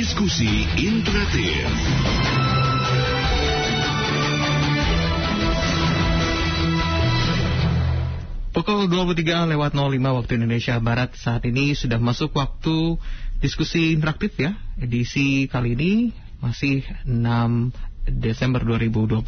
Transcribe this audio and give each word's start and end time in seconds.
Diskusi 0.00 0.48
interaktif. 0.80 1.68
Pukul 8.56 8.88
23 8.88 9.52
lewat 9.52 9.76
05 9.76 10.00
waktu 10.00 10.32
Indonesia 10.40 10.80
Barat 10.80 11.12
saat 11.20 11.44
ini 11.44 11.76
sudah 11.76 12.00
masuk 12.00 12.32
waktu 12.32 12.96
diskusi 13.44 13.92
interaktif 13.92 14.40
ya. 14.40 14.56
Edisi 14.80 15.44
kali 15.52 15.76
ini 15.76 16.16
masih 16.40 16.80
6 17.04 17.20
Desember 18.08 18.64
2021. 18.64 19.20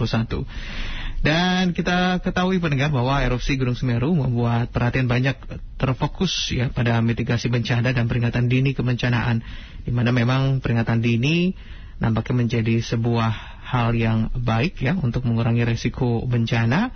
Dan 1.22 1.70
kita 1.70 2.18
ketahui 2.18 2.58
pendengar 2.58 2.90
bahwa 2.90 3.22
erupsi 3.22 3.54
Gunung 3.54 3.78
Semeru 3.78 4.10
membuat 4.10 4.74
perhatian 4.74 5.06
banyak 5.06 5.38
terfokus 5.78 6.50
ya 6.50 6.74
pada 6.74 6.98
mitigasi 6.98 7.46
bencana 7.46 7.94
dan 7.94 8.10
peringatan 8.10 8.50
dini 8.50 8.74
kebencanaan. 8.74 9.38
Di 9.86 9.94
mana 9.94 10.10
memang 10.10 10.58
peringatan 10.58 10.98
dini 10.98 11.54
nampaknya 12.02 12.42
menjadi 12.42 12.82
sebuah 12.82 13.30
hal 13.62 13.94
yang 13.94 14.34
baik 14.34 14.82
ya 14.82 14.98
untuk 14.98 15.22
mengurangi 15.22 15.62
resiko 15.62 16.26
bencana 16.26 16.90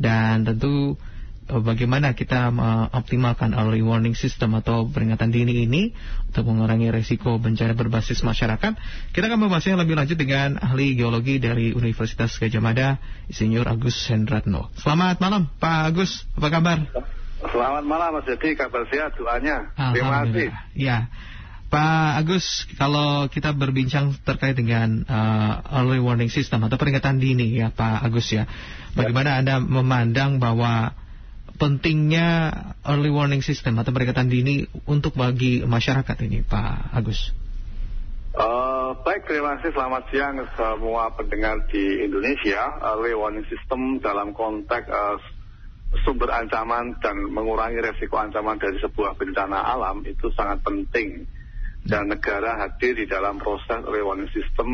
dan 0.00 0.48
tentu 0.48 0.96
bagaimana 1.46 2.18
kita 2.18 2.50
mengoptimalkan 2.50 3.54
early 3.54 3.80
warning 3.82 4.18
system 4.18 4.58
atau 4.58 4.90
peringatan 4.90 5.30
dini 5.30 5.62
ini 5.66 5.94
untuk 6.30 6.50
mengurangi 6.50 6.90
resiko 6.90 7.38
bencana 7.38 7.78
berbasis 7.78 8.26
masyarakat. 8.26 8.74
Kita 9.14 9.24
akan 9.30 9.38
membahasnya 9.46 9.78
lebih 9.78 9.94
lanjut 9.94 10.18
dengan 10.18 10.58
ahli 10.58 10.98
geologi 10.98 11.38
dari 11.38 11.70
Universitas 11.70 12.34
Gajah 12.36 12.62
Mada, 12.62 12.98
Insinyur 13.30 13.70
Agus 13.70 13.94
Hendratno. 14.10 14.74
Selamat 14.82 15.22
malam, 15.22 15.46
Pak 15.62 15.94
Agus. 15.94 16.26
Apa 16.34 16.48
kabar? 16.50 16.78
Selamat 17.46 17.84
malam 17.86 18.10
Mas 18.18 18.26
Jadi, 18.26 18.58
kabar 18.58 18.82
sehat 18.90 19.14
doanya. 19.14 19.70
Terima 19.94 20.26
kasih. 20.26 20.50
Ya. 20.74 21.06
Pak 21.66 22.22
Agus, 22.22 22.46
kalau 22.78 23.26
kita 23.26 23.50
berbincang 23.50 24.14
terkait 24.22 24.54
dengan 24.54 25.02
uh, 25.06 25.82
early 25.82 25.98
warning 25.98 26.30
system 26.30 26.62
atau 26.62 26.78
peringatan 26.78 27.18
dini 27.18 27.58
ya 27.58 27.74
Pak 27.74 28.06
Agus 28.06 28.30
ya, 28.30 28.46
bagaimana 28.94 29.42
Anda 29.42 29.58
memandang 29.58 30.38
bahwa 30.38 30.94
pentingnya 31.56 32.52
early 32.84 33.10
warning 33.10 33.40
system 33.42 33.80
atau 33.80 33.90
peringatan 33.90 34.28
dini 34.28 34.68
untuk 34.84 35.16
bagi 35.16 35.64
masyarakat 35.64 36.16
ini 36.24 36.44
Pak 36.44 36.94
Agus? 36.94 37.32
Uh, 38.36 38.92
baik, 39.00 39.24
terima 39.24 39.56
kasih. 39.56 39.72
Selamat 39.72 40.12
siang 40.12 40.36
semua 40.52 41.08
pendengar 41.16 41.64
di 41.72 42.04
Indonesia. 42.04 42.60
Early 42.84 43.16
warning 43.16 43.48
system 43.48 43.96
dalam 44.04 44.36
konteks 44.36 44.84
uh, 44.92 45.16
sumber 46.04 46.28
ancaman 46.28 47.00
dan 47.00 47.16
mengurangi 47.32 47.80
resiko 47.80 48.20
ancaman 48.20 48.60
dari 48.60 48.76
sebuah 48.76 49.16
bencana 49.16 49.56
alam 49.56 50.04
itu 50.04 50.28
sangat 50.36 50.60
penting 50.60 51.24
dan 51.88 52.12
negara 52.12 52.60
hadir 52.60 52.98
di 52.98 53.08
dalam 53.08 53.40
proses 53.40 53.80
early 53.88 54.04
warning 54.04 54.28
system 54.36 54.68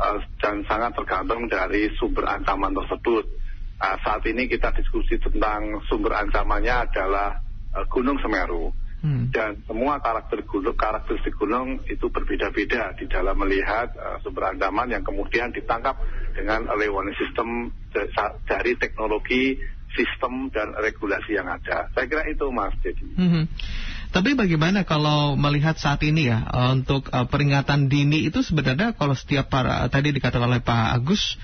uh, 0.00 0.18
dan 0.40 0.64
sangat 0.64 0.96
tergantung 0.96 1.44
dari 1.50 1.92
sumber 2.00 2.24
ancaman 2.24 2.72
tersebut. 2.72 3.37
Uh, 3.78 3.96
saat 4.02 4.26
ini 4.26 4.50
kita 4.50 4.74
diskusi 4.74 5.22
tentang 5.22 5.78
sumber 5.86 6.18
ancamannya 6.18 6.90
adalah 6.90 7.38
uh, 7.74 7.86
Gunung 7.86 8.18
Semeru. 8.18 8.74
Hmm. 8.98 9.30
Dan 9.30 9.62
semua 9.62 10.02
karakter 10.02 10.42
gunung, 10.42 10.74
karakteristik 10.74 11.38
gunung 11.38 11.78
itu 11.86 12.10
berbeda-beda 12.10 12.98
di 12.98 13.06
dalam 13.06 13.38
melihat 13.38 13.94
uh, 13.94 14.18
sumber 14.26 14.50
ancaman 14.50 14.90
yang 14.90 15.06
kemudian 15.06 15.54
ditangkap 15.54 15.94
dengan 16.34 16.66
early 16.74 16.90
warning 16.90 17.14
system 17.14 17.70
dari 18.50 18.74
teknologi, 18.74 19.54
sistem 19.94 20.50
dan 20.50 20.74
regulasi 20.74 21.38
yang 21.38 21.46
ada. 21.48 21.88
Saya 21.94 22.10
kira 22.10 22.26
itu 22.26 22.50
Mas 22.50 22.74
Jadi. 22.82 23.06
Hmm. 23.14 23.46
Tapi 24.08 24.32
bagaimana 24.32 24.88
kalau 24.88 25.36
melihat 25.36 25.76
saat 25.76 26.00
ini 26.00 26.32
ya 26.32 26.48
eh, 26.48 26.70
untuk 26.72 27.12
uh, 27.12 27.28
peringatan 27.28 27.92
dini 27.92 28.24
itu 28.24 28.40
sebenarnya 28.40 28.96
kalau 28.96 29.12
setiap 29.12 29.52
para 29.52 29.84
tadi 29.92 30.16
dikatakan 30.16 30.48
oleh 30.48 30.64
Pak 30.64 30.96
Agus 30.96 31.36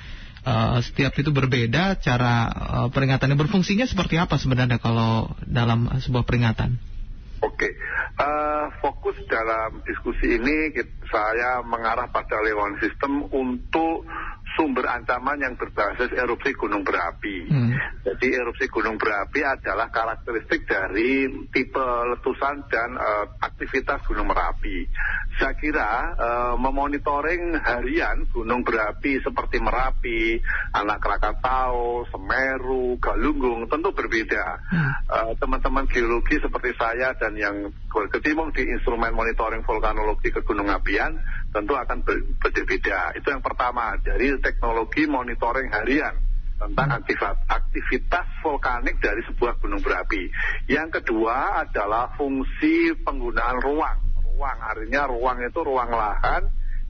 uh, 0.44 0.78
setiap 0.84 1.16
itu 1.18 1.32
berbeda 1.32 1.98
cara 1.98 2.34
uh, 2.48 2.88
peringatannya 2.92 3.36
berfungsinya 3.36 3.88
seperti 3.88 4.20
apa 4.20 4.36
sebenarnya 4.36 4.78
kalau 4.78 5.32
dalam 5.44 5.88
sebuah 5.98 6.24
peringatan? 6.28 6.76
Oke, 7.44 7.68
okay. 7.68 7.72
uh, 8.16 8.72
fokus 8.80 9.20
dalam 9.28 9.84
diskusi 9.84 10.40
ini 10.40 10.72
saya 11.12 11.60
mengarah 11.60 12.08
pada 12.08 12.40
lewat 12.40 12.80
sistem 12.80 13.28
untuk 13.28 14.08
sumber 14.54 14.86
ancaman 14.86 15.42
yang 15.42 15.54
berbasis 15.58 16.10
erupsi 16.14 16.54
gunung 16.54 16.86
berapi. 16.86 17.46
Hmm. 17.50 17.74
Jadi 18.06 18.34
erupsi 18.34 18.70
gunung 18.70 18.96
berapi 18.96 19.42
adalah 19.42 19.90
karakteristik 19.90 20.64
dari 20.66 21.26
tipe 21.50 21.82
letusan 22.14 22.66
dan 22.70 22.94
uh, 22.94 23.26
aktivitas 23.42 24.06
gunung 24.06 24.30
berapi. 24.30 24.86
Saya 25.34 25.54
kira 25.58 26.14
uh, 26.14 26.54
memonitoring 26.54 27.58
harian 27.58 28.30
gunung 28.30 28.62
berapi 28.62 29.18
seperti 29.18 29.58
Merapi, 29.58 30.38
Anak 30.70 31.02
Krakatau, 31.02 32.06
Semeru, 32.06 32.96
Galunggung 33.02 33.66
tentu 33.66 33.90
berbeda. 33.90 34.62
Hmm. 34.70 34.92
Uh, 35.10 35.32
teman-teman 35.42 35.90
geologi 35.90 36.38
seperti 36.38 36.70
saya 36.78 37.10
dan 37.18 37.34
yang 37.34 37.74
berkecimpung 37.90 38.54
di 38.54 38.62
instrumen 38.70 39.14
monitoring 39.14 39.66
vulkanologi 39.66 40.30
ke 40.30 40.42
gunung 40.46 40.70
apian 40.70 41.18
tentu 41.54 41.78
akan 41.78 42.02
berbeda. 42.42 43.14
Itu 43.14 43.30
yang 43.30 43.40
pertama 43.40 43.94
dari 44.02 44.34
teknologi 44.42 45.06
monitoring 45.06 45.70
harian 45.70 46.18
tentang 46.58 46.98
aktivitas, 46.98 47.38
aktivitas 47.46 48.26
vulkanik 48.42 48.98
dari 48.98 49.22
sebuah 49.30 49.62
gunung 49.62 49.78
berapi. 49.78 50.26
Yang 50.66 51.00
kedua 51.00 51.62
adalah 51.62 52.10
fungsi 52.18 52.98
penggunaan 53.06 53.62
ruang. 53.62 53.98
Ruang 54.34 54.58
artinya 54.58 55.06
ruang 55.06 55.38
itu 55.46 55.60
ruang 55.62 55.94
lahan 55.94 56.42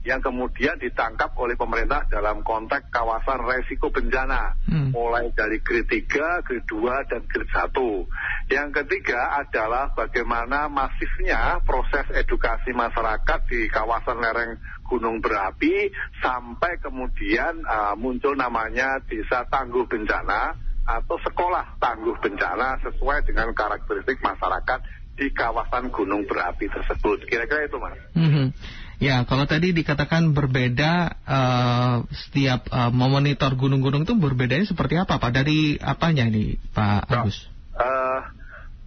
yang 0.05 0.21
kemudian 0.21 0.77
ditangkap 0.77 1.33
oleh 1.33 1.57
pemerintah 1.57 2.05
dalam 2.05 2.45
konteks 2.45 2.93
kawasan 2.93 3.41
resiko 3.41 3.89
bencana 3.89 4.53
hmm. 4.69 4.93
mulai 4.93 5.33
dari 5.33 5.57
grade 5.65 6.05
3, 6.05 6.45
grade 6.45 6.69
2 6.69 7.09
dan 7.09 7.21
grade 7.25 7.53
1. 7.73 8.53
Yang 8.53 8.69
ketiga 8.81 9.41
adalah 9.41 9.89
bagaimana 9.97 10.69
masifnya 10.69 11.57
proses 11.65 12.05
edukasi 12.13 12.69
masyarakat 12.69 13.39
di 13.49 13.65
kawasan 13.65 14.21
lereng 14.21 14.61
gunung 14.85 15.17
berapi 15.17 15.89
sampai 16.21 16.77
kemudian 16.77 17.65
uh, 17.65 17.97
muncul 17.97 18.37
namanya 18.37 19.01
desa 19.09 19.41
tangguh 19.49 19.89
bencana 19.89 20.53
atau 20.85 21.17
sekolah 21.17 21.81
tangguh 21.81 22.13
bencana 22.21 22.77
sesuai 22.85 23.25
dengan 23.25 23.49
karakteristik 23.57 24.21
masyarakat 24.21 24.85
di 25.17 25.33
kawasan 25.33 25.89
gunung 25.89 26.29
berapi 26.29 26.69
tersebut. 26.69 27.25
Kira-kira 27.25 27.65
itu, 27.65 27.81
Mas. 27.81 27.97
Mm 28.13 28.29
-hmm. 28.29 28.47
Ya, 28.95 29.27
kalau 29.27 29.43
tadi 29.43 29.75
dikatakan 29.75 30.31
berbeda 30.31 31.19
uh, 31.27 31.95
setiap 32.11 32.71
uh, 32.71 32.91
memonitor 32.95 33.51
gunung-gunung 33.59 34.07
itu 34.07 34.15
berbedanya 34.15 34.63
seperti 34.63 34.95
apa, 34.95 35.19
Pak? 35.19 35.31
Dari 35.35 35.75
apanya 35.83 36.23
ini, 36.31 36.55
Pak 36.71 37.11
Agus? 37.11 37.51
Uh, 37.75 38.23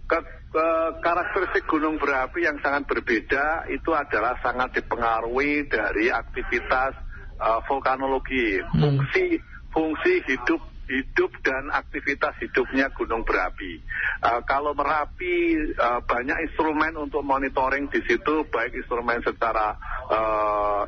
ke, 0.09 0.17
ke, 0.49 0.67
karakteristik 1.05 1.69
gunung 1.69 2.01
berapi 2.01 2.41
yang 2.41 2.57
sangat 2.57 2.89
berbeda 2.89 3.69
itu 3.69 3.93
adalah 3.93 4.33
sangat 4.41 4.81
dipengaruhi 4.81 5.69
dari 5.69 6.09
aktivitas 6.09 6.97
uh, 7.37 7.61
vulkanologi, 7.69 8.65
hmm. 8.65 8.81
fungsi 8.81 9.25
fungsi 9.69 10.25
hidup 10.25 10.61
hidup 10.89 11.29
dan 11.45 11.69
aktivitas 11.69 12.33
hidupnya 12.41 12.89
gunung 12.97 13.21
berapi. 13.21 13.77
Uh, 14.25 14.41
kalau 14.43 14.73
Merapi 14.73 15.55
uh, 15.77 16.01
banyak 16.01 16.49
instrumen 16.49 16.97
untuk 16.97 17.21
monitoring 17.21 17.85
di 17.93 18.01
situ, 18.09 18.43
baik 18.49 18.73
instrumen 18.73 19.21
secara 19.21 19.77
uh, 20.09 20.83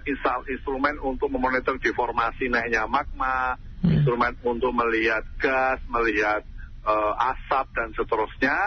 instrumen 0.50 0.98
untuk 1.06 1.30
memonitor 1.30 1.78
deformasi 1.78 2.50
naiknya 2.50 2.90
magma, 2.90 3.56
hmm. 3.86 4.02
instrumen 4.02 4.34
untuk 4.42 4.74
melihat 4.74 5.22
gas, 5.38 5.78
melihat 5.88 6.42
uh, 6.84 7.14
asap 7.32 7.70
dan 7.78 7.94
seterusnya. 7.94 8.58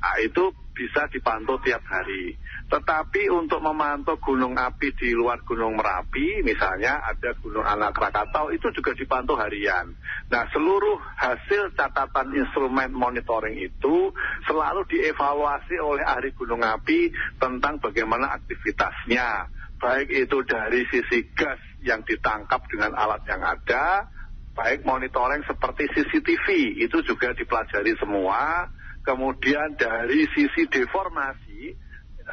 Nah, 0.00 0.14
itu 0.24 0.50
bisa 0.80 1.04
dipantau 1.12 1.60
tiap 1.60 1.84
hari. 1.84 2.32
Tetapi 2.72 3.28
untuk 3.28 3.60
memantau 3.60 4.16
gunung 4.16 4.56
api 4.56 4.96
di 4.96 5.12
luar 5.12 5.44
gunung 5.44 5.76
Merapi, 5.76 6.40
misalnya 6.40 7.04
ada 7.04 7.36
gunung 7.36 7.68
anak 7.68 7.92
Krakatau, 7.92 8.48
itu 8.48 8.72
juga 8.72 8.96
dipantau 8.96 9.36
harian. 9.36 9.92
Nah, 10.32 10.48
seluruh 10.48 10.96
hasil 11.20 11.76
catatan 11.76 12.32
instrumen 12.32 12.96
monitoring 12.96 13.60
itu 13.60 14.08
selalu 14.48 14.88
dievaluasi 14.88 15.76
oleh 15.76 16.00
ahli 16.00 16.32
gunung 16.32 16.64
api 16.64 17.12
tentang 17.36 17.76
bagaimana 17.76 18.40
aktivitasnya. 18.40 19.52
Baik 19.76 20.08
itu 20.08 20.40
dari 20.48 20.88
sisi 20.88 21.28
gas 21.36 21.60
yang 21.84 22.00
ditangkap 22.08 22.64
dengan 22.72 22.96
alat 22.96 23.20
yang 23.28 23.44
ada, 23.44 24.08
baik 24.56 24.84
monitoring 24.84 25.44
seperti 25.44 25.88
CCTV, 25.92 26.80
itu 26.84 27.00
juga 27.04 27.32
dipelajari 27.36 27.96
semua 27.96 28.68
kemudian 29.10 29.74
dari 29.74 30.22
sisi 30.30 30.70
deformasi 30.70 31.74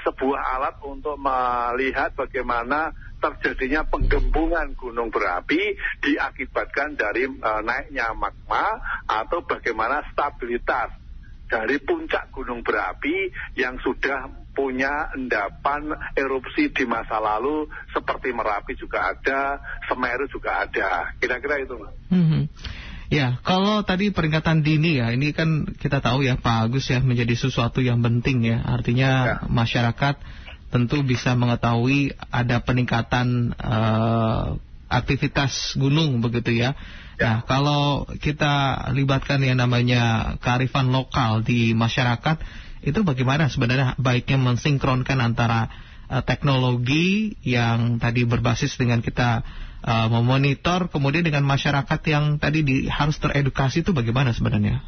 sebuah 0.05 0.41
alat 0.61 0.77
untuk 0.85 1.17
melihat 1.17 2.13
bagaimana 2.13 2.93
terjadinya 3.17 3.81
penggembungan 3.89 4.77
gunung 4.77 5.09
berapi 5.09 5.73
diakibatkan 6.05 6.93
dari 6.93 7.25
e, 7.25 7.51
naiknya 7.65 8.13
magma 8.13 8.77
atau 9.09 9.41
bagaimana 9.41 10.05
stabilitas 10.13 10.93
dari 11.49 11.81
puncak 11.81 12.29
gunung 12.29 12.61
berapi 12.61 13.33
yang 13.57 13.81
sudah 13.81 14.29
punya 14.53 15.09
endapan 15.17 15.97
erupsi 16.13 16.69
di 16.69 16.85
masa 16.85 17.21
lalu 17.21 17.69
seperti 17.93 18.33
Merapi 18.33 18.73
juga 18.73 19.13
ada, 19.13 19.61
Semeru 19.85 20.25
juga 20.25 20.65
ada. 20.65 21.13
Kira-kira 21.21 21.61
itu. 21.61 21.77
Hmm. 22.09 22.49
Ya, 23.07 23.39
kalau 23.47 23.87
tadi 23.87 24.11
peringatan 24.11 24.67
dini 24.67 24.99
ya, 24.99 25.15
ini 25.15 25.31
kan 25.31 25.63
kita 25.79 26.03
tahu 26.03 26.27
ya 26.27 26.35
Pak 26.35 26.67
Agus 26.67 26.91
ya 26.91 26.99
menjadi 26.99 27.39
sesuatu 27.39 27.79
yang 27.79 28.03
penting 28.03 28.43
ya. 28.43 28.59
Artinya 28.67 29.09
ya. 29.09 29.35
masyarakat 29.47 30.19
tentu 30.67 30.99
bisa 31.07 31.31
mengetahui 31.39 32.11
ada 32.27 32.59
peningkatan 32.59 33.55
uh, 33.55 34.59
aktivitas 34.91 35.79
gunung 35.79 36.19
begitu 36.19 36.51
ya. 36.51 36.75
Ya. 37.15 37.23
Nah, 37.23 37.37
kalau 37.47 38.05
kita 38.19 38.87
libatkan 38.91 39.39
yang 39.39 39.57
namanya 39.57 40.35
kearifan 40.43 40.91
lokal 40.91 41.47
di 41.47 41.71
masyarakat, 41.71 42.43
itu 42.83 42.99
bagaimana 43.07 43.47
sebenarnya 43.47 43.95
baiknya 43.95 44.35
mensinkronkan 44.35 45.23
antara 45.23 45.71
uh, 46.11 46.19
teknologi 46.27 47.39
yang 47.47 48.03
tadi 48.03 48.27
berbasis 48.27 48.75
dengan 48.75 48.99
kita 48.99 49.47
uh, 49.83 50.07
memonitor 50.09 50.89
kemudian 50.89 51.25
dengan 51.25 51.45
masyarakat 51.45 51.99
yang 52.07 52.39
tadi 52.41 52.63
di, 52.63 52.75
harus 52.87 53.17
teredukasi 53.21 53.85
itu 53.85 53.91
bagaimana 53.93 54.33
sebenarnya? 54.33 54.81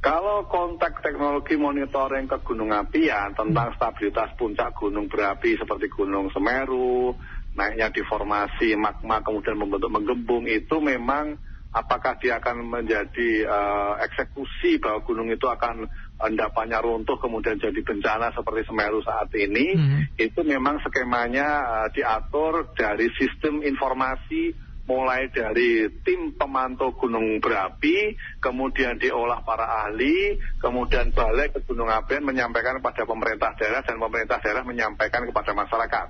Kalau 0.00 0.48
kontak 0.48 1.04
teknologi 1.04 1.60
monitoring 1.60 2.24
ke 2.24 2.40
gunung 2.40 2.72
apian 2.72 3.36
tentang 3.36 3.72
hmm. 3.72 3.76
stabilitas 3.76 4.32
puncak 4.40 4.72
gunung 4.72 5.12
berapi 5.12 5.60
seperti 5.60 5.92
gunung 5.92 6.32
Semeru, 6.32 7.12
naiknya 7.52 7.92
deformasi 7.92 8.80
magma 8.80 9.20
kemudian 9.20 9.60
membentuk 9.60 9.92
menggembung 9.92 10.48
itu 10.48 10.80
memang 10.80 11.36
apakah 11.70 12.18
dia 12.18 12.40
akan 12.40 12.66
menjadi 12.66 13.46
uh, 13.46 13.94
eksekusi 14.02 14.80
bahwa 14.82 15.04
gunung 15.04 15.28
itu 15.30 15.46
akan 15.46 15.86
endapannya 16.24 16.78
runtuh 16.80 17.16
kemudian 17.16 17.56
jadi 17.56 17.80
bencana 17.80 18.32
seperti 18.36 18.68
Semeru 18.68 19.00
saat 19.00 19.32
ini 19.36 19.76
hmm. 19.76 20.20
itu 20.20 20.40
memang 20.44 20.80
skemanya 20.84 21.48
uh, 21.64 21.88
diatur 21.92 22.72
dari 22.76 23.08
sistem 23.16 23.64
informasi 23.64 24.70
mulai 24.90 25.30
dari 25.30 25.86
tim 26.02 26.34
pemantau 26.34 26.90
gunung 26.98 27.38
berapi, 27.38 28.18
kemudian 28.42 28.98
diolah 28.98 29.38
para 29.46 29.86
ahli, 29.86 30.34
kemudian 30.58 31.14
balik 31.14 31.54
ke 31.54 31.60
gunung 31.62 31.86
apian 31.86 32.26
menyampaikan 32.26 32.82
kepada 32.82 33.06
pemerintah 33.06 33.54
daerah 33.54 33.86
dan 33.86 34.02
pemerintah 34.02 34.42
daerah 34.42 34.66
menyampaikan 34.66 35.22
kepada 35.30 35.54
masyarakat. 35.54 36.06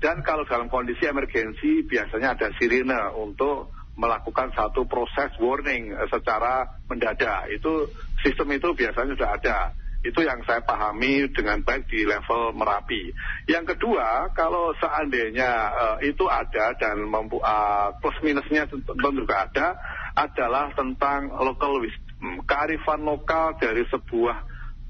Dan 0.00 0.24
kalau 0.24 0.48
dalam 0.48 0.72
kondisi 0.72 1.04
emergensi 1.04 1.84
biasanya 1.84 2.32
ada 2.32 2.48
sirine 2.56 3.12
untuk 3.20 3.70
melakukan 3.94 4.48
satu 4.56 4.88
proses 4.88 5.30
warning 5.36 5.92
eh, 5.92 6.08
secara 6.08 6.80
mendadak. 6.88 7.52
Itu 7.52 7.92
sistem 8.22 8.48
itu 8.56 8.68
biasanya 8.72 9.12
sudah 9.18 9.30
ada. 9.36 9.58
Itu 10.02 10.18
yang 10.18 10.42
saya 10.42 10.58
pahami 10.66 11.30
dengan 11.30 11.62
baik 11.62 11.86
di 11.86 12.02
level 12.02 12.58
Merapi. 12.58 13.14
Yang 13.46 13.78
kedua, 13.78 14.34
kalau 14.34 14.74
seandainya 14.82 15.50
uh, 15.70 15.98
itu 16.02 16.26
ada 16.26 16.74
dan 16.74 17.06
mampu, 17.06 17.38
uh, 17.38 17.94
plus 18.02 18.18
minusnya 18.26 18.66
tentu 18.66 18.98
juga 19.14 19.46
ada, 19.46 19.78
adalah 20.18 20.74
tentang 20.74 21.30
local 21.30 21.78
wisdom, 21.78 22.42
kearifan 22.50 23.06
lokal 23.06 23.54
dari 23.62 23.86
sebuah 23.94 24.36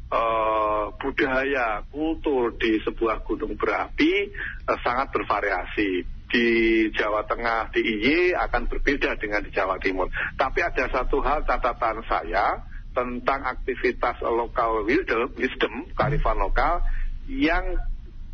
uh, 0.08 0.84
budaya, 0.96 1.84
kultur 1.92 2.56
di 2.56 2.80
sebuah 2.80 3.20
gunung 3.20 3.52
berapi 3.60 4.32
uh, 4.64 4.80
sangat 4.80 5.12
bervariasi 5.12 6.08
di 6.32 6.48
Jawa 6.96 7.28
Tengah, 7.28 7.68
di 7.76 7.84
IY 7.84 8.32
akan 8.48 8.64
berbeda 8.64 9.20
dengan 9.20 9.44
di 9.44 9.52
Jawa 9.52 9.76
Timur. 9.76 10.08
Tapi 10.40 10.64
ada 10.64 10.88
satu 10.88 11.20
hal 11.20 11.44
catatan 11.44 12.00
saya 12.08 12.71
tentang 12.92 13.40
aktivitas 13.44 14.20
lokal 14.20 14.84
wisdom, 14.84 15.88
kearifan 15.96 16.38
lokal, 16.40 16.84
yang 17.28 17.76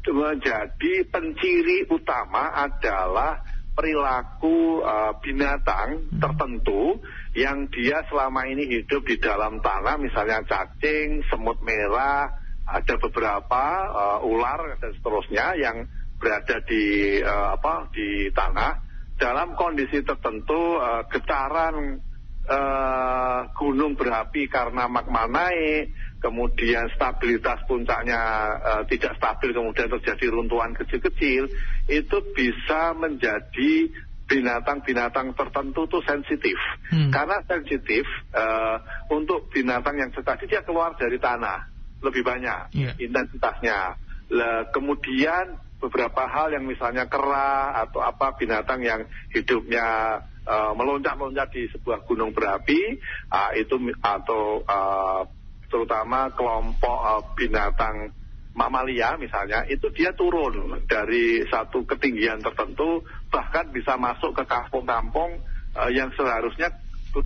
menjadi 0.09 1.05
penciri 1.11 1.85
utama 1.91 2.55
adalah 2.55 3.45
perilaku 3.79 4.83
uh, 4.83 5.15
binatang 5.23 6.03
hmm. 6.03 6.19
tertentu 6.19 6.99
yang 7.39 7.71
dia 7.71 8.03
selama 8.11 8.43
ini 8.51 8.67
hidup 8.67 9.07
di 9.07 9.23
dalam 9.23 9.63
tanah, 9.63 9.95
misalnya 10.03 10.43
cacing, 10.43 11.23
semut 11.31 11.63
merah, 11.63 12.27
ada 12.67 12.95
beberapa 12.99 13.65
uh, 13.95 14.19
ular 14.27 14.77
dan 14.83 14.91
seterusnya 14.99 15.47
yang 15.55 15.87
berada 16.19 16.59
di 16.67 17.17
uh, 17.23 17.55
apa 17.55 17.87
di 17.95 18.29
tanah 18.35 18.73
dalam 19.15 19.55
kondisi 19.55 20.03
tertentu 20.03 20.77
uh, 20.77 21.07
getaran 21.07 22.03
uh, 22.49 23.41
gunung 23.55 23.95
berapi 23.95 24.49
karena 24.49 24.89
magma 24.89 25.29
naik 25.29 25.93
kemudian 26.19 26.91
stabilitas 26.97 27.63
puncaknya 27.69 28.21
uh, 28.59 28.83
tidak 28.91 29.15
stabil 29.21 29.55
kemudian 29.55 29.87
terjadi 29.87 30.27
runtuhan 30.35 30.75
kecil-kecil 30.75 31.47
itu 31.87 32.17
bisa 32.35 32.97
menjadi 32.99 33.93
binatang-binatang 34.29 35.33
tertentu 35.33 35.89
itu 35.89 35.99
sensitif 36.05 36.59
hmm. 36.93 37.09
karena 37.15 37.41
sensitif 37.49 38.05
uh, 38.37 38.77
untuk 39.09 39.49
binatang 39.49 39.97
yang 39.97 40.11
tadi 40.13 40.45
dia 40.45 40.61
keluar 40.67 40.93
dari 41.01 41.17
tanah 41.17 41.65
lebih 42.05 42.23
banyak 42.27 42.77
yeah. 42.77 42.95
intensitasnya 43.01 43.97
Lah, 44.29 44.69
kemudian 44.69 45.57
beberapa 45.81 46.29
hal 46.29 46.53
yang 46.53 46.69
misalnya 46.69 47.09
kera 47.09 47.81
atau 47.87 48.05
apa 48.05 48.37
binatang 48.37 48.85
yang 48.85 49.09
hidupnya 49.33 50.21
uh, 50.49 50.73
meloncat-loncat 50.73 51.53
di 51.53 51.69
sebuah 51.69 52.09
gunung 52.09 52.33
berapi 52.33 52.97
uh, 53.29 53.53
itu 53.53 53.77
atau 54.01 54.65
uh, 54.65 55.23
terutama 55.69 56.33
kelompok 56.33 56.99
uh, 57.05 57.23
binatang 57.37 58.17
mamalia 58.57 59.15
misalnya 59.21 59.63
itu 59.69 59.87
dia 59.95 60.17
turun 60.17 60.83
dari 60.89 61.47
satu 61.47 61.85
ketinggian 61.87 62.43
tertentu 62.43 63.05
bahkan 63.31 63.69
bisa 63.71 63.95
masuk 64.01 64.35
ke 64.35 64.43
kampung-kampung 64.49 65.39
uh, 65.77 65.91
yang 65.93 66.11
seharusnya 66.17 66.73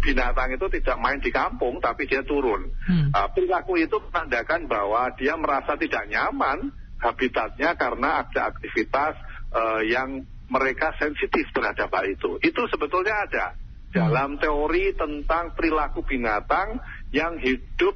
binatang 0.02 0.54
itu 0.54 0.66
tidak 0.80 0.96
main 1.00 1.20
di 1.20 1.28
kampung 1.28 1.76
tapi 1.82 2.06
dia 2.08 2.22
turun. 2.24 2.70
Hmm. 2.86 3.10
Uh, 3.12 3.28
perilaku 3.34 3.76
itu 3.76 3.98
menandakan 4.08 4.70
bahwa 4.70 5.10
dia 5.18 5.34
merasa 5.36 5.76
tidak 5.76 6.06
nyaman 6.08 6.72
habitatnya 7.02 7.74
karena 7.74 8.22
ada 8.22 8.54
aktivitas 8.54 9.18
uh, 9.52 9.82
yang 9.82 10.22
mereka 10.52 10.92
sensitif 11.00 11.48
terhadap 11.56 11.88
hal 11.88 12.04
itu. 12.04 12.36
Itu 12.44 12.68
sebetulnya 12.68 13.24
ada 13.24 13.46
dalam 13.92 14.40
teori 14.40 14.96
tentang 14.96 15.52
perilaku 15.52 16.04
binatang 16.04 16.80
yang 17.12 17.36
hidup 17.40 17.92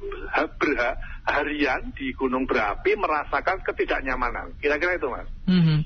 harian 1.25 1.89
di 1.97 2.13
gunung 2.13 2.45
berapi 2.45 2.93
merasakan 2.97 3.65
ketidaknyamanan. 3.65 4.57
Kira-kira 4.61 4.97
itu, 4.97 5.09
Mas. 5.09 5.29
Mm 5.49 5.61
-hmm. 5.61 5.79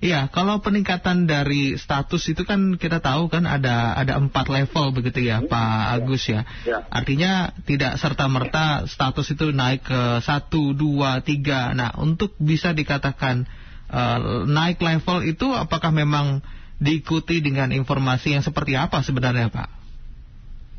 Iya, 0.00 0.32
kalau 0.32 0.64
peningkatan 0.64 1.28
dari 1.28 1.76
status 1.76 2.32
itu 2.32 2.48
kan 2.48 2.80
kita 2.80 3.04
tahu 3.04 3.28
kan 3.28 3.44
ada 3.44 3.92
ada 3.92 4.16
empat 4.16 4.48
level 4.48 4.96
begitu 4.96 5.28
ya, 5.28 5.44
hmm. 5.44 5.52
Pak 5.52 5.80
Agus 5.92 6.24
ya. 6.24 6.48
ya. 6.64 6.88
Artinya 6.88 7.52
tidak 7.68 8.00
serta 8.00 8.24
merta 8.32 8.88
status 8.88 9.28
itu 9.36 9.52
naik 9.52 9.84
ke 9.84 10.24
satu, 10.24 10.72
dua, 10.72 11.20
tiga. 11.20 11.76
Nah, 11.76 11.92
untuk 12.00 12.32
bisa 12.40 12.72
dikatakan 12.72 13.44
uh, 13.90 14.46
naik 14.46 14.78
level 14.78 15.26
itu, 15.26 15.50
apakah 15.52 15.90
memang 15.90 16.40
diikuti 16.80 17.44
dengan 17.44 17.74
informasi 17.74 18.32
yang 18.38 18.42
seperti 18.46 18.78
apa 18.78 19.04
sebenarnya, 19.04 19.52
Pak? 19.52 19.68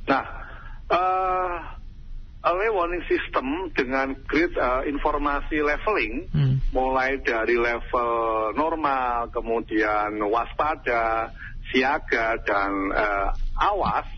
Nah, 0.10 0.26
uh, 0.90 1.56
early 2.42 2.70
warning 2.74 3.06
system 3.06 3.70
dengan 3.78 4.18
grid 4.26 4.58
uh, 4.58 4.82
informasi 4.90 5.62
leveling 5.62 6.26
hmm. 6.34 6.56
mulai 6.74 7.22
dari 7.22 7.54
level 7.54 8.56
normal 8.58 9.30
kemudian 9.30 10.18
waspada 10.26 11.30
siaga 11.70 12.42
dan 12.42 12.72
uh, 12.92 13.30
awas 13.62 14.10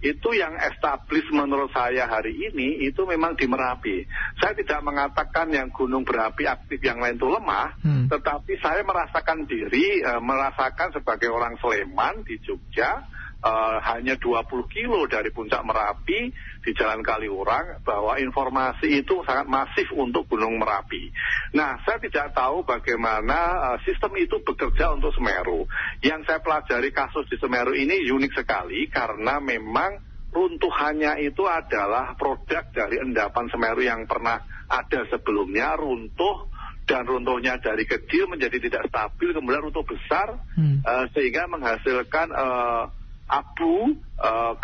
itu 0.00 0.32
yang 0.32 0.56
establis 0.56 1.28
menurut 1.28 1.68
saya 1.76 2.08
hari 2.08 2.32
ini 2.32 2.88
itu 2.88 3.04
memang 3.04 3.36
di 3.36 3.44
Merapi. 3.44 4.08
Saya 4.40 4.56
tidak 4.56 4.80
mengatakan 4.80 5.52
yang 5.52 5.68
gunung 5.68 6.08
berapi 6.08 6.48
aktif 6.48 6.80
yang 6.80 7.04
lain 7.04 7.20
itu 7.20 7.28
lemah, 7.28 7.76
hmm. 7.84 8.08
tetapi 8.08 8.56
saya 8.64 8.80
merasakan 8.80 9.44
diri, 9.44 10.00
uh, 10.00 10.24
merasakan 10.24 10.96
sebagai 10.96 11.28
orang 11.28 11.60
Sleman 11.60 12.24
di 12.24 12.40
Jogja, 12.40 13.04
uh, 13.40 13.76
hanya 13.80 14.16
20 14.16 14.44
kilo 14.68 15.08
dari 15.08 15.32
puncak 15.32 15.64
Merapi 15.64 16.32
di 16.60 16.70
Jalan 16.76 17.00
Kaliurang 17.00 17.80
bahwa 17.82 18.20
informasi 18.20 19.00
itu 19.00 19.24
sangat 19.24 19.48
masif 19.48 19.88
untuk 19.96 20.28
Gunung 20.28 20.60
Merapi. 20.60 21.08
Nah, 21.56 21.80
saya 21.82 21.98
tidak 22.00 22.36
tahu 22.36 22.62
bagaimana 22.62 23.72
uh, 23.72 23.78
sistem 23.84 24.16
itu 24.20 24.38
bekerja 24.44 24.92
untuk 24.92 25.12
Semeru. 25.16 25.64
Yang 26.04 26.28
saya 26.28 26.40
pelajari 26.44 26.92
kasus 26.92 27.26
di 27.32 27.36
Semeru 27.40 27.72
ini 27.72 28.04
unik 28.04 28.32
sekali 28.36 28.86
karena 28.92 29.40
memang 29.40 30.10
runtuhannya 30.30 31.26
itu 31.26 31.42
adalah 31.48 32.14
produk 32.14 32.62
dari 32.70 33.02
endapan 33.02 33.50
Semeru 33.50 33.82
yang 33.82 34.06
pernah 34.06 34.38
ada 34.70 35.02
sebelumnya 35.10 35.74
runtuh 35.74 36.46
dan 36.86 37.06
runtuhnya 37.06 37.58
dari 37.58 37.86
kecil 37.86 38.26
menjadi 38.26 38.58
tidak 38.62 38.90
stabil 38.90 39.30
kemudian 39.30 39.62
runtuh 39.70 39.86
besar 39.86 40.42
hmm. 40.58 40.82
uh, 40.82 41.06
sehingga 41.14 41.46
menghasilkan 41.50 42.30
uh, 42.34 42.90
abu, 43.30 43.94
uh, 44.18 44.58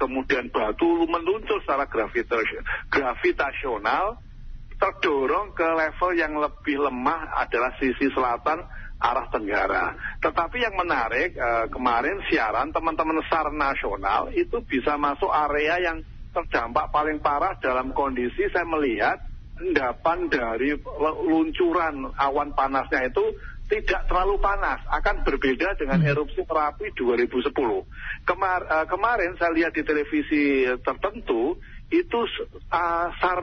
kemudian 0.00 0.48
batu 0.48 1.04
meluncur 1.06 1.60
secara 1.60 1.84
gravitasional 2.88 4.16
terdorong 4.80 5.52
ke 5.52 5.68
level 5.68 6.10
yang 6.16 6.40
lebih 6.40 6.80
lemah 6.80 7.36
adalah 7.36 7.76
sisi 7.76 8.08
selatan 8.08 8.64
arah 8.96 9.28
tenggara. 9.28 9.92
Tetapi 10.24 10.56
yang 10.56 10.76
menarik 10.76 11.36
eh, 11.36 11.66
kemarin 11.68 12.24
siaran 12.32 12.72
teman-teman 12.72 13.20
SAR 13.28 13.52
nasional 13.52 14.32
itu 14.32 14.64
bisa 14.64 14.96
masuk 14.96 15.28
area 15.28 15.92
yang 15.92 16.00
terdampak 16.32 16.88
paling 16.88 17.20
parah 17.20 17.60
dalam 17.60 17.92
kondisi 17.92 18.48
saya 18.48 18.64
melihat 18.64 19.20
endapan 19.60 20.32
dari 20.32 20.72
luncuran 21.28 22.08
awan 22.16 22.56
panasnya 22.56 23.12
itu 23.12 23.36
tidak 23.70 24.10
terlalu 24.10 24.42
panas, 24.42 24.82
akan 24.90 25.22
berbeda 25.22 25.78
dengan 25.78 26.02
hmm. 26.02 26.10
erupsi 26.10 26.42
Merapi 26.42 26.90
2010. 26.98 27.54
Kemar, 28.26 28.60
uh, 28.66 28.86
kemarin 28.90 29.38
saya 29.38 29.54
lihat 29.54 29.70
di 29.70 29.86
televisi 29.86 30.66
tertentu 30.82 31.54
itu 31.90 32.20
uh, 32.70 33.06
SAR 33.18 33.40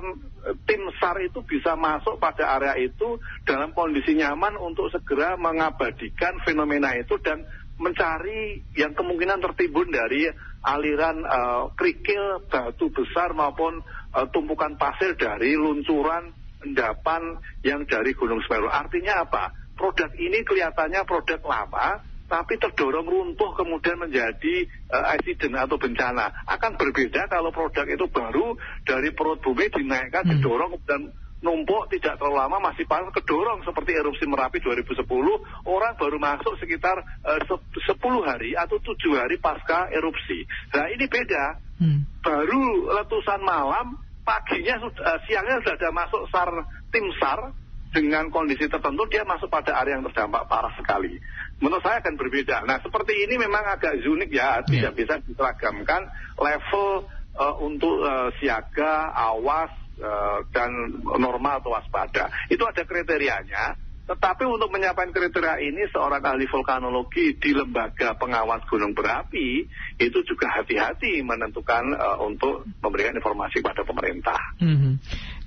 tim 0.63 0.81
SAR 0.99 1.19
itu 1.23 1.43
bisa 1.43 1.75
masuk 1.75 2.19
pada 2.19 2.59
area 2.59 2.79
itu 2.79 3.19
dalam 3.43 3.75
kondisi 3.75 4.15
nyaman 4.15 4.55
untuk 4.55 4.87
segera 4.87 5.35
mengabadikan 5.35 6.39
fenomena 6.47 6.95
itu 6.95 7.19
dan 7.19 7.43
mencari 7.77 8.63
yang 8.73 8.95
kemungkinan 8.95 9.43
tertimbun 9.43 9.91
dari 9.91 10.31
aliran 10.63 11.23
uh, 11.27 11.63
kerikil 11.75 12.47
batu 12.47 12.89
besar 12.89 13.35
maupun 13.35 13.83
uh, 14.15 14.27
tumpukan 14.31 14.79
pasir 14.79 15.13
dari 15.19 15.53
luncuran 15.53 16.33
endapan 16.63 17.37
yang 17.61 17.85
dari 17.85 18.17
Gunung 18.17 18.41
Semeru. 18.47 18.71
Artinya 18.71 19.27
apa? 19.27 19.66
Produk 19.77 20.09
ini 20.17 20.41
kelihatannya 20.41 21.05
produk 21.05 21.39
lama, 21.45 22.01
tapi 22.27 22.59
terdorong 22.59 23.07
runtuh 23.07 23.55
kemudian 23.55 24.01
menjadi 24.01 24.67
uh, 24.91 25.15
accident 25.15 25.63
atau 25.63 25.79
bencana. 25.79 26.43
Akan 26.49 26.75
berbeda 26.75 27.31
kalau 27.31 27.55
produk 27.55 27.87
itu 27.87 28.05
baru 28.11 28.57
dari 28.83 29.15
perut 29.15 29.39
bumi 29.39 29.71
dinaikkan, 29.71 30.27
hmm. 30.27 30.31
didorong 30.35 30.75
dan 30.83 31.13
numpuk 31.37 31.85
tidak 31.93 32.17
terlalu 32.17 32.41
lama 32.41 32.73
masih 32.73 32.89
panas 32.89 33.13
kedorong 33.13 33.61
seperti 33.61 33.93
erupsi 33.93 34.25
Merapi 34.25 34.57
2010 34.57 35.05
orang 35.69 35.93
baru 35.93 36.17
masuk 36.17 36.57
sekitar 36.57 36.97
uh, 37.21 37.39
10 37.45 37.93
hari 38.25 38.57
atau 38.57 38.81
7 38.81 38.97
hari 39.13 39.37
pasca 39.37 39.87
erupsi. 39.93 40.43
Nah 40.73 40.89
ini 40.89 41.05
beda. 41.05 41.61
Hmm. 41.77 42.09
Baru 42.25 42.89
letusan 42.89 43.45
malam 43.45 44.01
paginya 44.25 44.81
sudah 44.81 45.15
uh, 45.15 45.19
siangnya 45.29 45.61
sudah 45.61 45.75
ada 45.77 45.89
masuk 45.93 46.21
SAR 46.33 46.51
tim 46.89 47.05
SAR 47.21 47.53
dengan 47.97 48.29
kondisi 48.29 48.69
tertentu 48.69 49.09
dia 49.09 49.25
masuk 49.25 49.49
pada 49.49 49.73
area 49.81 49.97
yang 49.97 50.05
terdampak 50.05 50.45
parah 50.45 50.69
sekali. 50.77 51.17
Menurut 51.57 51.81
saya 51.81 51.97
akan 52.05 52.13
berbeda. 52.13 52.61
Nah 52.69 52.77
seperti 52.85 53.25
ini 53.25 53.41
memang 53.41 53.65
agak 53.65 53.97
unik 53.97 54.29
ya, 54.29 54.61
yeah. 54.61 54.69
tidak 54.69 54.93
bisa 54.93 55.13
diseragamkan 55.25 56.05
level 56.37 57.09
uh, 57.33 57.57
untuk 57.57 58.05
uh, 58.05 58.29
siaga, 58.37 59.09
awas, 59.17 59.73
uh, 59.97 60.45
dan 60.53 60.69
normal 61.17 61.57
atau 61.57 61.73
waspada. 61.73 62.29
Itu 62.53 62.61
ada 62.69 62.85
kriterianya. 62.85 63.73
Tetapi 64.07 64.47
untuk 64.47 64.71
menyampaikan 64.71 65.11
kriteria 65.11 65.59
ini 65.59 65.83
seorang 65.91 66.23
ahli 66.23 66.47
vulkanologi 66.47 67.35
di 67.43 67.51
lembaga 67.51 68.15
pengawas 68.15 68.63
gunung 68.71 68.95
berapi 68.95 69.67
itu 69.99 70.19
juga 70.23 70.47
hati-hati 70.47 71.19
menentukan 71.27 71.91
uh, 71.91 72.15
untuk 72.23 72.63
memberikan 72.79 73.19
informasi 73.19 73.59
kepada 73.59 73.83
pemerintah. 73.83 74.39
Mm 74.63 74.75
-hmm. 74.79 74.93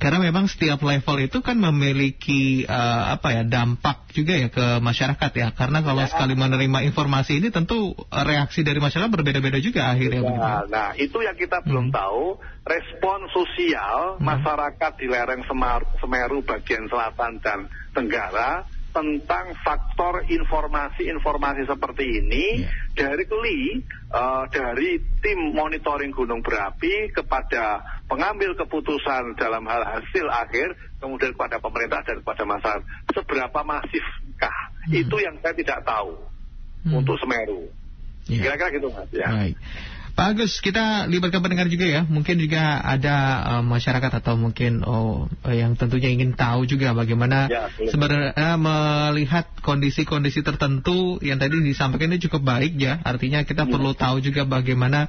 Karena 0.00 0.16
memang 0.16 0.48
setiap 0.48 0.80
level 0.80 1.16
itu 1.20 1.44
kan 1.44 1.60
memiliki 1.60 2.64
uh, 2.64 3.12
apa 3.12 3.36
ya 3.36 3.42
dampak 3.44 4.08
juga 4.16 4.32
ya 4.32 4.48
ke 4.48 4.80
masyarakat 4.80 5.30
ya. 5.36 5.48
Karena 5.52 5.84
kalau 5.84 6.00
ya. 6.00 6.08
sekali 6.08 6.32
menerima 6.32 6.88
informasi 6.88 7.36
ini 7.44 7.52
tentu 7.52 7.92
reaksi 8.08 8.64
dari 8.64 8.80
masyarakat 8.80 9.12
berbeda-beda 9.12 9.60
juga 9.60 9.92
akhirnya. 9.92 10.24
Ya, 10.24 10.56
nah 10.72 10.88
itu 10.96 11.20
yang 11.20 11.36
kita 11.36 11.60
hmm. 11.60 11.66
belum 11.68 11.86
tahu 11.92 12.40
respon 12.64 13.28
sosial 13.28 14.16
hmm. 14.16 14.24
masyarakat 14.24 14.92
di 14.96 15.06
lereng 15.12 15.44
Semeru 15.44 16.40
bagian 16.48 16.88
selatan 16.88 17.36
dan 17.44 17.68
tenggara 17.92 18.64
tentang 18.90 19.54
faktor 19.62 20.26
informasi-informasi 20.26 21.62
seperti 21.66 22.04
ini 22.22 22.66
yeah. 22.66 22.70
dari 22.98 23.22
KLI, 23.26 23.62
uh, 24.10 24.44
dari 24.50 24.98
tim 25.22 25.54
monitoring 25.54 26.10
gunung 26.10 26.42
berapi 26.42 27.14
kepada 27.14 27.82
pengambil 28.10 28.58
keputusan 28.58 29.38
dalam 29.38 29.62
hal 29.70 29.86
hasil 29.86 30.26
akhir, 30.26 30.74
kemudian 30.98 31.30
kepada 31.34 31.62
pemerintah 31.62 32.02
dan 32.02 32.18
kepada 32.22 32.42
masyarakat. 32.42 32.84
Seberapa 33.14 33.60
masifkah? 33.62 34.58
Hmm. 34.90 34.92
Itu 35.06 35.16
yang 35.22 35.38
saya 35.38 35.54
tidak 35.54 35.86
tahu 35.86 36.18
hmm. 36.86 36.98
untuk 36.98 37.16
Semeru. 37.22 37.70
Ya. 38.26 38.42
Kira-kira 38.50 38.68
yeah. 38.68 38.76
gitu 38.76 38.88
mas. 38.90 39.10
Ya. 39.14 39.28
Baik. 39.30 39.56
Pak 40.14 40.36
Agus, 40.36 40.58
kita 40.60 41.06
libatkan 41.06 41.40
pendengar 41.40 41.66
juga 41.70 41.86
ya. 41.86 42.02
Mungkin 42.04 42.36
juga 42.40 42.82
ada 42.82 43.16
uh, 43.56 43.64
masyarakat 43.64 44.12
atau 44.20 44.34
mungkin 44.36 44.84
oh, 44.84 45.30
yang 45.48 45.74
tentunya 45.74 46.10
ingin 46.12 46.36
tahu 46.36 46.66
juga 46.66 46.92
bagaimana 46.92 47.46
ya, 47.46 47.70
sebenarnya 47.88 48.54
melihat 48.58 49.48
kondisi-kondisi 49.64 50.44
tertentu 50.44 51.22
yang 51.24 51.40
tadi 51.40 51.62
disampaikan 51.62 52.12
ini 52.12 52.20
cukup 52.22 52.42
baik 52.42 52.76
ya. 52.76 52.98
Artinya 53.02 53.42
kita 53.46 53.64
ya. 53.64 53.70
perlu 53.70 53.96
tahu 53.96 54.20
juga 54.20 54.44
bagaimana 54.44 55.06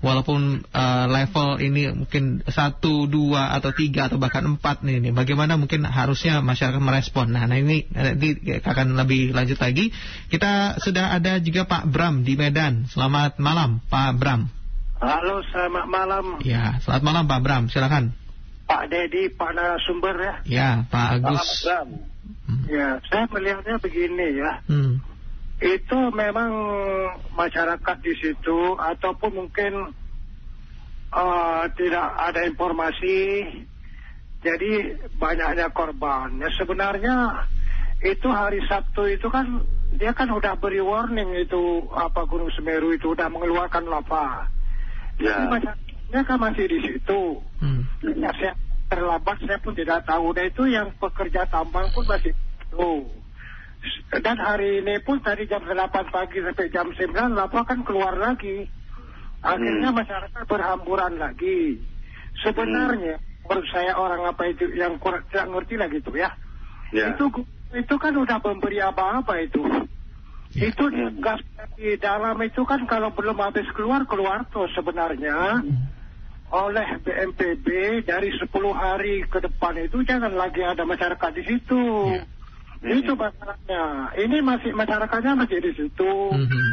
walaupun 0.00 0.64
uh, 0.72 1.06
level 1.06 1.60
ini 1.60 1.92
mungkin 1.92 2.40
satu, 2.48 3.04
dua 3.04 3.52
atau 3.52 3.70
tiga 3.76 4.08
atau 4.08 4.16
bahkan 4.16 4.44
empat 4.44 4.80
nih, 4.80 5.00
nih, 5.00 5.12
bagaimana 5.12 5.60
mungkin 5.60 5.84
harusnya 5.84 6.40
masyarakat 6.40 6.80
merespon. 6.80 7.36
Nah, 7.36 7.44
nah 7.44 7.56
ini 7.60 7.84
nanti 7.92 8.40
akan 8.64 8.96
lebih 8.96 9.36
lanjut 9.36 9.60
lagi. 9.60 9.92
Kita 10.32 10.80
sudah 10.80 11.12
ada 11.16 11.36
juga 11.38 11.68
Pak 11.68 11.92
Bram 11.92 12.24
di 12.24 12.34
Medan. 12.34 12.88
Selamat 12.88 13.36
malam, 13.36 13.84
Pak 13.92 14.16
Bram. 14.16 14.48
Halo, 15.00 15.40
selamat 15.52 15.86
malam. 15.88 16.24
Ya, 16.44 16.80
selamat 16.84 17.02
malam 17.04 17.24
Pak 17.28 17.40
Bram. 17.44 17.62
Silakan. 17.68 18.16
Pak 18.68 18.88
Dedi, 18.88 19.32
Pak 19.32 19.50
narasumber 19.52 20.16
ya. 20.16 20.34
Ya, 20.48 20.70
Pak 20.88 21.20
Agus. 21.20 21.40
Pak 21.40 21.48
Bram. 21.64 21.88
Hmm. 22.50 22.62
Ya, 22.66 22.88
saya 23.06 23.24
melihatnya 23.30 23.76
begini 23.78 24.26
ya. 24.40 24.64
Hmm 24.66 25.09
itu 25.60 25.98
memang 26.16 26.50
masyarakat 27.36 27.96
di 28.00 28.14
situ 28.16 28.80
ataupun 28.80 29.44
mungkin 29.44 29.92
uh, 31.12 31.64
tidak 31.76 32.06
ada 32.16 32.40
informasi. 32.48 33.44
Jadi 34.40 34.96
banyaknya 35.20 35.68
korban. 35.68 36.40
Ya 36.40 36.48
sebenarnya 36.56 37.44
itu 38.00 38.24
hari 38.32 38.64
Sabtu 38.64 39.04
itu 39.12 39.28
kan 39.28 39.60
dia 40.00 40.16
kan 40.16 40.32
udah 40.32 40.56
beri 40.56 40.80
warning 40.80 41.36
itu 41.36 41.84
apa 41.92 42.24
Gunung 42.24 42.48
Semeru 42.56 42.96
itu 42.96 43.12
udah 43.12 43.28
mengeluarkan 43.28 43.84
lava. 43.84 44.48
Ya. 45.20 45.44
masyarakatnya 45.44 46.20
kan 46.24 46.38
masih 46.40 46.64
di 46.72 46.78
situ. 46.88 47.44
Hmm. 47.60 47.84
ya 48.00 48.32
saya 48.32 48.56
terlambat 48.88 49.44
saya 49.44 49.60
pun 49.60 49.76
tidak 49.76 50.08
tahu. 50.08 50.32
Dan 50.32 50.48
itu 50.48 50.64
yang 50.72 50.88
pekerja 50.96 51.44
tambang 51.52 51.92
pun 51.92 52.08
masih 52.08 52.32
tahu 52.72 53.19
dan 54.10 54.36
hari 54.36 54.82
ini 54.82 54.98
pun 55.00 55.22
tadi 55.22 55.46
jam 55.46 55.62
8 55.62 55.74
pagi 56.10 56.42
sampai 56.42 56.68
jam 56.68 56.90
9 56.90 57.14
lapor 57.32 57.62
kan 57.64 57.80
keluar 57.86 58.18
lagi. 58.18 58.66
Akhirnya 59.40 59.94
hmm. 59.94 59.98
masyarakat 60.02 60.42
berhamburan 60.44 61.16
lagi. 61.16 61.80
Sebenarnya 62.44 63.16
hmm. 63.16 63.46
menurut 63.48 63.68
saya 63.72 63.96
orang 63.96 64.28
apa 64.28 64.50
itu 64.52 64.68
yang 64.76 65.00
kurang 65.00 65.24
tidak 65.32 65.48
ngerti 65.48 65.74
lah 65.80 65.88
gitu 65.88 66.10
ya. 66.12 66.30
Yeah. 66.92 67.16
Itu 67.16 67.46
itu 67.70 67.94
kan 67.96 68.18
udah 68.18 68.42
memberi 68.42 68.84
apa-apa 68.84 69.46
itu. 69.46 69.62
Yeah. 70.52 70.74
Itu 70.74 70.92
hmm. 70.92 71.24
gas 71.24 71.40
di 71.78 71.96
dalam 71.96 72.36
itu 72.44 72.66
kan 72.68 72.84
kalau 72.84 73.14
belum 73.16 73.38
habis 73.40 73.70
keluar 73.72 74.04
keluar 74.04 74.44
tuh 74.52 74.68
sebenarnya. 74.76 75.64
Hmm. 75.64 75.88
Oleh 76.50 76.98
BNPB 77.06 78.02
dari 78.10 78.34
10 78.34 78.50
hari 78.74 79.22
ke 79.30 79.38
depan 79.38 79.78
itu 79.78 80.02
jangan 80.02 80.34
lagi 80.34 80.66
ada 80.66 80.82
masyarakat 80.82 81.30
di 81.38 81.42
situ. 81.46 81.82
Yeah. 82.18 82.39
Itu 82.80 83.12
masalahnya. 83.12 84.14
Ini 84.16 84.40
masih 84.40 84.72
masyarakatnya 84.72 85.32
masih 85.36 85.58
di 85.60 85.72
situ. 85.76 86.12
Mm-hmm. 86.32 86.68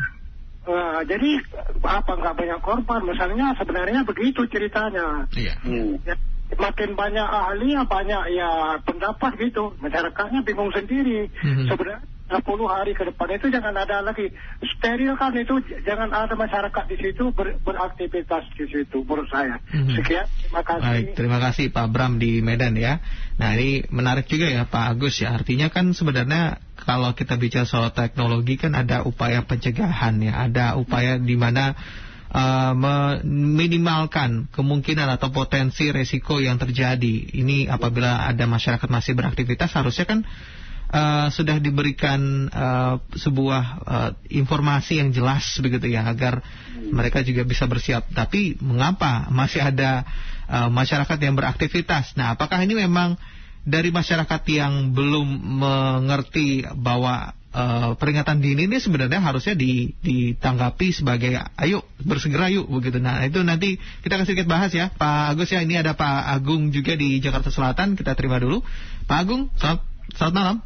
Uh, 0.67 0.99
jadi 1.07 1.39
apa 1.83 2.11
nggak 2.15 2.35
banyak 2.35 2.59
korban? 2.63 3.01
Misalnya 3.07 3.55
sebenarnya 3.55 4.03
begitu 4.03 4.43
ceritanya. 4.47 5.27
Yeah. 5.35 5.55
Hmm. 5.63 5.99
Ya, 6.03 6.15
makin 6.55 6.95
banyak 6.95 7.27
ahli 7.27 7.75
ya 7.75 7.83
banyak 7.83 8.23
ya 8.35 8.51
pendapat 8.83 9.35
gitu. 9.39 9.75
Masyarakatnya 9.83 10.43
bingung 10.47 10.71
sendiri. 10.71 11.27
Mm-hmm. 11.43 11.67
Sebenarnya 11.71 12.01
10 12.27 12.43
hari 12.67 12.91
ke 12.91 13.07
depan 13.07 13.39
itu 13.39 13.47
jangan 13.47 13.71
ada 13.71 14.03
lagi 14.03 14.35
steril 14.59 15.15
kan 15.15 15.31
itu 15.31 15.63
jangan 15.87 16.11
ada 16.11 16.35
masyarakat 16.35 16.83
di 16.91 16.97
situ 16.99 17.31
ber, 17.31 17.55
beraktivitas 17.63 18.51
di 18.51 18.67
situ 18.67 19.07
menurut 19.07 19.31
saya. 19.31 19.63
Mm-hmm. 19.71 19.95
Sekian, 19.95 20.27
terima 20.27 20.61
kasih. 20.67 20.83
Baik, 20.91 21.07
terima 21.15 21.39
kasih 21.39 21.65
Pak 21.71 21.87
Bram 21.87 22.19
di 22.19 22.43
Medan 22.43 22.75
ya. 22.75 22.99
Nah 23.39 23.55
ini 23.55 23.87
menarik 23.87 24.27
juga 24.27 24.51
ya 24.51 24.67
Pak 24.67 24.99
Agus 24.99 25.23
ya. 25.23 25.31
Artinya 25.31 25.71
kan 25.71 25.95
sebenarnya 25.95 26.59
kalau 26.75 27.15
kita 27.15 27.39
bicara 27.39 27.63
soal 27.63 27.95
teknologi 27.95 28.59
kan 28.59 28.75
ada 28.75 29.07
upaya 29.07 29.47
pencegahan 29.47 30.19
ya, 30.19 30.51
ada 30.51 30.75
upaya 30.75 31.15
di 31.15 31.35
mana 31.39 31.79
uh, 32.31 32.75
meminimalkan 32.75 34.51
kemungkinan 34.51 35.07
atau 35.15 35.31
potensi 35.31 35.87
resiko 35.95 36.43
yang 36.43 36.59
terjadi. 36.59 37.39
Ini 37.39 37.71
apabila 37.71 38.27
ada 38.27 38.43
masyarakat 38.43 38.87
masih 38.91 39.15
beraktivitas 39.15 39.71
harusnya 39.71 40.03
kan 40.03 40.27
uh, 40.91 41.27
sudah 41.31 41.59
diberikan 41.59 42.51
uh, 42.51 42.95
sebuah 43.15 43.63
uh, 43.83 44.11
informasi 44.31 45.03
yang 45.03 45.09
jelas 45.11 45.43
begitu 45.59 45.91
ya 45.91 46.07
agar 46.07 46.43
mereka 46.91 47.23
juga 47.23 47.43
bisa 47.43 47.67
bersiap. 47.67 48.07
Tapi 48.11 48.59
mengapa 48.63 49.27
masih 49.31 49.63
ada 49.63 50.07
uh, 50.47 50.69
masyarakat 50.71 51.17
yang 51.19 51.35
beraktivitas? 51.35 52.15
Nah, 52.15 52.35
apakah 52.35 52.63
ini 52.63 52.75
memang 52.77 53.19
dari 53.67 53.91
masyarakat 53.91 54.41
yang 54.47 54.95
belum 54.95 55.27
mengerti 55.59 56.63
bahwa 56.79 57.35
uh, 57.51 57.91
peringatan 57.99 58.39
dini 58.39 58.69
ini 58.69 58.79
sebenarnya 58.79 59.19
harusnya 59.19 59.59
ditanggapi 59.99 60.95
sebagai 60.95 61.35
ayo 61.59 61.83
bersegera 61.99 62.47
yuk 62.47 62.71
begitu. 62.71 63.03
Nah 63.03 63.27
itu 63.27 63.43
nanti 63.43 63.75
kita 64.05 64.23
kasih 64.23 64.39
sedikit 64.39 64.47
bahas 64.47 64.71
ya 64.71 64.87
Pak 64.95 65.35
Agus 65.35 65.51
ya. 65.51 65.59
Ini 65.59 65.83
ada 65.83 65.99
Pak 65.99 66.31
Agung 66.31 66.71
juga 66.71 66.95
di 66.95 67.19
Jakarta 67.19 67.51
Selatan. 67.51 67.99
Kita 67.99 68.15
terima 68.15 68.39
dulu. 68.39 68.63
Pak 69.03 69.17
Agung, 69.19 69.51
selamat, 69.59 69.83
selamat 70.15 70.35
malam. 70.35 70.57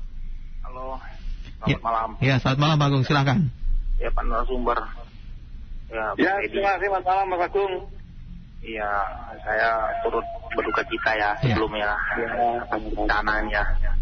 Selamat 1.61 1.77
ya, 1.77 1.85
malam. 1.85 2.09
Ya, 2.17 2.35
selamat 2.41 2.57
malam 2.57 2.75
Pak 2.81 2.87
Agung. 2.89 3.03
Silakan. 3.05 3.39
Ya 4.01 4.09
Pak 4.09 4.23
narasumber. 4.25 4.79
Ya, 5.93 6.05
ya 6.17 6.31
terima 6.49 6.73
kasih 6.73 6.89
Mas 6.89 7.05
Malam 7.05 7.25
Mas 7.29 7.43
Agung. 7.45 7.73
Iya, 8.65 8.89
saya 9.45 9.69
turut 10.01 10.25
berduka 10.57 10.81
cita 10.89 11.11
ya, 11.17 11.33
ya. 11.41 11.53
sebelumnya 11.53 11.97
ya, 12.13 12.29
ya. 13.49 13.93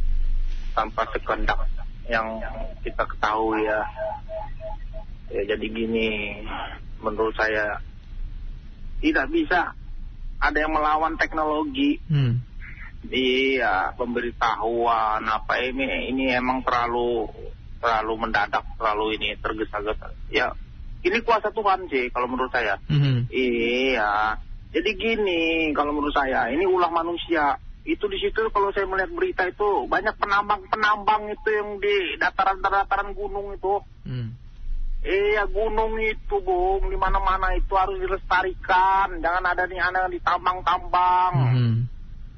tanpa 0.75 1.08
sekendak 1.16 1.60
yang 2.08 2.39
kita 2.84 3.04
ketahui 3.04 3.68
ya. 3.68 3.84
Ya 5.32 5.42
jadi 5.56 5.66
gini, 5.68 6.44
menurut 7.04 7.36
saya 7.36 7.84
tidak 9.04 9.28
bisa 9.36 9.75
ada 10.39 10.58
yang 10.60 10.72
melawan 10.72 11.20
teknologi. 11.20 12.00
Hmm. 12.08 12.39
Iya, 13.08 13.96
pemberitahuan 13.96 15.24
apa 15.24 15.53
ini 15.63 16.12
ini 16.12 16.36
emang 16.36 16.68
terlalu 16.68 17.32
terlalu 17.79 18.27
mendadak, 18.27 18.68
terlalu 18.75 19.15
ini 19.15 19.39
tergesa-gesa. 19.39 20.12
Ya, 20.27 20.51
ini 21.08 21.24
kuasa 21.24 21.56
Tuhan 21.56 21.88
sih 21.88 22.12
kalau 22.12 22.27
menurut 22.27 22.51
saya. 22.51 22.75
Hmm. 22.91 23.24
Iya, 23.32 24.36
jadi 24.70 24.89
gini, 24.94 25.74
kalau 25.74 25.98
menurut 25.98 26.13
saya, 26.13 26.51
ini 26.53 26.68
ulah 26.70 26.94
manusia. 26.94 27.58
Itu 27.88 28.06
di 28.06 28.22
situ 28.22 28.51
kalau 28.53 28.70
saya 28.70 28.86
melihat 28.86 29.10
berita 29.10 29.48
itu 29.50 29.89
banyak 29.89 30.13
penambang-penambang 30.22 31.34
itu 31.34 31.50
yang 31.50 31.70
di 31.82 32.20
dataran-dataran 32.22 33.18
gunung 33.18 33.56
itu. 33.56 33.82
Hmm. 34.06 34.38
Iya 35.00 35.48
gunung 35.48 35.96
itu 36.03 36.44
bung 36.44 36.91
di 36.91 37.00
mana-mana 37.00 37.56
itu 37.56 37.72
harus 37.72 38.03
dilestarikan, 38.03 39.24
jangan 39.24 39.48
ada 39.48 39.63
nih 39.65 39.79
anak 39.79 40.12
ditambang-tambang. 40.12 41.34
Hmm. 41.34 41.75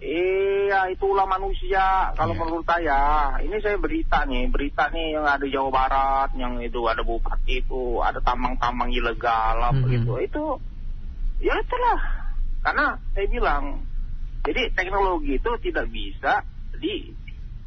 Iya 0.02 0.90
itu 0.90 1.14
ulah 1.14 1.30
manusia 1.30 2.10
kalau 2.18 2.34
yeah. 2.34 2.42
menurut 2.42 2.66
saya. 2.66 3.02
Ini 3.38 3.54
saya 3.62 3.78
berita 3.78 4.26
nih, 4.26 4.50
berita 4.50 4.90
nih 4.90 5.14
yang 5.14 5.30
ada 5.30 5.46
Jawa 5.46 5.70
Barat, 5.70 6.30
yang 6.42 6.58
itu 6.58 6.82
ada 6.90 7.06
bupati 7.06 7.62
itu, 7.62 8.02
ada 8.02 8.18
tambang-tambang 8.26 8.90
ilegal 8.90 9.62
apa 9.62 9.78
-hmm. 9.78 9.94
gitu. 9.94 10.14
Itu 10.18 10.44
ya 11.38 11.54
itulah 11.54 12.02
karena 12.66 12.98
saya 13.14 13.28
bilang, 13.30 13.86
jadi 14.42 14.74
teknologi 14.74 15.38
itu 15.38 15.52
tidak 15.70 15.86
bisa 15.94 16.42
di 16.82 17.14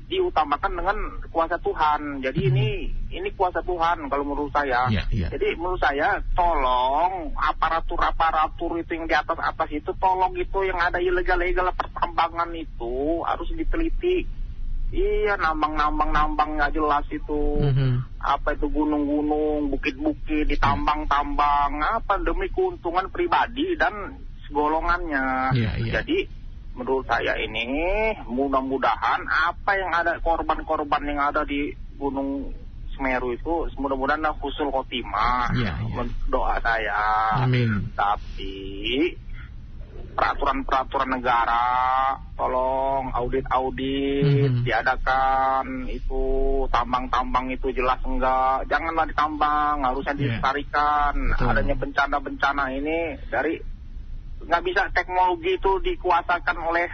diutamakan 0.05 0.73
dengan 0.77 0.97
kuasa 1.33 1.57
Tuhan. 1.61 2.21
Jadi 2.21 2.41
hmm. 2.45 2.51
ini 2.53 2.69
ini 3.15 3.29
kuasa 3.33 3.65
Tuhan 3.65 4.07
kalau 4.13 4.25
menurut 4.27 4.53
saya. 4.53 4.89
Yeah, 4.93 5.07
yeah. 5.09 5.31
Jadi 5.33 5.57
menurut 5.57 5.81
saya 5.81 6.21
tolong 6.37 7.33
aparatur-aparatur 7.33 8.85
itu 8.85 9.01
yang 9.01 9.07
di 9.09 9.17
atas 9.17 9.39
atas 9.41 9.69
itu 9.73 9.91
tolong 9.97 10.37
itu 10.37 10.59
yang 10.67 10.77
ada 10.77 11.01
ilegal-ilegal 11.01 11.73
pertambangan 11.73 12.53
itu 12.53 13.25
harus 13.25 13.49
diteliti. 13.57 14.29
Iya 14.95 15.35
nambang-nambang-nambang 15.41 16.61
nggak 16.61 16.75
jelas 16.77 17.07
itu. 17.11 17.59
Mm-hmm. 17.59 17.93
Apa 18.23 18.55
itu 18.55 18.71
gunung-gunung, 18.71 19.73
bukit-bukit, 19.73 20.47
ditambang-tambang. 20.47 21.83
Apa 21.83 22.21
demi 22.23 22.47
keuntungan 22.53 23.11
pribadi 23.11 23.75
dan 23.75 24.21
golongannya. 24.55 25.57
Yeah, 25.57 25.75
yeah. 25.81 25.95
Jadi 25.99 26.44
menurut 26.75 27.07
saya 27.07 27.39
ini 27.39 27.67
mudah-mudahan 28.27 29.23
apa 29.27 29.73
yang 29.79 29.91
ada 29.95 30.19
korban-korban 30.19 31.03
yang 31.07 31.23
ada 31.23 31.47
di 31.47 31.71
Gunung 31.95 32.51
Semeru 32.95 33.35
itu 33.35 33.67
mudah-mudahan 33.79 34.23
khusul 34.39 34.71
khotimah 34.71 35.51
yeah, 35.59 35.83
yeah. 35.83 36.07
doa 36.31 36.63
saya. 36.63 37.03
Amin. 37.43 37.91
Tapi 37.95 38.55
peraturan-peraturan 40.15 41.11
negara 41.11 41.67
tolong 42.39 43.11
audit-audit 43.11 44.23
mm 44.23 44.47
-hmm. 44.47 44.63
diadakan 44.63 45.91
itu 45.91 46.23
tambang-tambang 46.71 47.51
itu 47.51 47.75
jelas 47.75 47.99
enggak 48.07 48.63
janganlah 48.71 49.11
ditambang 49.11 49.83
harusnya 49.83 50.15
yeah. 50.15 50.39
dilestarikan 50.39 51.15
adanya 51.35 51.75
bencana-bencana 51.75 52.65
ini 52.79 52.99
dari 53.27 53.74
nggak 54.45 54.63
bisa 54.65 54.83
teknologi 54.93 55.57
itu 55.57 55.73
dikuasakan 55.81 56.59
oleh 56.61 56.87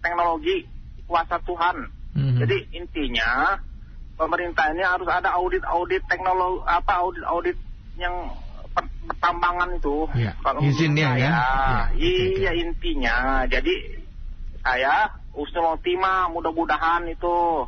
teknologi 0.00 0.64
kuasa 1.08 1.40
Tuhan. 1.42 1.76
Mm-hmm. 2.14 2.38
Jadi 2.44 2.58
intinya 2.76 3.58
pemerintah 4.18 4.74
ini 4.74 4.82
harus 4.84 5.08
ada 5.08 5.32
audit-audit 5.38 6.02
teknologi 6.10 6.62
apa 6.66 6.92
audit-audit 7.02 7.56
yang 7.96 8.14
pertambangan 9.08 9.74
itu. 9.74 10.06
Ya, 10.14 10.32
Kalau 10.44 10.60
izinnya 10.62 11.16
saya, 11.16 11.18
ya. 11.18 11.30
ya 11.32 11.44
iya 11.96 12.50
okay. 12.52 12.62
intinya. 12.62 13.16
Jadi 13.48 13.74
saya 14.60 15.10
usul 15.32 15.64
ultima 15.64 16.28
mudah-mudahan 16.28 17.08
itu 17.08 17.66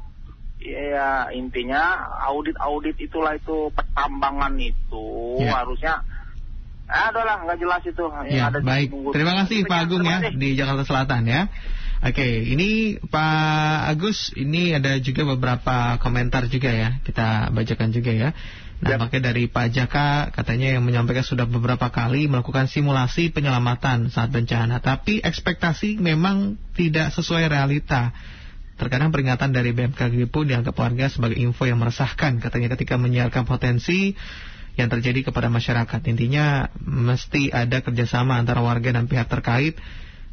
ya 0.60 1.32
intinya 1.32 2.12
audit-audit 2.28 3.00
itulah 3.00 3.32
itu 3.32 3.72
pertambangan 3.72 4.52
itu 4.60 5.40
ya. 5.40 5.64
harusnya 5.64 6.04
ada 6.90 7.20
lah, 7.22 7.36
nggak 7.46 7.58
jelas 7.62 7.82
itu. 7.86 8.04
Ya, 8.34 8.50
ada 8.50 8.58
baik. 8.58 8.90
Terima 9.14 9.32
kasih 9.42 9.64
Pak 9.64 9.78
Agung 9.86 10.02
ya 10.02 10.18
di 10.34 10.58
Jakarta 10.58 10.82
Selatan 10.82 11.22
ya. 11.30 11.46
Oke, 12.00 12.24
ini 12.24 12.96
Pak 12.96 13.92
Agus, 13.92 14.32
ini 14.32 14.72
ada 14.72 14.96
juga 15.04 15.28
beberapa 15.28 16.00
komentar 16.00 16.48
juga 16.48 16.72
ya, 16.72 16.96
kita 17.04 17.52
bacakan 17.52 17.92
juga 17.92 18.08
ya. 18.08 18.32
Nah, 18.80 18.96
yep. 18.96 18.98
makanya 19.04 19.28
dari 19.28 19.44
Pak 19.44 19.68
Jaka 19.76 20.32
katanya 20.32 20.72
yang 20.72 20.88
menyampaikan 20.88 21.20
sudah 21.20 21.44
beberapa 21.44 21.92
kali 21.92 22.24
melakukan 22.24 22.72
simulasi 22.72 23.28
penyelamatan 23.28 24.08
saat 24.08 24.32
bencana, 24.32 24.80
tapi 24.80 25.20
ekspektasi 25.20 26.00
memang 26.00 26.56
tidak 26.72 27.12
sesuai 27.12 27.52
realita. 27.52 28.16
Terkadang 28.80 29.12
peringatan 29.12 29.52
dari 29.52 29.76
BMKG 29.76 30.32
pun 30.32 30.48
dianggap 30.48 30.72
warga 30.72 31.12
sebagai 31.12 31.36
info 31.36 31.68
yang 31.68 31.76
meresahkan, 31.76 32.40
katanya 32.40 32.72
ketika 32.72 32.96
menyiarkan 32.96 33.44
potensi 33.44 34.16
yang 34.80 34.90
terjadi 34.90 35.28
kepada 35.28 35.52
masyarakat. 35.52 36.00
Intinya 36.08 36.72
mesti 36.80 37.52
ada 37.52 37.84
kerjasama 37.84 38.40
antara 38.40 38.64
warga 38.64 38.96
dan 38.96 39.04
pihak 39.06 39.28
terkait 39.28 39.76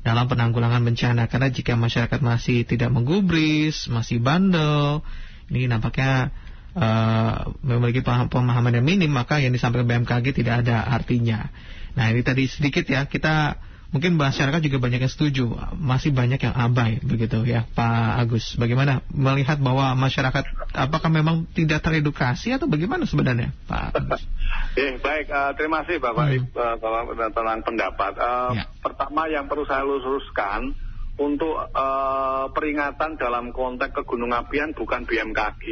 dalam 0.08 0.32
penanggulangan 0.32 0.80
bencana. 0.88 1.28
Karena 1.28 1.52
jika 1.52 1.76
masyarakat 1.76 2.20
masih 2.24 2.64
tidak 2.64 2.88
menggubris, 2.90 3.92
masih 3.92 4.24
bandel, 4.24 5.04
ini 5.52 5.68
nampaknya 5.68 6.32
uh, 6.74 7.52
memiliki 7.60 8.00
pemahaman 8.04 8.80
yang 8.80 8.86
minim, 8.88 9.12
maka 9.12 9.44
yang 9.44 9.52
disampaikan 9.52 9.88
BMKG 9.88 10.32
tidak 10.32 10.64
ada 10.64 10.88
artinya. 10.88 11.52
Nah 12.00 12.14
ini 12.14 12.22
tadi 12.24 12.48
sedikit 12.48 12.88
ya 12.88 13.10
kita 13.10 13.58
mungkin 13.92 14.20
masyarakat 14.20 14.60
juga 14.60 14.78
banyak 14.84 15.00
yang 15.00 15.14
setuju, 15.14 15.46
masih 15.80 16.12
banyak 16.12 16.40
yang 16.42 16.56
abai 16.56 17.00
begitu 17.00 17.44
ya 17.48 17.64
Pak 17.72 18.28
Agus. 18.28 18.60
Bagaimana 18.60 19.00
melihat 19.12 19.58
bahwa 19.64 19.96
masyarakat 19.96 20.44
apakah 20.76 21.10
memang 21.10 21.48
tidak 21.56 21.84
teredukasi 21.84 22.52
atau 22.52 22.68
bagaimana 22.68 23.08
sebenarnya 23.08 23.56
Pak 23.68 23.96
Agus? 23.96 24.24
Eh, 24.78 25.02
baik, 25.02 25.34
uh, 25.34 25.58
terima 25.58 25.82
kasih 25.82 25.98
Bapak 25.98 26.38
hmm. 26.38 26.54
uh, 26.54 26.78
Bapak 26.78 27.34
tentang 27.34 27.66
pendapat. 27.66 28.14
Uh, 28.14 28.54
ya. 28.54 28.64
Pertama 28.78 29.26
yang 29.26 29.50
perlu 29.50 29.66
saya 29.66 29.82
luruskan 29.82 30.78
untuk 31.18 31.58
uh, 31.58 32.46
peringatan 32.54 33.18
dalam 33.18 33.50
konteks 33.50 33.98
kegunung 33.98 34.38
apian 34.38 34.78
bukan 34.78 35.10
BMKG. 35.10 35.66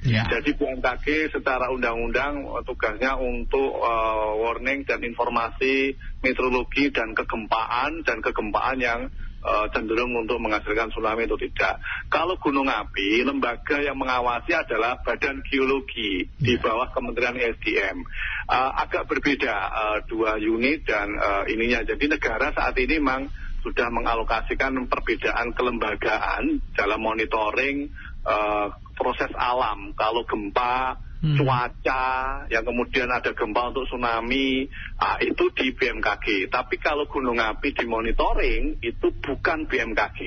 Ya. 0.00 0.24
Jadi 0.24 0.56
BMKG 0.56 1.28
secara 1.28 1.68
undang-undang 1.68 2.48
tugasnya 2.64 3.20
untuk 3.20 3.84
uh, 3.84 4.32
warning 4.40 4.88
dan 4.88 5.04
informasi 5.04 5.92
meteorologi 6.24 6.88
dan 6.88 7.12
kegempaan 7.12 8.00
dan 8.08 8.24
kegempaan 8.24 8.80
yang 8.80 9.12
uh, 9.44 9.66
cenderung 9.72 10.16
untuk 10.16 10.40
menghasilkan 10.40 10.88
tsunami 10.88 11.28
itu 11.28 11.36
tidak. 11.36 11.84
Kalau 12.08 12.40
gunung 12.40 12.68
api, 12.68 13.24
lembaga 13.28 13.80
yang 13.84 14.00
mengawasi 14.00 14.56
adalah 14.56 15.00
Badan 15.04 15.44
Geologi 15.44 16.24
ya. 16.24 16.48
di 16.48 16.54
bawah 16.56 16.88
Kementerian 16.96 17.36
SDM. 17.36 18.00
Uh, 18.48 18.70
agak 18.80 19.04
berbeda 19.04 19.52
uh, 19.52 19.98
dua 20.08 20.40
unit 20.40 20.84
dan 20.88 21.12
uh, 21.16 21.44
ininya. 21.44 21.84
Jadi 21.84 22.08
negara 22.08 22.52
saat 22.56 22.72
ini 22.80 22.96
memang 22.96 23.28
sudah 23.60 23.92
mengalokasikan 23.92 24.72
perbedaan 24.88 25.52
kelembagaan 25.52 26.64
dalam 26.72 27.00
monitoring 27.04 27.92
uh, 28.24 28.72
proses 29.00 29.32
alam. 29.32 29.96
Kalau 29.96 30.28
gempa, 30.28 31.00
hmm. 31.24 31.36
cuaca, 31.40 32.04
yang 32.52 32.64
kemudian 32.64 33.08
ada 33.08 33.32
gempa 33.32 33.72
untuk 33.72 33.88
tsunami, 33.88 34.68
uh, 35.00 35.16
itu 35.24 35.48
di 35.56 35.72
BMKG. 35.72 36.52
Tapi 36.52 36.76
kalau 36.76 37.08
gunung 37.08 37.40
api 37.40 37.72
di 37.72 37.88
monitoring 37.88 38.84
itu 38.84 39.08
bukan 39.24 39.64
BMKG, 39.64 40.20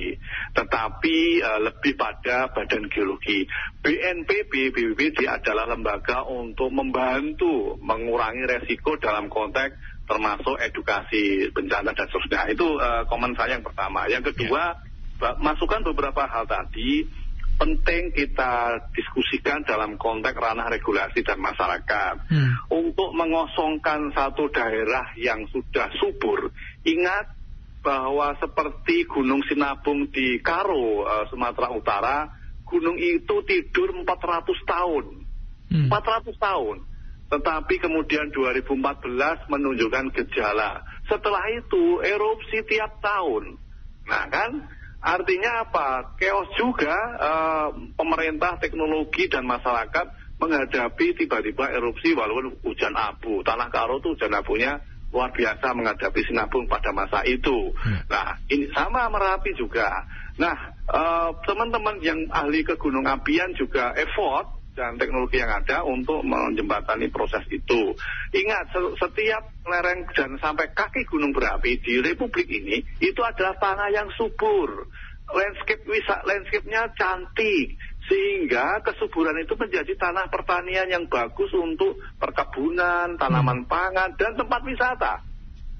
tetapi 0.57 1.17
uh, 1.45 1.59
lebih 1.69 1.93
pada 1.93 2.49
Badan 2.49 2.89
Geologi. 2.89 3.45
BNPB, 3.85 4.73
BPBD 4.73 5.29
adalah 5.29 5.69
lembaga 5.69 6.25
untuk 6.25 6.73
membantu 6.73 7.77
mengurangi 7.77 8.49
resiko 8.49 8.97
dalam 8.97 9.29
konteks 9.29 9.93
termasuk 10.03 10.59
edukasi 10.59 11.47
bencana 11.55 11.95
dan 11.95 12.07
seterusnya. 12.11 12.51
Itu 12.51 12.75
uh, 12.75 13.07
komen 13.07 13.39
saya 13.39 13.55
yang 13.55 13.63
pertama. 13.63 14.03
Yang 14.11 14.35
kedua, 14.35 14.75
yeah. 15.23 15.35
masukkan 15.39 15.79
beberapa 15.87 16.27
hal 16.27 16.43
tadi 16.43 17.07
penting 17.57 18.11
kita 18.11 18.81
diskusikan 18.91 19.63
dalam 19.63 19.95
konteks 19.95 20.35
ranah 20.35 20.67
regulasi 20.69 21.21
dan 21.21 21.39
masyarakat. 21.39 22.15
Hmm. 22.29 22.51
Untuk 22.69 23.13
mengosongkan 23.13 24.11
satu 24.11 24.49
daerah 24.49 25.13
yang 25.17 25.45
sudah 25.49 25.89
subur, 26.01 26.51
ingat 26.83 27.33
bahwa 27.83 28.33
seperti 28.39 29.03
Gunung 29.05 29.43
Sinabung 29.45 30.07
di 30.09 30.39
Karo, 30.39 31.03
uh, 31.03 31.25
Sumatera 31.27 31.69
Utara, 31.75 32.17
gunung 32.63 32.95
itu 32.95 33.43
tidur 33.43 33.91
400 34.01 34.07
tahun. 34.63 35.05
Hmm. 35.69 35.89
400 35.91 36.33
tahun. 36.39 36.77
Tetapi 37.33 37.75
kemudian 37.81 38.29
2014 38.29 39.49
menunjukkan 39.49 40.05
gejala. 40.21 40.85
Setelah 41.09 41.43
itu 41.49 41.99
erupsi 42.05 42.61
tiap 42.69 43.01
tahun. 43.01 43.57
Nah 44.05 44.23
kan, 44.29 44.51
Artinya 45.03 45.67
apa? 45.67 46.15
Chaos 46.15 46.47
juga 46.55 46.95
uh, 47.19 47.67
pemerintah, 47.99 48.55
teknologi 48.55 49.27
dan 49.27 49.43
masyarakat 49.43 50.39
menghadapi 50.39 51.19
tiba-tiba 51.19 51.75
erupsi 51.75 52.15
walaupun 52.15 52.55
hujan 52.63 52.95
abu. 52.95 53.43
Tanah 53.43 53.67
Karo 53.67 53.99
itu 53.99 54.15
hujan 54.15 54.31
abunya 54.31 54.79
luar 55.13 55.29
biasa 55.29 55.75
menghadapi 55.77 56.25
sinabung 56.25 56.65
pada 56.65 56.89
masa 56.89 57.21
itu. 57.27 57.69
Hmm. 57.77 58.01
Nah, 58.09 58.39
ini 58.49 58.65
sama 58.73 59.11
Merapi 59.13 59.53
juga. 59.53 60.07
Nah, 60.41 60.73
eh, 60.89 61.29
teman-teman 61.45 62.01
uh, 62.01 62.03
yang 62.03 62.19
ahli 62.33 62.65
ke 62.65 62.73
gunung 62.81 63.05
apian 63.05 63.53
juga 63.53 63.93
effort 63.93 64.62
dan 64.73 64.97
teknologi 64.97 65.37
yang 65.37 65.53
ada 65.53 65.85
untuk 65.85 66.25
menjembatani 66.25 67.09
proses 67.13 67.45
itu. 67.49 67.93
Ingat, 68.33 68.73
setiap 68.97 69.53
lereng 69.65 70.09
dan 70.17 70.37
sampai 70.41 70.73
kaki 70.73 71.05
gunung 71.07 71.31
berapi 71.31 71.77
di 71.79 72.01
Republik 72.01 72.49
ini 72.49 72.81
itu 72.99 73.21
adalah 73.21 73.57
tanah 73.57 73.89
yang 73.93 74.09
subur. 74.17 74.89
Landscape 75.23 75.87
wisata, 75.87 76.27
landscape-nya 76.27 76.91
cantik, 76.99 77.79
sehingga 78.11 78.83
kesuburan 78.83 79.39
itu 79.39 79.55
menjadi 79.55 79.95
tanah 79.95 80.27
pertanian 80.27 80.91
yang 80.91 81.07
bagus 81.07 81.47
untuk 81.55 81.95
perkebunan, 82.19 83.15
tanaman 83.15 83.63
hmm. 83.63 83.69
pangan, 83.71 84.11
dan 84.19 84.35
tempat 84.35 84.61
wisata. 84.67 85.32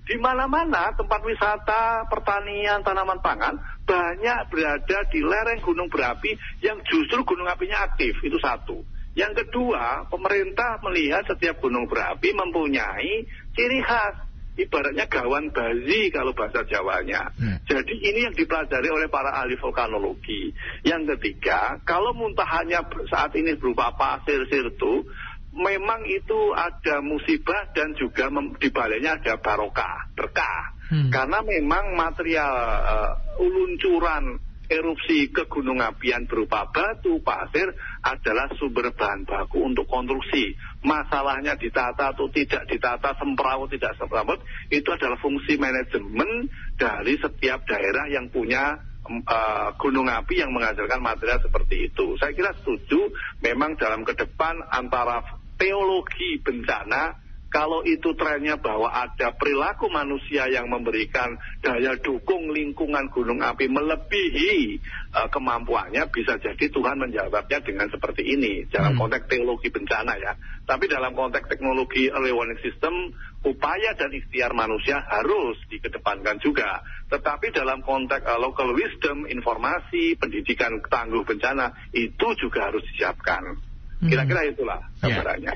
Di 0.03 0.19
mana-mana 0.19 0.91
tempat 0.91 1.23
wisata, 1.23 2.11
pertanian, 2.11 2.83
tanaman 2.83 3.23
pangan 3.23 3.55
banyak 3.87 4.39
berada 4.51 4.99
di 5.07 5.19
lereng 5.23 5.63
gunung 5.63 5.87
berapi 5.87 6.35
yang 6.59 6.83
justru 6.83 7.23
gunung 7.23 7.47
apinya 7.47 7.87
aktif. 7.87 8.19
Itu 8.19 8.35
satu. 8.39 8.83
Yang 9.13 9.45
kedua, 9.45 10.09
pemerintah 10.09 10.81
melihat 10.81 11.23
setiap 11.29 11.61
gunung 11.61 11.85
berapi 11.85 12.33
mempunyai 12.33 13.23
ciri 13.53 13.79
khas. 13.85 14.33
Ibaratnya 14.53 15.09
gawan 15.09 15.49
bazi 15.49 16.13
kalau 16.13 16.29
bahasa 16.37 16.61
Jawanya. 16.69 17.33
Hmm. 17.41 17.57
Jadi 17.65 17.97
ini 18.05 18.29
yang 18.29 18.37
dipelajari 18.37 18.85
oleh 18.85 19.09
para 19.09 19.33
ahli 19.33 19.57
vulkanologi. 19.57 20.53
Yang 20.85 21.17
ketiga, 21.17 21.81
kalau 21.81 22.13
muntahannya 22.13 22.85
saat 23.09 23.33
ini 23.33 23.57
berupa 23.57 23.97
pasir 23.97 24.45
sirtu, 24.45 25.09
memang 25.53 26.01
itu 26.09 26.39
ada 26.57 26.99
musibah 27.05 27.69
dan 27.77 27.93
juga 27.93 28.29
di 28.57 28.69
baliknya 28.73 29.21
ada 29.21 29.37
barokah, 29.37 30.09
berkah. 30.17 30.73
Hmm. 30.89 31.09
Karena 31.13 31.39
memang 31.45 31.93
material 31.93 32.53
uh, 32.83 33.11
uluncuran 33.41 34.41
erupsi 34.73 35.29
ke 35.29 35.45
gunung 35.45 35.83
apian 35.83 36.25
berupa 36.25 36.65
batu, 36.73 37.21
pasir 37.21 37.69
adalah 38.01 38.49
sumber 38.57 38.89
bahan 38.95 39.27
baku 39.27 39.61
untuk 39.61 39.85
konstruksi. 39.85 40.57
Masalahnya 40.81 41.53
ditata 41.59 42.15
atau 42.15 42.27
tidak 42.33 42.65
ditata, 42.65 43.13
semperawut 43.21 43.69
tidak 43.69 43.93
semperawut, 44.01 44.41
itu 44.73 44.89
adalah 44.89 45.19
fungsi 45.21 45.61
manajemen 45.61 46.49
dari 46.79 47.13
setiap 47.21 47.63
daerah 47.69 48.09
yang 48.09 48.33
punya 48.33 48.81
uh, 49.05 49.69
gunung 49.77 50.07
api 50.07 50.41
yang 50.41 50.51
menghasilkan 50.55 51.03
material 51.03 51.39
seperti 51.43 51.91
itu. 51.91 52.15
Saya 52.17 52.31
kira 52.33 52.51
setuju, 52.63 53.11
memang 53.43 53.75
dalam 53.77 54.07
ke 54.07 54.15
depan 54.15 54.63
antara 54.71 55.42
teologi 55.63 56.43
bencana 56.43 57.23
kalau 57.53 57.85
itu 57.85 58.17
trennya 58.17 58.57
bahwa 58.57 58.89
ada 58.89 59.29
perilaku 59.37 59.85
manusia 59.85 60.49
yang 60.49 60.73
memberikan 60.73 61.37
daya 61.61 61.93
dukung 62.01 62.49
lingkungan 62.49 63.13
gunung 63.13 63.45
api 63.45 63.69
melebihi 63.69 64.81
uh, 65.13 65.29
kemampuannya, 65.29 66.09
bisa 66.09 66.41
jadi 66.41 66.65
Tuhan 66.73 66.97
menjawabnya 66.97 67.61
dengan 67.61 67.93
seperti 67.93 68.25
ini 68.25 68.65
dalam 68.73 68.97
hmm. 68.97 69.01
konteks 69.05 69.29
teologi 69.29 69.69
bencana 69.69 70.17
ya. 70.17 70.33
Tapi 70.65 70.89
dalam 70.89 71.13
konteks 71.13 71.45
teknologi 71.45 72.09
early 72.09 72.33
warning 72.33 72.57
system, 72.65 73.13
upaya 73.45 73.93
dan 74.01 74.09
ikhtiar 74.09 74.49
manusia 74.57 75.05
harus 75.05 75.53
dikedepankan 75.69 76.41
juga. 76.41 76.81
Tetapi 77.13 77.53
dalam 77.53 77.85
konteks 77.85 78.33
uh, 78.33 78.41
local 78.41 78.73
wisdom, 78.73 79.29
informasi, 79.29 80.17
pendidikan 80.17 80.81
tangguh 80.89 81.21
bencana 81.21 81.69
itu 81.93 82.33
juga 82.41 82.73
harus 82.73 82.81
disiapkan. 82.89 83.72
Hmm. 84.03 84.11
Kira-kira 84.11 84.41
itulah 84.51 84.79
ya. 84.99 85.07
gambarannya. 85.07 85.53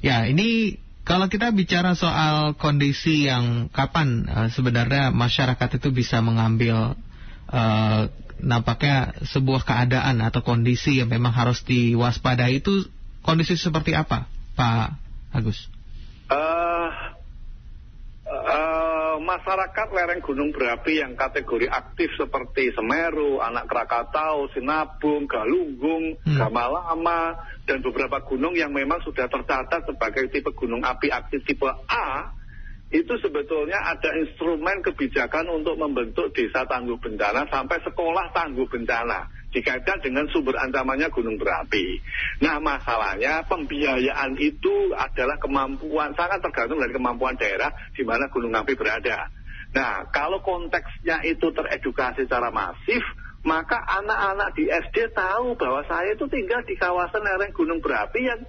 ya, 0.00 0.16
ini 0.32 0.80
kalau 1.04 1.28
kita 1.28 1.52
bicara 1.52 1.92
soal 1.92 2.56
kondisi 2.56 3.28
yang 3.28 3.68
kapan 3.68 4.24
uh, 4.24 4.48
sebenarnya 4.48 5.12
masyarakat 5.12 5.76
itu 5.76 5.92
bisa 5.92 6.24
mengambil 6.24 6.96
uh, 7.52 8.08
nampaknya 8.40 9.12
sebuah 9.28 9.68
keadaan 9.68 10.24
atau 10.24 10.40
kondisi 10.40 11.04
yang 11.04 11.12
memang 11.12 11.36
harus 11.36 11.60
diwaspadai 11.68 12.64
itu 12.64 12.88
kondisi 13.20 13.60
seperti 13.60 13.92
apa, 13.92 14.32
Pak 14.56 14.96
Agus? 15.36 15.68
Uh, 16.32 16.63
masyarakat 19.34 19.88
lereng 19.90 20.22
gunung 20.22 20.54
berapi 20.54 21.02
yang 21.02 21.18
kategori 21.18 21.66
aktif 21.66 22.14
seperti 22.14 22.70
Semeru, 22.70 23.42
Anak 23.42 23.66
Krakatau, 23.66 24.46
Sinabung, 24.54 25.26
Galunggung, 25.26 26.22
hmm. 26.22 26.38
Gamalama, 26.38 27.34
dan 27.66 27.82
beberapa 27.82 28.22
gunung 28.22 28.54
yang 28.54 28.70
memang 28.70 29.02
sudah 29.02 29.26
tercatat 29.26 29.90
sebagai 29.90 30.30
tipe 30.30 30.54
gunung 30.54 30.86
api 30.86 31.10
aktif 31.10 31.42
tipe 31.42 31.66
A, 31.66 32.30
itu 32.94 33.10
sebetulnya 33.18 33.82
ada 33.90 34.14
instrumen 34.22 34.78
kebijakan 34.86 35.50
untuk 35.50 35.74
membentuk 35.82 36.30
desa 36.30 36.62
tangguh 36.70 36.94
bencana 37.02 37.50
sampai 37.50 37.82
sekolah 37.82 38.30
tangguh 38.30 38.70
bencana 38.70 39.33
dikaitkan 39.54 40.02
dengan 40.02 40.26
sumber 40.34 40.58
ancamannya 40.58 41.06
gunung 41.14 41.38
berapi. 41.38 42.02
Nah 42.42 42.58
masalahnya 42.58 43.46
pembiayaan 43.46 44.34
itu 44.42 44.90
adalah 44.98 45.38
kemampuan 45.38 46.10
sangat 46.18 46.42
tergantung 46.42 46.82
dari 46.82 46.90
kemampuan 46.90 47.38
daerah 47.38 47.70
di 47.94 48.02
mana 48.02 48.26
gunung 48.28 48.50
api 48.50 48.74
berada. 48.74 49.30
Nah 49.70 50.10
kalau 50.10 50.42
konteksnya 50.42 51.22
itu 51.22 51.54
teredukasi 51.54 52.26
secara 52.26 52.50
masif, 52.50 53.02
maka 53.46 53.78
anak-anak 54.02 54.58
di 54.58 54.66
SD 54.66 55.14
tahu 55.14 55.54
bahwa 55.54 55.86
saya 55.86 56.18
itu 56.18 56.26
tinggal 56.26 56.60
di 56.66 56.74
kawasan 56.74 57.22
lereng 57.22 57.54
gunung 57.54 57.78
berapi 57.78 58.26
yang 58.26 58.42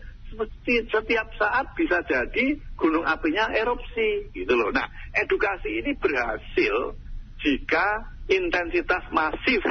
setiap 0.91 1.27
saat 1.39 1.71
bisa 1.77 2.03
jadi 2.03 2.59
gunung 2.75 3.07
apinya 3.07 3.53
erupsi 3.55 4.33
gitu 4.35 4.51
loh. 4.51 4.73
Nah, 4.73 4.89
edukasi 5.15 5.79
ini 5.79 5.95
berhasil 5.95 6.97
jika 7.39 8.11
intensitas 8.27 9.05
masif 9.13 9.63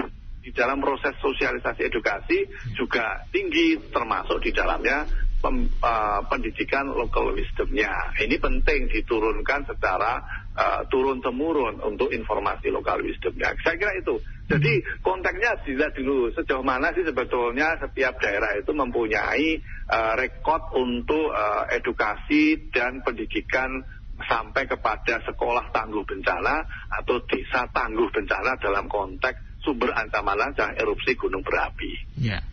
di 0.45 0.53
dalam 0.53 0.77
proses 0.85 1.17
sosialisasi 1.25 1.89
edukasi 1.89 2.45
juga 2.77 3.25
tinggi 3.33 3.81
termasuk 3.89 4.45
di 4.45 4.53
dalamnya 4.53 5.09
pem, 5.41 5.69
uh, 5.81 6.21
pendidikan 6.29 6.93
local 6.93 7.33
wisdomnya. 7.33 8.13
Ini 8.21 8.37
penting 8.37 8.93
diturunkan 8.93 9.65
secara 9.65 10.21
uh, 10.53 10.81
turun 10.93 11.25
temurun 11.25 11.81
untuk 11.81 12.13
informasi 12.13 12.69
local 12.69 13.01
wisdomnya. 13.01 13.57
Saya 13.65 13.81
kira 13.81 13.93
itu. 13.97 14.21
Jadi 14.45 14.85
konteksnya 15.01 15.57
dilihat 15.65 15.97
dulu 15.97 16.29
sejauh 16.37 16.61
mana 16.61 16.93
sih 16.93 17.01
sebetulnya 17.01 17.81
setiap 17.81 18.21
daerah 18.21 18.53
itu 18.61 18.77
mempunyai 18.77 19.57
uh, 19.89 20.13
rekod 20.21 20.61
untuk 20.77 21.33
uh, 21.33 21.65
edukasi 21.73 22.69
dan 22.69 23.01
pendidikan 23.01 23.81
sampai 24.21 24.69
kepada 24.69 25.21
sekolah 25.27 25.73
tangguh 25.73 26.05
bencana 26.07 26.61
atau 27.03 27.19
desa 27.27 27.67
tangguh 27.73 28.07
bencana 28.13 28.55
dalam 28.63 28.87
konteks 28.87 29.54
sumber 29.65 29.97
ancaman 29.97 30.37
lancang 30.37 30.77
erupsi 30.77 31.17
gunung 31.17 31.43
berapi. 31.43 32.21
Ya. 32.21 32.45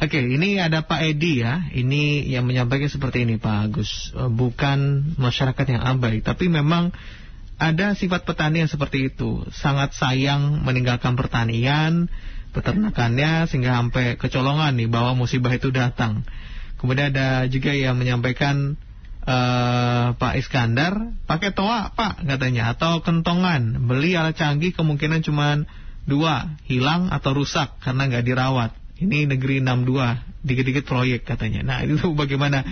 Oke, 0.00 0.16
ini 0.16 0.56
ada 0.56 0.86
Pak 0.86 1.02
Edi 1.02 1.44
ya. 1.44 1.66
Ini 1.68 2.24
yang 2.30 2.48
menyampaikan 2.48 2.88
seperti 2.88 3.28
ini 3.28 3.36
Pak 3.36 3.56
Agus. 3.68 4.14
Eh, 4.16 4.30
bukan 4.30 5.12
masyarakat 5.20 5.66
yang 5.66 5.82
abai, 5.82 6.24
tapi 6.24 6.48
memang 6.48 6.94
ada 7.60 7.92
sifat 7.92 8.24
petani 8.24 8.64
yang 8.64 8.70
seperti 8.70 9.12
itu. 9.12 9.44
Sangat 9.52 9.92
sayang 9.92 10.64
meninggalkan 10.64 11.20
pertanian, 11.20 12.08
peternakannya 12.56 13.44
sehingga 13.50 13.76
sampai 13.76 14.16
kecolongan 14.16 14.80
nih 14.80 14.88
bahwa 14.88 15.12
musibah 15.20 15.52
itu 15.52 15.68
datang. 15.68 16.24
Kemudian 16.80 17.12
ada 17.12 17.44
juga 17.52 17.76
yang 17.76 18.00
menyampaikan 18.00 18.80
uh, 19.28 20.16
Pak 20.16 20.34
Iskandar 20.40 21.12
pakai 21.28 21.52
toa 21.52 21.92
Pak 21.92 22.24
katanya 22.24 22.72
atau 22.72 23.04
kentongan 23.04 23.84
beli 23.84 24.16
alat 24.16 24.40
canggih 24.40 24.72
kemungkinan 24.72 25.20
cuma 25.20 25.68
Dua, 26.08 26.56
hilang 26.66 27.12
atau 27.12 27.36
rusak 27.36 27.78
karena 27.82 28.08
nggak 28.08 28.24
dirawat. 28.24 28.70
Ini 29.00 29.28
negeri 29.30 29.64
62, 29.64 30.44
dikit-dikit 30.44 30.84
proyek 30.84 31.24
katanya. 31.24 31.64
Nah 31.64 31.78
itu 31.86 32.12
bagaimana? 32.12 32.64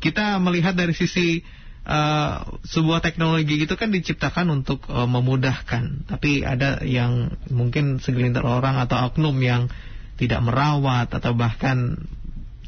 Kita 0.00 0.40
melihat 0.40 0.72
dari 0.72 0.96
sisi 0.96 1.44
uh, 1.84 2.56
sebuah 2.64 3.04
teknologi 3.04 3.60
itu 3.60 3.76
kan 3.76 3.92
diciptakan 3.92 4.48
untuk 4.48 4.84
uh, 4.88 5.04
memudahkan, 5.04 6.08
tapi 6.08 6.40
ada 6.40 6.80
yang 6.84 7.36
mungkin 7.52 8.00
segelintir 8.00 8.44
orang 8.44 8.80
atau 8.80 9.12
oknum 9.12 9.36
yang 9.44 9.68
tidak 10.16 10.40
merawat 10.44 11.08
atau 11.12 11.32
bahkan 11.32 12.00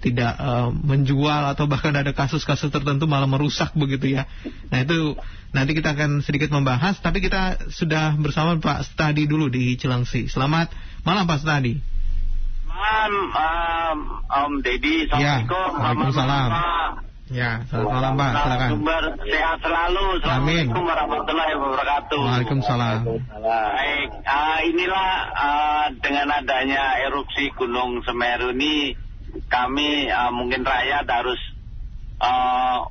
tidak 0.03 0.35
uh, 0.35 0.75
menjual 0.75 1.55
atau 1.55 1.71
bahkan 1.71 1.95
ada 1.95 2.11
kasus-kasus 2.11 2.75
tertentu 2.75 3.07
malah 3.07 3.31
merusak 3.31 3.71
begitu 3.79 4.19
ya. 4.19 4.27
Nah 4.75 4.83
itu 4.83 5.15
nanti 5.55 5.79
kita 5.79 5.95
akan 5.95 6.27
sedikit 6.27 6.51
membahas, 6.51 6.99
tapi 6.99 7.23
kita 7.23 7.71
sudah 7.71 8.19
bersama 8.19 8.59
Pak 8.59 8.83
Stadi 8.91 9.31
dulu 9.31 9.47
di 9.47 9.79
Cilengsi. 9.79 10.27
Selamat 10.27 10.75
malam 11.07 11.25
Pak 11.31 11.47
Stadi. 11.47 11.79
Malam 12.67 13.13
um, 13.31 13.99
Om 14.27 14.53
Deddy, 14.65 15.07
ya, 15.07 15.47
Assalamualaikum. 15.47 15.69
Ya, 15.71 15.79
Waalaikumsalam. 15.79 16.51
Ya, 17.33 17.51
selamat 17.65 17.89
malam 17.97 18.13
Pak, 18.19 18.33
silakan. 18.45 18.69
Sumber 18.77 19.05
sehat 19.25 19.59
selalu. 19.65 20.05
Assalamualaikum 20.21 20.83
warahmatullahi 20.85 21.55
wabarakatuh. 21.57 22.21
Waalaikumsalam. 22.27 22.99
Baik, 23.41 24.09
uh, 24.27 24.59
inilah 24.67 25.11
uh, 25.33 25.87
dengan 26.03 26.27
adanya 26.33 27.01
erupsi 27.07 27.55
Gunung 27.55 28.03
Semeru 28.03 28.51
ini 28.53 28.99
kami 29.49 30.09
uh, 30.13 30.33
mungkin 30.33 30.65
rakyat 30.65 31.09
harus 31.09 31.41
uh, 32.21 32.89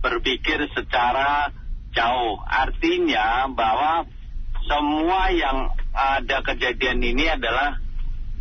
berpikir 0.00 0.68
secara 0.72 1.52
jauh. 1.92 2.40
Artinya 2.44 3.48
bahwa 3.52 4.08
semua 4.64 5.32
yang 5.32 5.68
ada 5.94 6.40
kejadian 6.42 7.00
ini 7.04 7.28
adalah 7.28 7.78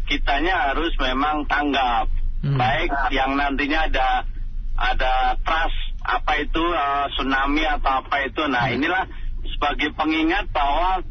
kitanya 0.08 0.72
harus 0.72 0.92
memang 1.00 1.48
tanggap. 1.48 2.08
Hmm. 2.44 2.60
Baik 2.60 2.92
yang 3.16 3.40
nantinya 3.40 3.88
ada 3.88 4.28
ada 4.76 5.40
trust 5.48 5.80
apa 6.04 6.44
itu 6.44 6.60
uh, 6.60 7.08
tsunami 7.16 7.64
atau 7.64 8.04
apa 8.04 8.16
itu. 8.28 8.44
Nah 8.52 8.68
hmm. 8.68 8.76
inilah 8.80 9.04
sebagai 9.56 9.96
pengingat 9.96 10.52
bahwa 10.52 11.04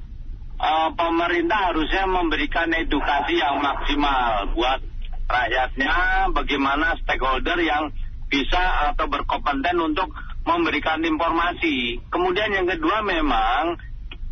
uh, 0.61 0.89
pemerintah 0.93 1.73
harusnya 1.73 2.05
memberikan 2.05 2.69
edukasi 2.73 3.41
yang 3.41 3.65
maksimal 3.65 4.53
buat 4.53 4.92
rakyatnya, 5.33 6.29
bagaimana 6.37 6.93
stakeholder 7.01 7.57
yang 7.65 7.89
bisa 8.29 8.93
atau 8.93 9.09
berkompeten 9.09 9.77
untuk 9.81 10.13
memberikan 10.45 11.01
informasi. 11.01 12.01
Kemudian 12.13 12.53
yang 12.53 12.69
kedua 12.69 13.01
memang 13.05 13.77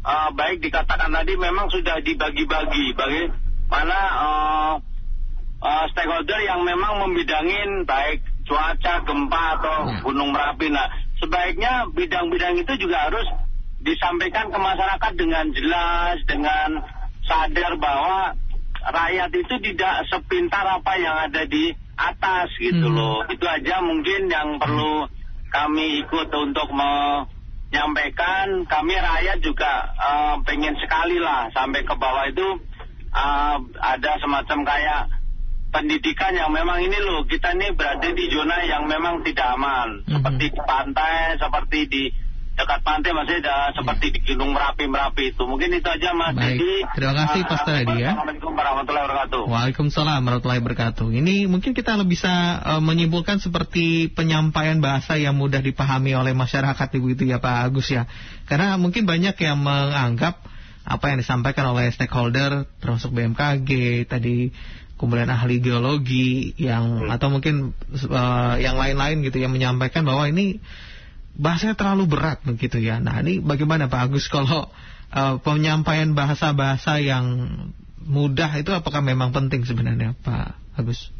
uh, 0.04 0.28
baik 0.32 0.60
dikatakan 0.64 1.12
tadi 1.12 1.36
memang 1.36 1.68
sudah 1.68 2.00
dibagi-bagi 2.00 2.96
bagaimana 2.96 3.98
uh, 4.20 4.74
uh, 5.60 5.84
stakeholder 5.92 6.40
yang 6.44 6.64
memang 6.64 7.08
membidangin 7.08 7.84
baik 7.84 8.24
cuaca, 8.48 9.04
gempa 9.06 9.44
atau 9.60 9.76
gunung 10.02 10.34
merapi. 10.34 10.72
Nah, 10.72 10.90
sebaiknya 11.22 11.86
bidang-bidang 11.94 12.58
itu 12.58 12.72
juga 12.80 13.06
harus 13.06 13.26
disampaikan 13.80 14.50
ke 14.50 14.58
masyarakat 14.58 15.12
dengan 15.16 15.46
jelas, 15.54 16.16
dengan 16.26 16.82
sadar 17.24 17.78
bahwa 17.78 18.34
rakyat 18.84 19.30
itu 19.36 19.54
tidak 19.70 20.08
sepintar 20.08 20.64
apa 20.64 20.92
yang 20.96 21.16
ada 21.28 21.44
di 21.44 21.72
atas 21.96 22.48
gitu 22.56 22.88
hmm. 22.88 22.96
loh. 22.96 23.24
Itu 23.28 23.44
aja 23.44 23.84
mungkin 23.84 24.32
yang 24.32 24.56
perlu 24.56 25.04
kami 25.52 26.00
ikut 26.06 26.28
untuk 26.32 26.68
menyampaikan. 26.72 28.64
Kami 28.64 28.94
rakyat 28.96 29.38
juga 29.44 29.92
uh, 29.96 30.34
pengen 30.48 30.76
sekali 30.80 31.20
lah 31.20 31.52
sampai 31.52 31.84
ke 31.84 31.94
bawah 31.96 32.24
itu 32.28 32.48
uh, 33.12 33.56
ada 33.80 34.12
semacam 34.22 34.58
kayak 34.64 35.12
pendidikan 35.70 36.34
yang 36.34 36.50
memang 36.50 36.82
ini 36.82 36.98
loh 36.98 37.22
kita 37.30 37.54
ini 37.54 37.70
berada 37.78 38.10
di 38.10 38.26
zona 38.26 38.58
yang 38.66 38.90
memang 38.90 39.22
tidak 39.22 39.54
aman 39.54 40.02
-hmm. 40.02 40.18
seperti 40.18 40.50
di 40.50 40.60
pantai 40.66 41.38
seperti 41.38 41.80
di 41.86 42.02
dekat 42.60 42.80
pantai 42.84 43.10
masih 43.16 43.40
ada 43.40 43.72
seperti 43.72 44.06
di 44.12 44.20
Gunung 44.28 44.52
Merapi 44.52 44.84
Merapi 44.84 45.32
itu. 45.32 45.42
Mungkin 45.48 45.72
itu 45.72 45.88
aja 45.88 46.12
Mas 46.12 46.36
Baik. 46.36 46.60
Jadi, 46.60 46.72
terima 46.92 47.14
kasih 47.16 47.40
Pak 47.48 47.60
Tadi 47.64 47.96
ya. 47.96 48.12
Assalamualaikum 48.12 48.52
warahmatullahi 48.52 49.04
wabarakatuh. 49.08 49.42
Waalaikumsalam 49.48 50.20
warahmatullahi 50.20 50.60
wabarakatuh. 50.60 51.06
Ini 51.16 51.34
mungkin 51.48 51.72
kita 51.72 51.96
bisa 52.04 52.60
uh, 52.60 52.82
menyimpulkan 52.84 53.40
seperti 53.40 54.12
penyampaian 54.12 54.76
bahasa 54.84 55.16
yang 55.16 55.40
mudah 55.40 55.64
dipahami 55.64 56.12
oleh 56.12 56.36
masyarakat 56.36 56.88
ibu 57.00 57.06
itu 57.16 57.24
ya 57.24 57.40
Pak 57.40 57.72
Agus 57.72 57.88
ya. 57.88 58.04
Karena 58.44 58.76
mungkin 58.76 59.08
banyak 59.08 59.34
yang 59.40 59.56
menganggap 59.56 60.44
apa 60.84 61.04
yang 61.12 61.18
disampaikan 61.20 61.70
oleh 61.72 61.92
stakeholder 61.92 62.66
termasuk 62.80 63.12
BMKG 63.12 64.04
tadi 64.08 64.50
kemudian 64.96 65.32
ahli 65.32 65.64
geologi 65.64 66.52
yang 66.60 67.08
hmm. 67.08 67.14
atau 67.14 67.32
mungkin 67.32 67.72
uh, 67.88 68.56
yang 68.60 68.76
lain-lain 68.76 69.24
gitu 69.24 69.40
yang 69.40 69.52
menyampaikan 69.52 70.04
bahwa 70.04 70.28
ini 70.28 70.60
bahasanya 71.36 71.78
terlalu 71.78 72.10
berat 72.10 72.42
begitu 72.42 72.80
ya. 72.82 72.98
Nah 72.98 73.22
ini 73.22 73.38
bagaimana 73.38 73.86
Pak 73.86 74.10
Agus 74.10 74.26
kalau 74.26 74.70
uh, 75.14 75.34
penyampaian 75.42 76.12
bahasa-bahasa 76.14 76.98
yang 77.02 77.48
mudah 78.00 78.50
itu 78.58 78.72
apakah 78.72 79.04
memang 79.04 79.30
penting 79.30 79.62
sebenarnya 79.62 80.16
Pak 80.24 80.78
Agus? 80.80 81.12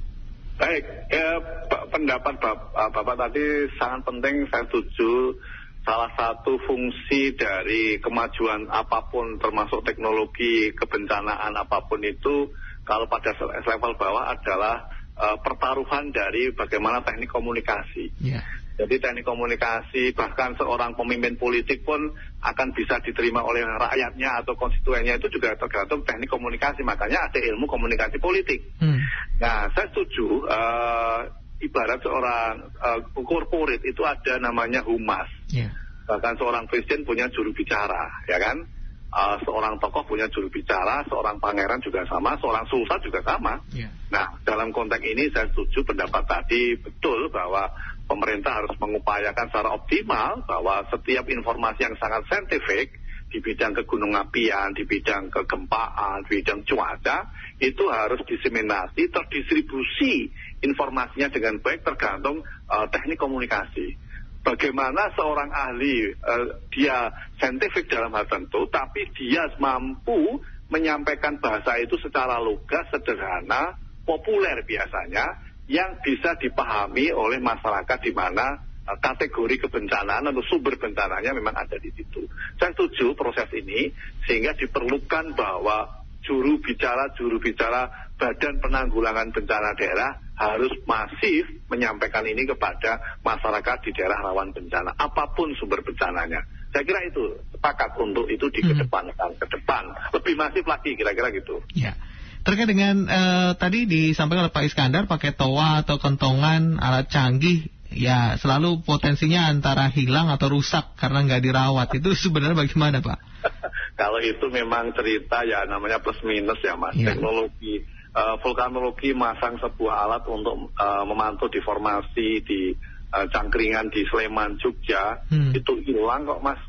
Baik, 0.60 0.84
ya, 1.08 1.40
pendapat 1.88 2.36
Bapak, 2.36 2.68
eh, 2.76 2.90
Bapak 2.92 3.16
tadi 3.16 3.44
sangat 3.80 4.04
penting, 4.04 4.44
saya 4.52 4.68
setuju. 4.68 5.40
Salah 5.80 6.12
satu 6.12 6.60
fungsi 6.68 7.32
dari 7.40 7.96
kemajuan 8.04 8.68
apa 8.68 9.08
pun 9.08 9.40
termasuk 9.40 9.80
teknologi 9.80 10.76
kebencanaan 10.76 11.56
apa 11.56 11.88
pun 11.88 12.04
itu 12.04 12.52
kalau 12.84 13.08
pada 13.08 13.32
level 13.40 13.96
bawah 13.96 14.28
adalah 14.28 14.92
uh, 15.16 15.40
pertaruhan 15.40 16.12
dari 16.12 16.52
bagaimana 16.52 17.00
teknik 17.00 17.32
komunikasi. 17.32 18.12
Yeah. 18.20 18.44
Jadi 18.78 18.96
teknik 18.96 19.26
komunikasi 19.26 20.12
bahkan 20.16 20.56
seorang 20.56 20.96
pemimpin 20.96 21.36
politik 21.36 21.84
pun 21.84 22.12
akan 22.40 22.68
bisa 22.72 22.96
diterima 23.04 23.44
oleh 23.44 23.66
rakyatnya 23.66 24.40
atau 24.40 24.56
konstituennya 24.56 25.20
itu 25.20 25.28
juga 25.32 25.52
tergantung 25.56 26.04
teknik 26.04 26.32
komunikasi. 26.32 26.80
Makanya 26.86 27.28
ada 27.28 27.40
ilmu 27.40 27.68
komunikasi 27.68 28.16
politik. 28.16 28.60
Hmm. 28.80 29.00
Nah, 29.40 29.68
saya 29.72 29.88
setuju. 29.92 30.48
Uh, 30.48 31.40
ibarat 31.60 32.00
seorang 32.00 32.72
uh, 32.80 33.00
korporat 33.20 33.84
itu 33.84 34.02
ada 34.04 34.40
namanya 34.40 34.80
humas. 34.84 35.28
Yeah. 35.52 35.70
Bahkan 36.08 36.40
seorang 36.40 36.66
presiden 36.66 37.06
punya 37.06 37.28
juru 37.30 37.52
bicara, 37.52 38.24
ya 38.26 38.40
kan? 38.40 38.64
Uh, 39.10 39.36
seorang 39.42 39.76
tokoh 39.82 40.06
punya 40.06 40.26
juru 40.30 40.48
bicara, 40.48 41.02
seorang 41.06 41.36
pangeran 41.42 41.82
juga 41.82 42.06
sama, 42.08 42.38
seorang 42.40 42.64
sultan 42.66 42.98
juga 43.04 43.20
sama. 43.22 43.60
Yeah. 43.76 43.92
Nah, 44.10 44.40
dalam 44.42 44.72
konteks 44.72 45.04
ini 45.04 45.30
saya 45.30 45.46
setuju 45.52 45.84
pendapat 45.86 46.24
tadi 46.26 46.74
betul 46.80 47.28
bahwa 47.30 47.68
pemerintah 48.10 48.58
harus 48.58 48.74
mengupayakan 48.82 49.46
secara 49.46 49.70
optimal 49.70 50.42
bahwa 50.42 50.82
setiap 50.90 51.30
informasi 51.30 51.86
yang 51.86 51.94
sangat 52.02 52.26
saintifik 52.26 52.98
di 53.30 53.38
bidang 53.38 53.78
kegunung 53.78 54.18
apian, 54.18 54.74
di 54.74 54.82
bidang 54.82 55.30
kegempaan, 55.30 56.26
di 56.26 56.42
bidang 56.42 56.66
cuaca, 56.66 57.30
itu 57.62 57.86
harus 57.86 58.18
diseminasi, 58.26 59.06
terdistribusi 59.06 60.26
informasinya 60.66 61.30
dengan 61.30 61.62
baik 61.62 61.86
tergantung 61.86 62.42
uh, 62.66 62.90
teknik 62.90 63.22
komunikasi. 63.22 63.94
Bagaimana 64.42 65.14
seorang 65.14 65.54
ahli, 65.54 66.10
uh, 66.10 66.58
dia 66.74 67.14
saintifik 67.38 67.86
dalam 67.86 68.10
hal 68.18 68.26
tentu, 68.26 68.66
tapi 68.66 69.06
dia 69.14 69.46
mampu 69.62 70.42
menyampaikan 70.66 71.38
bahasa 71.38 71.78
itu 71.78 71.94
secara 72.02 72.42
lugas, 72.42 72.82
sederhana, 72.90 73.78
populer 74.02 74.58
biasanya, 74.66 75.49
yang 75.70 76.02
bisa 76.02 76.34
dipahami 76.34 77.14
oleh 77.14 77.38
masyarakat 77.38 77.98
di 78.02 78.10
mana 78.10 78.58
uh, 78.90 78.98
kategori 78.98 79.70
kebencanaan 79.70 80.26
atau 80.26 80.42
sumber 80.50 80.74
bencananya 80.74 81.30
memang 81.30 81.54
ada 81.54 81.78
di 81.78 81.94
situ. 81.94 82.26
Saya 82.58 82.74
setuju 82.74 83.14
proses 83.14 83.46
ini 83.54 83.94
sehingga 84.26 84.58
diperlukan 84.58 85.38
bahwa 85.38 86.02
juru 86.26 86.58
bicara 86.58 87.14
juru 87.14 87.38
bicara 87.38 88.10
Badan 88.18 88.60
Penanggulangan 88.60 89.32
Bencana 89.32 89.72
Daerah 89.78 90.12
harus 90.36 90.72
masif 90.84 91.48
menyampaikan 91.72 92.26
ini 92.26 92.44
kepada 92.44 93.20
masyarakat 93.24 93.76
di 93.86 93.90
daerah 93.96 94.20
rawan 94.20 94.52
bencana 94.52 94.92
apa 94.98 95.32
pun 95.32 95.54
sumber 95.56 95.80
bencananya. 95.86 96.44
Saya 96.74 96.82
kira 96.84 97.00
itu 97.06 97.40
sepakat 97.56 97.96
untuk 97.96 98.26
itu 98.28 98.48
dikedepankan 98.48 99.36
hmm. 99.36 99.40
ke 99.40 99.46
depan 99.48 99.84
lebih 100.12 100.34
masif 100.36 100.64
lagi 100.66 100.98
kira-kira 100.98 101.30
gitu. 101.32 101.62
Ya. 101.78 101.96
Terkait 102.40 102.68
dengan 102.68 103.04
uh, 103.04 103.52
tadi 103.54 103.84
disampaikan 103.84 104.48
oleh 104.48 104.54
Pak 104.54 104.64
Iskandar 104.64 105.04
pakai 105.04 105.36
toa 105.36 105.84
atau 105.84 106.00
kentongan 106.00 106.80
alat 106.80 107.12
canggih 107.12 107.68
ya 107.90 108.38
selalu 108.38 108.86
potensinya 108.86 109.50
antara 109.50 109.90
hilang 109.90 110.30
atau 110.30 110.54
rusak 110.54 110.94
karena 110.94 111.26
nggak 111.26 111.42
dirawat 111.42 111.88
itu 111.98 112.16
sebenarnya 112.28 112.56
bagaimana 112.56 113.04
Pak? 113.04 113.18
Kalau 114.00 114.16
itu 114.24 114.48
memang 114.48 114.96
cerita 114.96 115.44
ya 115.44 115.68
namanya 115.68 116.00
plus 116.00 116.16
minus 116.24 116.56
ya 116.64 116.72
Mas 116.80 116.96
ya. 116.96 117.12
teknologi 117.12 117.84
uh, 118.16 118.40
vulkanologi 118.40 119.12
masang 119.12 119.60
sebuah 119.60 120.08
alat 120.08 120.24
untuk 120.24 120.72
uh, 120.74 121.04
memantau 121.04 121.52
deformasi 121.52 122.40
di 122.40 122.72
uh, 123.12 123.26
cangkringan 123.28 123.92
di 123.92 124.06
Sleman 124.08 124.56
Jogja 124.56 125.20
hmm. 125.28 125.52
itu 125.52 125.72
hilang 125.84 126.24
kok 126.24 126.40
Mas 126.40 126.60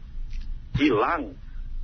hilang 0.75 1.35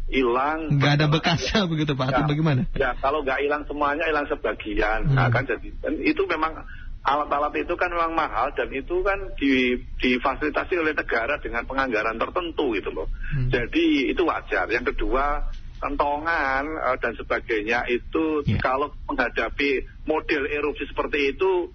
hilang. 0.07 0.79
Nggak 0.79 0.93
ada 0.99 1.05
bekasnya 1.11 1.59
begitu 1.71 1.93
Pak, 1.93 2.07
ya, 2.07 2.11
atau 2.15 2.23
bagaimana? 2.27 2.61
Ya, 2.75 2.91
kalau 2.99 3.19
nggak 3.23 3.39
hilang 3.43 3.63
semuanya, 3.67 4.03
hilang 4.07 4.27
sebagian. 4.27 5.11
Hmm. 5.11 5.15
Nah, 5.15 5.27
kan 5.31 5.43
jadi, 5.43 5.67
dan 5.83 5.93
itu 6.01 6.23
memang 6.27 6.63
alat-alat 7.07 7.55
itu 7.63 7.73
kan 7.79 7.87
memang 7.87 8.19
mahal 8.19 8.51
dan 8.51 8.67
itu 8.67 8.99
kan 8.99 9.31
di, 9.39 9.79
difasilitasi 10.03 10.75
oleh 10.75 10.91
negara 10.91 11.39
dengan 11.39 11.63
penganggaran 11.63 12.19
tertentu 12.19 12.75
gitu 12.75 12.91
loh. 12.91 13.07
Hmm. 13.31 13.47
Jadi 13.47 14.11
itu 14.11 14.21
wajar. 14.27 14.67
Yang 14.67 14.95
kedua 14.95 15.47
kentongan 15.77 16.65
uh, 16.73 16.97
dan 16.97 17.13
sebagainya 17.13 17.85
itu 17.87 18.41
yeah. 18.49 18.57
kalau 18.59 18.89
menghadapi 19.05 19.85
model 20.09 20.49
erupsi 20.49 20.89
seperti 20.89 21.37
itu 21.37 21.69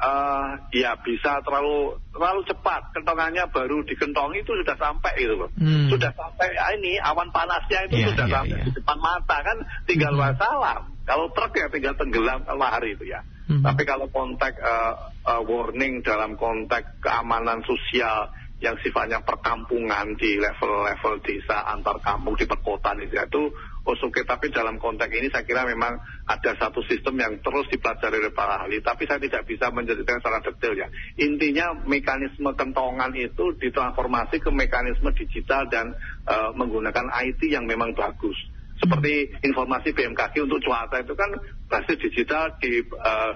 uh, 0.00 0.48
ya 0.72 0.96
bisa 1.00 1.40
terlalu 1.40 1.96
terlalu 2.12 2.40
cepat 2.48 2.92
kentongannya 2.92 3.44
baru 3.48 3.84
dikentongi 3.84 4.44
itu 4.44 4.52
sudah 4.52 4.76
sampai 4.76 5.12
gitu 5.16 5.34
loh 5.36 5.50
hmm. 5.56 5.88
sudah 5.92 6.10
sampai 6.12 6.48
ah, 6.56 6.72
ini 6.76 7.00
awan 7.00 7.28
panasnya 7.32 7.88
itu 7.88 8.00
yeah, 8.00 8.08
sudah 8.12 8.26
yeah, 8.28 8.34
sampai 8.40 8.56
yeah. 8.60 8.66
di 8.68 8.70
depan 8.76 8.98
mata 9.00 9.36
kan 9.40 9.58
tinggal 9.88 10.12
hmm. 10.16 10.22
wassalam 10.22 10.82
kalau 11.06 11.26
truk 11.32 11.52
ya 11.56 11.66
tinggal 11.72 11.94
tenggelam 11.96 12.40
lari 12.44 12.96
itu 12.96 13.04
ya 13.08 13.20
hmm. 13.48 13.64
tapi 13.64 13.82
kalau 13.88 14.06
konteks 14.12 14.56
uh, 14.60 15.12
uh, 15.24 15.42
warning 15.44 16.04
dalam 16.04 16.36
konteks 16.36 17.00
keamanan 17.00 17.64
sosial 17.64 18.32
yang 18.56 18.72
sifatnya 18.80 19.20
perkampungan 19.20 20.16
di 20.16 20.40
level-level 20.40 21.20
desa 21.20 21.60
antar 21.76 22.00
kampung 22.00 22.40
di 22.40 22.48
perkotaan 22.48 23.04
itu, 23.04 23.12
itu 23.12 23.42
oke 23.86 24.26
tapi 24.26 24.50
dalam 24.50 24.82
konteks 24.82 25.12
ini 25.14 25.30
saya 25.30 25.46
kira 25.46 25.62
memang 25.62 25.94
ada 26.26 26.50
satu 26.58 26.82
sistem 26.90 27.22
yang 27.22 27.38
terus 27.38 27.70
dipelajari 27.70 28.18
oleh 28.18 28.34
para 28.34 28.66
ahli 28.66 28.82
tapi 28.82 29.06
saya 29.06 29.22
tidak 29.22 29.46
bisa 29.46 29.70
menjelaskan 29.70 30.18
secara 30.18 30.42
detail 30.42 30.74
ya 30.74 30.88
intinya 31.22 31.66
mekanisme 31.86 32.50
kentongan 32.58 33.14
itu 33.14 33.54
ditransformasi 33.62 34.42
ke 34.42 34.50
mekanisme 34.50 35.10
digital 35.14 35.70
dan 35.70 35.94
uh, 36.26 36.50
menggunakan 36.58 37.06
IT 37.30 37.40
yang 37.46 37.64
memang 37.64 37.94
bagus 37.94 38.34
seperti 38.76 39.32
informasi 39.40 39.94
BMKG 39.94 40.44
untuk 40.44 40.60
cuaca 40.66 41.00
itu 41.00 41.14
kan 41.16 41.30
basis 41.70 41.96
digital 42.02 42.52
di 42.60 42.82
uh, 42.92 43.32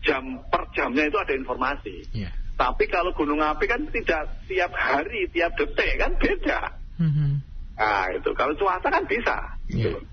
jam 0.00 0.40
per 0.48 0.72
jamnya 0.72 1.06
itu 1.06 1.18
ada 1.20 1.34
informasi 1.36 1.96
yeah 2.16 2.32
tapi 2.60 2.92
kalau 2.92 3.16
gunung 3.16 3.40
api 3.40 3.64
kan 3.64 3.88
tidak 3.88 4.44
tiap 4.44 4.68
hari, 4.76 5.24
tiap 5.32 5.56
detik 5.56 5.96
kan 5.96 6.12
beda. 6.20 6.76
Mm-hmm. 7.00 7.32
Nah 7.80 8.12
itu 8.12 8.30
kalau 8.36 8.52
cuaca 8.60 8.88
kan 8.92 9.04
bisa. 9.08 9.56
Gitu. 9.72 9.96
Yeah. 9.96 10.04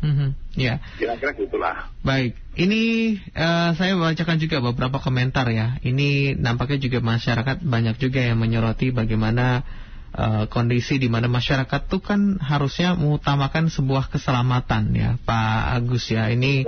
Mm-hmm. 0.00 0.28
Ya. 0.56 0.80
Kira-kira 0.96 1.36
gitulah. 1.36 1.92
Baik, 2.00 2.32
ini 2.56 3.14
uh, 3.36 3.76
saya 3.76 3.96
bacakan 4.00 4.40
juga 4.40 4.64
beberapa 4.64 4.96
komentar 4.96 5.44
ya. 5.52 5.76
Ini 5.84 6.40
nampaknya 6.40 6.80
juga 6.80 7.04
masyarakat 7.04 7.60
banyak 7.60 8.00
juga 8.00 8.24
yang 8.24 8.40
menyoroti 8.40 8.96
bagaimana 8.96 9.60
uh, 10.16 10.48
kondisi 10.48 10.96
di 10.96 11.12
mana 11.12 11.28
masyarakat 11.28 11.92
tuh 11.92 12.00
kan 12.00 12.40
harusnya 12.40 12.96
mengutamakan 12.96 13.68
sebuah 13.68 14.08
keselamatan 14.08 14.96
ya, 14.96 15.10
Pak 15.20 15.84
Agus 15.84 16.08
ya. 16.08 16.32
Ini 16.32 16.64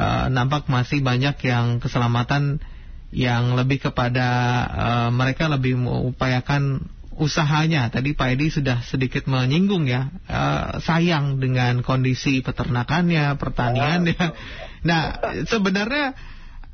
uh, 0.00 0.32
nampak 0.32 0.72
masih 0.72 1.04
banyak 1.04 1.36
yang 1.44 1.76
keselamatan 1.76 2.64
yang 3.12 3.52
lebih 3.52 3.84
kepada 3.84 4.28
uh, 4.72 5.08
mereka 5.12 5.44
lebih 5.52 5.76
mengupayakan 5.76 6.88
usahanya. 7.22 7.86
Tadi 7.88 8.18
Pak 8.18 8.34
Edi 8.34 8.50
sudah 8.50 8.82
sedikit 8.82 9.30
menyinggung 9.30 9.86
ya, 9.86 10.10
uh, 10.26 10.82
sayang 10.82 11.38
dengan 11.38 11.86
kondisi 11.86 12.42
peternakannya, 12.42 13.38
pertaniannya. 13.38 14.24
Nah, 14.82 15.02
sebenarnya 15.46 16.18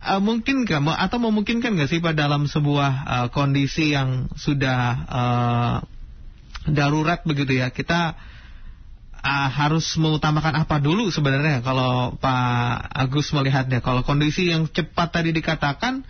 uh, 0.01 0.17
mungkin 0.17 0.65
nggak 0.65 0.81
atau 0.81 1.19
memungkinkan 1.21 1.77
nggak 1.77 1.93
sih 1.93 2.01
Pak 2.01 2.17
dalam 2.17 2.49
sebuah 2.49 2.93
uh, 3.05 3.29
kondisi 3.29 3.93
yang 3.93 4.33
sudah 4.33 4.81
uh, 5.05 5.77
darurat 6.65 7.21
begitu 7.29 7.61
ya, 7.61 7.69
kita 7.69 8.17
uh, 9.21 9.49
harus 9.53 9.85
mengutamakan 10.01 10.65
apa 10.65 10.81
dulu 10.81 11.13
sebenarnya 11.13 11.61
kalau 11.61 12.17
Pak 12.17 12.97
Agus 12.97 13.29
melihatnya. 13.37 13.85
Kalau 13.85 14.01
kondisi 14.09 14.49
yang 14.49 14.73
cepat 14.73 15.13
tadi 15.13 15.37
dikatakan 15.37 16.09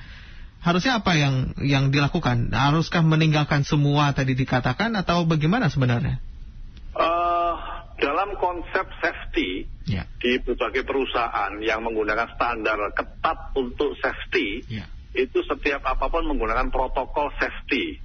harusnya 0.59 0.99
apa 0.99 1.14
yang 1.14 1.55
yang 1.62 1.94
dilakukan? 1.94 2.51
Haruskah 2.51 3.03
meninggalkan 3.03 3.62
semua 3.62 4.11
tadi 4.11 4.35
dikatakan 4.35 4.90
atau 4.99 5.23
bagaimana 5.25 5.71
sebenarnya? 5.71 6.18
Uh, 6.99 7.55
dalam 7.99 8.35
konsep 8.38 8.87
safety 8.99 9.66
yeah. 9.87 10.07
di 10.18 10.38
berbagai 10.42 10.83
perusahaan 10.83 11.55
yang 11.62 11.83
menggunakan 11.87 12.35
standar 12.35 12.79
ketat 12.94 13.38
untuk 13.55 13.94
safety, 14.03 14.66
yeah. 14.66 14.87
itu 15.14 15.42
setiap 15.47 15.83
apa 15.87 16.11
pun 16.11 16.27
menggunakan 16.27 16.71
protokol 16.75 17.31
safety. 17.38 18.03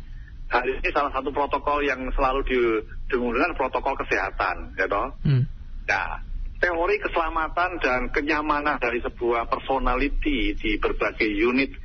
Hari 0.53 0.77
ini 0.77 0.89
salah 0.93 1.09
satu 1.09 1.33
protokol 1.33 1.81
yang 1.81 2.05
selalu 2.13 2.45
di, 2.45 2.57
digunakan 3.09 3.57
protokol 3.57 3.97
kesehatan, 3.97 4.77
ya 4.77 4.85
toh. 4.85 5.17
Hmm. 5.25 5.49
Nah, 5.89 6.21
teori 6.61 6.95
keselamatan 7.01 7.81
dan 7.81 8.01
kenyamanan 8.13 8.77
dari 8.77 9.01
sebuah 9.01 9.49
personality 9.49 10.53
di 10.53 10.77
berbagai 10.77 11.27
unit 11.27 11.82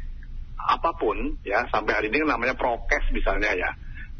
apa 0.68 0.92
pun 1.00 1.40
ya 1.40 1.64
sampai 1.72 1.96
hari 1.96 2.06
ini 2.12 2.28
namanya 2.28 2.52
prokes 2.52 3.08
misalnya 3.16 3.56
ya 3.56 3.70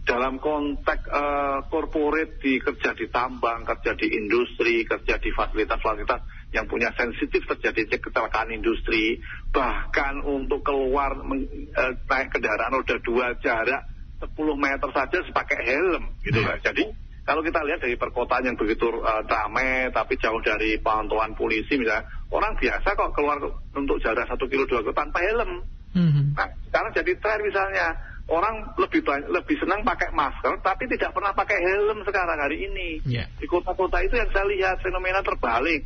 dalam 0.09 0.41
konteks 0.41 1.05
uh, 1.13 1.69
corporate 1.69 2.41
di 2.41 2.57
kerja 2.57 2.97
di 2.97 3.13
tambang, 3.13 3.61
kerja 3.69 3.93
di 3.93 4.09
industri, 4.17 4.81
kerja 4.89 5.21
di 5.21 5.29
fasilitas-fasilitas 5.37 6.49
yang 6.57 6.65
punya 6.65 6.89
sensitif 6.97 7.45
terjadi 7.45 8.01
kecelakaan 8.01 8.49
industri, 8.49 9.21
bahkan 9.53 10.25
untuk 10.25 10.65
keluar 10.65 11.13
uh, 11.13 11.93
naik 12.09 12.33
kendaraan 12.33 12.73
roda 12.73 12.97
dua 13.05 13.37
jarak 13.45 13.85
10 14.19 14.33
meter 14.57 14.89
saja 14.97 15.19
pakai 15.29 15.61
helm 15.69 16.17
gitu 16.25 16.41
lah. 16.41 16.57
Jadi 16.65 16.89
kalau 17.29 17.45
kita 17.45 17.61
lihat 17.69 17.85
dari 17.85 18.01
perkotaan 18.01 18.49
yang 18.49 18.57
begitu 18.57 18.89
uh, 18.89 19.21
ramai 19.29 19.93
tapi 19.93 20.17
jauh 20.17 20.41
dari 20.41 20.81
pantauan 20.81 21.37
polisi 21.37 21.77
misalnya 21.77 22.09
orang 22.33 22.57
biasa 22.57 22.97
kok 22.97 23.13
keluar 23.13 23.37
untuk 23.77 24.01
jarak 24.01 24.25
satu 24.25 24.49
kilo 24.49 24.65
dua 24.65 24.81
kilo 24.81 24.97
tanpa 24.97 25.21
helm 25.21 25.61
Mm-hmm. 25.99 26.25
Nah, 26.39 26.49
sekarang 26.71 26.91
jadi 26.95 27.13
tren 27.19 27.41
misalnya 27.43 27.87
orang 28.29 28.77
lebih 28.77 29.03
banyak, 29.03 29.29
lebih 29.33 29.57
senang 29.59 29.83
pakai 29.83 30.13
masker, 30.15 30.61
tapi 30.63 30.85
tidak 30.87 31.11
pernah 31.17 31.33
pakai 31.35 31.59
helm 31.59 32.05
sekarang 32.05 32.39
hari 32.39 32.71
ini. 32.71 33.03
Yeah. 33.09 33.27
Di 33.41 33.49
kota-kota 33.51 33.99
itu 34.05 34.15
yang 34.15 34.31
saya 34.31 34.47
lihat 34.47 34.79
fenomena 34.85 35.25
terbalik. 35.25 35.83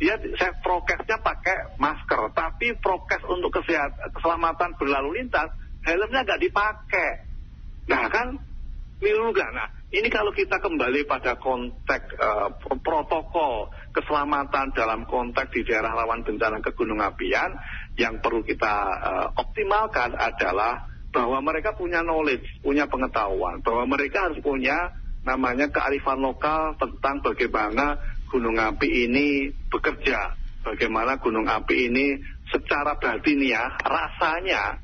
Dia 0.00 0.18
saya 0.38 0.56
prokesnya 0.62 1.20
pakai 1.20 1.78
masker, 1.78 2.32
tapi 2.34 2.74
prokes 2.80 3.22
untuk 3.28 3.54
kesehatan, 3.54 4.10
keselamatan 4.18 4.70
berlalu 4.80 5.22
lintas, 5.22 5.52
helmnya 5.86 6.26
nggak 6.26 6.42
dipakai. 6.42 7.10
Nah 7.86 8.10
kan, 8.10 8.34
miluga. 9.02 9.46
Nah, 9.50 9.68
ini 9.92 10.08
kalau 10.08 10.30
kita 10.32 10.56
kembali 10.62 11.04
pada 11.04 11.36
konteks 11.36 12.16
uh, 12.16 12.48
protokol 12.80 13.68
keselamatan 13.92 14.72
dalam 14.72 15.04
konteks 15.04 15.52
di 15.52 15.66
daerah 15.66 15.92
rawan 15.92 16.24
bencana 16.24 16.62
ke 16.64 16.70
gunung 16.72 17.02
apian, 17.02 17.52
yang 18.00 18.20
perlu 18.24 18.40
kita 18.40 18.74
uh, 19.02 19.28
optimalkan 19.36 20.16
adalah 20.16 20.88
bahwa 21.12 21.44
mereka 21.44 21.76
punya 21.76 22.00
knowledge, 22.00 22.64
punya 22.64 22.88
pengetahuan, 22.88 23.60
bahwa 23.60 23.84
mereka 23.84 24.28
harus 24.28 24.40
punya 24.40 24.96
namanya 25.22 25.68
kearifan 25.68 26.18
lokal 26.18 26.74
tentang 26.80 27.20
bagaimana 27.20 28.00
gunung 28.32 28.56
api 28.56 29.06
ini 29.06 29.52
bekerja, 29.68 30.34
bagaimana 30.64 31.20
gunung 31.20 31.44
api 31.44 31.92
ini 31.92 32.16
secara 32.48 32.96
batiniah 32.96 33.76
rasanya 33.84 34.80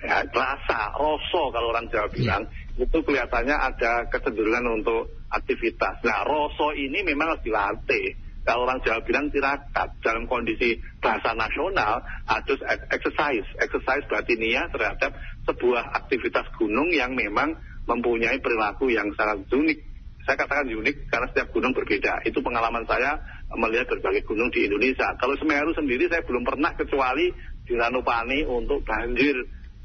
ya, 0.00 0.24
rasa, 0.24 0.96
rosso 0.96 1.52
kalau 1.52 1.70
orang 1.70 1.86
Jawa 1.92 2.08
bilang 2.10 2.42
ya. 2.76 2.88
itu 2.88 2.98
kelihatannya 3.04 3.56
ada 3.56 4.08
kecenderungan 4.08 4.82
untuk 4.82 5.12
aktivitas. 5.28 6.00
Nah, 6.02 6.24
rosso 6.24 6.72
ini 6.72 7.04
memang 7.04 7.36
harus 7.36 7.44
dilatih 7.44 8.21
kalau 8.42 8.66
orang 8.66 8.82
Jawa 8.82 9.06
bilang 9.06 9.30
tirakat 9.30 10.02
dalam 10.02 10.26
kondisi 10.26 10.74
bahasa 10.98 11.30
nasional 11.30 12.02
harus 12.26 12.58
exercise. 12.90 13.46
Exercise 13.62 14.02
batinia 14.10 14.66
terhadap 14.74 15.14
sebuah 15.46 15.94
aktivitas 16.02 16.50
gunung 16.58 16.90
yang 16.90 17.14
memang 17.14 17.54
mempunyai 17.86 18.42
perilaku 18.42 18.90
yang 18.90 19.14
sangat 19.14 19.46
unik. 19.46 19.78
Saya 20.26 20.38
katakan 20.38 20.70
unik 20.70 21.10
karena 21.10 21.26
setiap 21.30 21.54
gunung 21.54 21.70
berbeda. 21.74 22.22
Itu 22.26 22.42
pengalaman 22.42 22.82
saya 22.86 23.18
melihat 23.54 23.90
berbagai 23.94 24.26
gunung 24.26 24.50
di 24.50 24.66
Indonesia. 24.66 25.14
Kalau 25.18 25.38
Semeru 25.38 25.70
sendiri 25.78 26.10
saya 26.10 26.26
belum 26.26 26.42
pernah 26.42 26.74
kecuali 26.74 27.30
di 27.62 27.74
Ranupani 27.78 28.42
untuk 28.46 28.82
banjir 28.82 29.38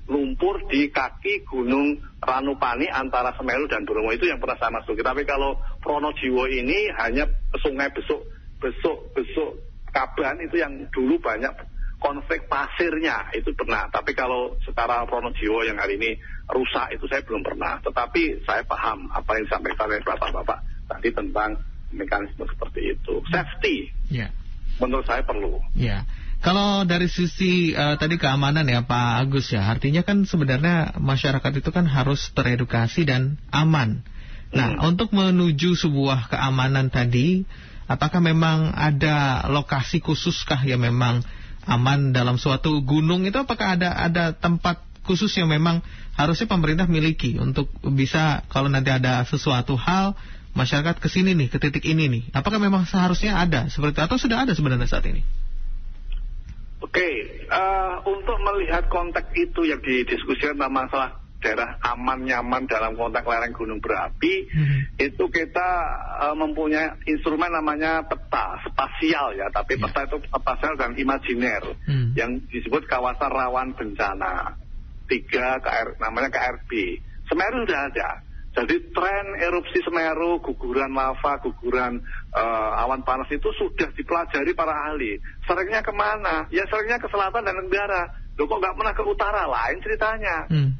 lumpur 0.09 0.65
di 0.71 0.89
kaki 0.89 1.45
gunung 1.45 1.93
Ranupani 2.17 2.89
antara 2.89 3.37
Semeru 3.37 3.69
dan 3.69 3.85
Bromo. 3.85 4.09
Itu 4.13 4.25
yang 4.25 4.41
pernah 4.41 4.57
saya 4.57 4.73
masuki. 4.73 5.05
Tapi 5.05 5.29
kalau 5.29 5.61
Pronojiwo 5.81 6.49
ini 6.49 6.89
hanya 6.97 7.29
sungai 7.61 7.93
besuk 7.93 8.36
besuk-besuk 8.61 9.67
Kaban 9.87 10.37
itu 10.43 10.61
yang 10.61 10.85
dulu 10.93 11.17
banyak 11.17 11.49
konflik 11.97 12.45
pasirnya 12.45 13.33
itu 13.33 13.49
pernah. 13.57 13.89
Tapi 13.89 14.13
kalau 14.13 14.53
secara 14.61 15.01
Pronojiwo 15.09 15.65
yang 15.65 15.81
hari 15.81 15.97
ini 15.97 16.13
rusak 16.45 16.93
itu 16.93 17.09
saya 17.09 17.25
belum 17.25 17.41
pernah. 17.41 17.81
Tetapi 17.81 18.45
saya 18.45 18.61
paham 18.67 19.09
apa 19.09 19.37
yang 19.37 19.49
disampaikan 19.49 19.89
oleh 19.89 20.01
bapak-bapak 20.05 20.59
tadi 20.85 21.09
tentang 21.09 21.57
mekanisme 21.89 22.45
seperti 22.45 22.93
itu. 22.93 23.13
Safety, 23.31 23.89
yeah. 24.11 24.29
menurut 24.77 25.07
saya 25.07 25.25
perlu. 25.25 25.57
Yeah. 25.73 26.05
Kalau 26.37 26.85
dari 26.85 27.09
sisi 27.09 27.73
uh, 27.73 27.97
tadi 27.97 28.21
keamanan 28.21 28.69
ya 28.69 28.85
Pak 28.85 29.25
Agus 29.25 29.49
ya, 29.49 29.65
artinya 29.65 30.05
kan 30.05 30.21
sebenarnya 30.29 30.93
masyarakat 31.01 31.51
itu 31.57 31.73
kan 31.73 31.89
harus 31.89 32.29
teredukasi 32.37 33.09
dan 33.09 33.41
aman. 33.49 34.05
Nah, 34.53 34.77
hmm. 34.77 34.85
untuk 34.85 35.11
menuju 35.11 35.73
sebuah 35.73 36.29
keamanan 36.29 36.93
tadi, 36.93 37.43
Apakah 37.87 38.19
memang 38.19 38.75
ada 38.75 39.47
lokasi 39.47 40.03
khususkah 40.03 40.59
yang 40.67 40.83
memang 40.83 41.23
aman 41.63 42.11
dalam 42.11 42.35
suatu 42.35 42.83
gunung 42.83 43.23
itu? 43.23 43.39
Apakah 43.39 43.79
ada 43.79 43.95
ada 43.95 44.35
tempat 44.35 44.83
khusus 45.07 45.31
yang 45.39 45.47
memang 45.47 45.79
harusnya 46.19 46.51
pemerintah 46.51 46.83
miliki 46.83 47.39
untuk 47.39 47.71
bisa 47.95 48.43
kalau 48.51 48.67
nanti 48.67 48.91
ada 48.91 49.23
sesuatu 49.23 49.79
hal 49.79 50.19
masyarakat 50.51 50.99
ke 50.99 51.07
sini 51.07 51.31
nih 51.31 51.47
ke 51.47 51.63
titik 51.63 51.87
ini 51.87 52.11
nih? 52.11 52.23
Apakah 52.35 52.59
memang 52.59 52.83
seharusnya 52.83 53.39
ada 53.39 53.71
seperti 53.71 54.03
atau 54.03 54.19
sudah 54.19 54.43
ada 54.43 54.51
sebenarnya 54.51 54.91
saat 54.91 55.07
ini? 55.07 55.23
Oke, 56.77 57.01
okay, 57.01 57.13
uh, 57.49 57.57
eh, 57.57 57.93
untuk 58.05 58.37
melihat 58.43 58.85
konteks 58.91 59.33
itu 59.33 59.65
yang 59.65 59.81
didiskusikan 59.81 60.59
tentang 60.59 60.75
masalah 60.75 61.09
daerah 61.37 61.77
aman 61.85 62.25
nyaman 62.25 62.65
dalam 62.65 62.97
konteks 62.97 63.29
lereng 63.29 63.53
gunung 63.53 63.77
berapi 63.77 64.49
hmm. 64.49 64.97
itu 64.97 65.25
kita 65.29 65.69
uh, 66.25 66.35
mempunyai 66.35 66.97
instrumen 67.05 67.53
namanya 67.53 68.01
peta 68.09 68.57
spasial 68.65 69.37
ya. 69.37 69.47
Tapi 69.53 69.77
yeah. 69.77 69.83
peta 69.85 70.01
itu 70.09 70.17
spasial 70.33 70.73
dan 70.81 70.97
imajiner 70.97 71.63
hmm. 71.85 72.17
yang 72.17 72.41
disebut 72.49 72.89
kawasan 72.89 73.29
rawan 73.29 73.77
bencana. 73.77 74.57
Tiga 75.07 75.63
KR 75.63 75.95
namanya 76.03 76.27
KRB 76.27 76.99
Semeru 77.31 77.63
sudah 77.63 77.81
ada. 77.91 78.09
Jadi 78.57 78.89
tren 78.89 79.25
erupsi 79.37 79.79
Semeru 79.85 80.41
guguran 80.41 80.91
lava 80.91 81.37
guguran 81.39 82.01
uh, 82.33 82.81
awan 82.81 83.05
panas 83.05 83.29
itu 83.29 83.47
sudah 83.55 83.93
dipelajari 83.93 84.51
para 84.57 84.73
ahli. 84.89 85.21
Seringnya 85.45 85.85
ke 85.85 85.93
mana? 85.93 86.49
Ya 86.49 86.65
seringnya 86.65 86.97
ke 86.97 87.07
selatan 87.07 87.45
dan 87.45 87.55
tenggara 87.55 88.27
Loh 88.37 88.45
kok 88.45 88.61
nggak 88.61 88.75
pernah 88.77 88.93
ke 88.93 89.03
utara? 89.03 89.41
Lain 89.49 89.77
ceritanya. 89.81 90.45
Hmm. 90.45 90.77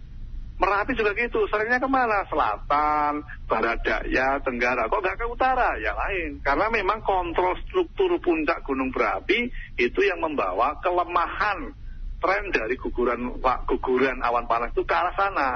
Merapi 0.58 0.97
juga 0.97 1.14
gitu, 1.14 1.45
seringnya 1.53 1.78
ke 1.78 1.86
mana? 1.86 2.26
Selatan, 2.26 3.22
barat 3.45 3.78
daya, 3.86 4.41
tenggara. 4.41 4.89
Kok 4.89 5.05
nggak 5.05 5.18
ke 5.22 5.26
utara? 5.30 5.78
Ya 5.78 5.93
lain. 5.93 6.41
Karena 6.41 6.66
memang 6.74 7.05
kontrol 7.05 7.53
struktur 7.70 8.18
puncak 8.18 8.66
gunung 8.66 8.89
berapi 8.89 9.53
itu 9.78 9.99
yang 10.01 10.18
membawa 10.18 10.82
kelemahan 10.82 11.78
tren 12.18 12.49
dari 12.49 12.74
guguran 12.74 13.38
guguran 13.70 14.18
awan 14.26 14.49
panas 14.49 14.74
itu 14.74 14.82
ke 14.82 14.95
arah 14.97 15.14
sana. 15.14 15.49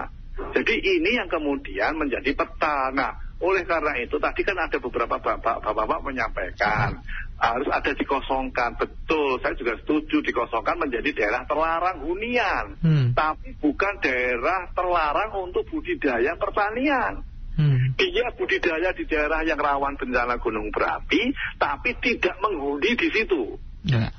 Jadi 0.53 0.73
ini 0.77 1.17
yang 1.17 1.29
kemudian 1.33 1.97
menjadi 1.97 2.37
peta. 2.37 2.93
Nah, 2.93 3.17
oleh 3.41 3.65
karena 3.65 3.97
itu 3.97 4.21
tadi 4.21 4.45
kan 4.45 4.53
ada 4.53 4.77
beberapa 4.77 5.17
bapak-bapak 5.17 5.99
menyampaikan 6.05 7.01
harus 7.41 7.69
ada 7.73 7.91
dikosongkan. 7.97 8.77
Betul, 8.77 9.41
saya 9.41 9.57
juga 9.57 9.73
setuju 9.81 10.21
dikosongkan 10.21 10.77
menjadi 10.77 11.09
daerah 11.17 11.41
terlarang 11.49 12.05
hunian. 12.05 12.65
Hmm. 12.79 13.07
Tapi 13.17 13.57
bukan 13.57 13.97
daerah 13.97 14.69
terlarang 14.77 15.49
untuk 15.49 15.65
budidaya 15.73 16.37
pertanian. 16.37 17.25
Hmm. 17.57 17.97
Dia 17.97 18.29
budidaya 18.37 18.93
di 18.93 19.03
daerah 19.09 19.41
yang 19.41 19.57
rawan 19.57 19.97
bencana 19.97 20.37
gunung 20.37 20.69
berapi, 20.69 21.33
tapi 21.57 21.97
tidak 21.99 22.37
menghuni 22.39 22.93
di 22.93 23.09
situ. 23.09 23.57
Ya. 23.89 24.13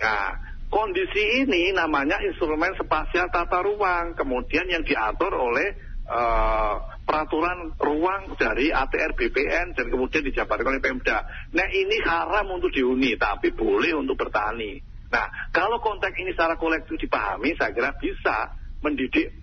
Nah, 0.00 0.30
kondisi 0.70 1.44
ini 1.44 1.74
namanya 1.74 2.22
instrumen 2.22 2.72
spasial 2.78 3.28
tata 3.34 3.60
ruang, 3.66 4.14
kemudian 4.14 4.64
yang 4.70 4.86
diatur 4.86 5.34
oleh 5.34 5.74
uh, 6.06 6.78
peraturan 7.10 7.74
ruang 7.74 8.38
dari 8.38 8.70
ATR 8.70 9.18
BPN 9.18 9.74
dan 9.74 9.90
kemudian 9.90 10.22
dijabarkan 10.22 10.78
oleh 10.78 10.78
Pemda. 10.78 11.26
Nah 11.50 11.66
ini 11.74 11.98
haram 12.06 12.46
untuk 12.54 12.70
dihuni, 12.70 13.18
tapi 13.18 13.50
boleh 13.50 13.98
untuk 13.98 14.14
bertani. 14.14 14.78
Nah 15.10 15.50
kalau 15.50 15.82
konteks 15.82 16.14
ini 16.22 16.30
secara 16.30 16.54
kolektif 16.54 16.94
dipahami, 17.02 17.58
saya 17.58 17.74
kira 17.74 17.90
bisa 17.98 18.54
mendidik 18.86 19.34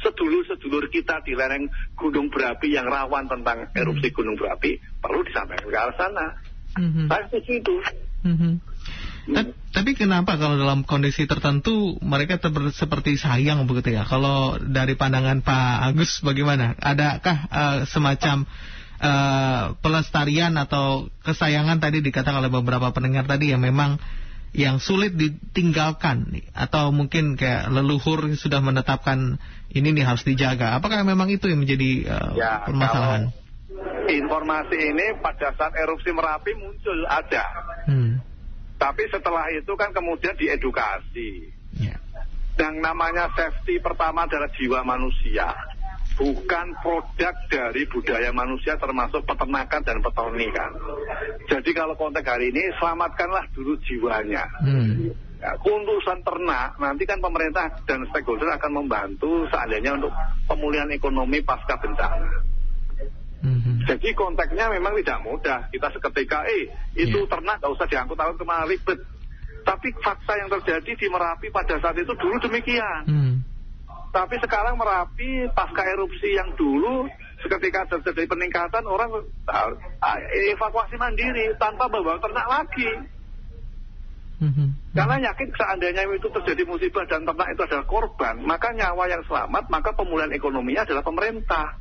sedulur-sedulur 0.00 0.88
kita 0.88 1.20
di 1.20 1.36
lereng 1.36 1.68
gunung 1.92 2.32
berapi 2.32 2.72
yang 2.72 2.88
rawan 2.88 3.28
tentang 3.28 3.68
erupsi 3.76 4.16
gunung 4.16 4.40
berapi 4.40 4.80
perlu 4.96 5.20
disampaikan 5.20 5.68
ke 5.68 5.76
arah 5.76 5.96
sana. 6.00 6.26
Mm-hmm. 6.80 7.06
Saya 7.12 7.24
setuju 7.28 7.52
itu. 7.60 7.74
Mm-hmm. 8.24 8.52
Tapi 9.70 9.94
kenapa 9.94 10.34
kalau 10.34 10.58
dalam 10.58 10.82
kondisi 10.82 11.30
tertentu 11.30 11.94
mereka 12.02 12.42
seperti 12.74 13.14
sayang 13.14 13.70
begitu 13.70 13.94
ya? 13.94 14.02
Kalau 14.02 14.58
dari 14.58 14.98
pandangan 14.98 15.46
Pak 15.46 15.94
Agus 15.94 16.18
bagaimana? 16.26 16.74
Adakah 16.74 17.36
uh, 17.46 17.78
semacam 17.86 18.50
uh, 18.98 19.78
pelestarian 19.78 20.58
atau 20.58 21.06
kesayangan 21.22 21.78
tadi 21.78 22.02
dikatakan 22.02 22.42
oleh 22.42 22.50
beberapa 22.50 22.90
pendengar 22.90 23.30
tadi 23.30 23.54
yang 23.54 23.62
memang 23.62 24.02
yang 24.50 24.82
sulit 24.82 25.14
ditinggalkan 25.14 26.42
atau 26.50 26.90
mungkin 26.90 27.38
kayak 27.38 27.70
leluhur 27.70 28.26
sudah 28.34 28.58
menetapkan 28.58 29.38
ini 29.70 29.94
nih 29.94 30.02
harus 30.02 30.26
dijaga. 30.26 30.74
Apakah 30.74 31.06
memang 31.06 31.30
itu 31.30 31.46
yang 31.46 31.62
menjadi 31.62 32.10
uh, 32.10 32.32
ya, 32.34 32.66
permasalahan? 32.66 33.30
Informasi 34.10 34.76
ini 34.76 35.14
pada 35.22 35.54
saat 35.54 35.78
erupsi 35.78 36.10
Merapi 36.10 36.58
muncul 36.58 37.06
ada. 37.06 37.46
Hmm 37.86 38.29
tapi 38.80 39.04
setelah 39.12 39.52
itu 39.52 39.76
kan 39.76 39.92
kemudian 39.92 40.32
diedukasi. 40.40 41.52
Yeah. 41.76 42.00
Yang 42.56 42.80
namanya 42.80 43.28
safety 43.36 43.76
pertama 43.76 44.24
adalah 44.24 44.48
jiwa 44.56 44.80
manusia. 44.80 45.52
Bukan 46.16 46.76
produk 46.80 47.32
dari 47.48 47.84
budaya 47.88 48.32
manusia 48.32 48.80
termasuk 48.80 49.24
peternakan 49.24 49.80
dan 49.84 49.98
peternikan. 50.00 50.72
Jadi 51.48 51.70
kalau 51.76 51.96
konteks 51.96 52.28
hari 52.28 52.52
ini 52.52 52.72
selamatkanlah 52.80 53.52
dulu 53.52 53.76
jiwanya. 53.84 54.44
Hmm. 54.64 55.12
Ya, 55.40 55.56
untuk 55.56 56.04
ternak 56.04 56.76
nanti 56.76 57.08
kan 57.08 57.16
pemerintah 57.24 57.72
dan 57.88 58.04
stakeholder 58.12 58.52
akan 58.60 58.84
membantu 58.84 59.48
seandainya 59.48 59.96
untuk 59.96 60.12
pemulihan 60.44 60.92
ekonomi 60.92 61.40
pasca 61.40 61.80
bencana. 61.80 62.44
Mm-hmm. 63.40 63.88
Jadi 63.88 64.08
konteksnya 64.12 64.68
memang 64.68 64.92
tidak 65.00 65.24
mudah. 65.24 65.60
Kita 65.72 65.88
seketika, 65.96 66.44
eh 66.44 66.68
itu 66.92 67.24
yeah. 67.24 67.28
ternak 67.28 67.56
nggak 67.60 67.72
usah 67.72 67.86
diangkut 67.88 68.16
tahun 68.20 68.36
ke 68.36 68.44
mana 68.44 68.68
ribet. 68.68 69.00
Tapi 69.64 69.88
fakta 70.00 70.36
yang 70.40 70.48
terjadi 70.48 70.92
di 70.96 71.06
Merapi 71.08 71.48
pada 71.52 71.76
saat 71.80 71.96
itu 71.96 72.12
dulu 72.16 72.36
demikian. 72.40 73.02
Mm. 73.08 73.34
Tapi 74.12 74.36
sekarang 74.40 74.76
Merapi 74.76 75.48
pasca 75.52 75.82
erupsi 75.84 76.36
yang 76.36 76.52
dulu 76.56 77.08
seketika 77.40 77.88
terjadi 77.96 78.28
peningkatan 78.28 78.84
orang 78.84 79.08
uh, 79.48 79.70
evakuasi 80.52 81.00
mandiri 81.00 81.56
tanpa 81.56 81.88
membawa 81.88 82.20
ternak 82.20 82.46
lagi. 82.48 82.90
Mm-hmm. 84.40 84.96
Karena 84.96 85.16
yakin 85.32 85.48
seandainya 85.52 86.02
itu 86.16 86.28
terjadi 86.32 86.62
musibah 86.64 87.04
dan 87.04 87.28
ternak 87.28 87.48
itu 87.52 87.60
adalah 87.60 87.84
korban, 87.84 88.40
maka 88.40 88.72
nyawa 88.72 89.04
yang 89.12 89.20
selamat, 89.28 89.68
maka 89.68 89.92
pemulihan 89.92 90.32
ekonominya 90.32 90.88
adalah 90.88 91.04
pemerintah. 91.04 91.76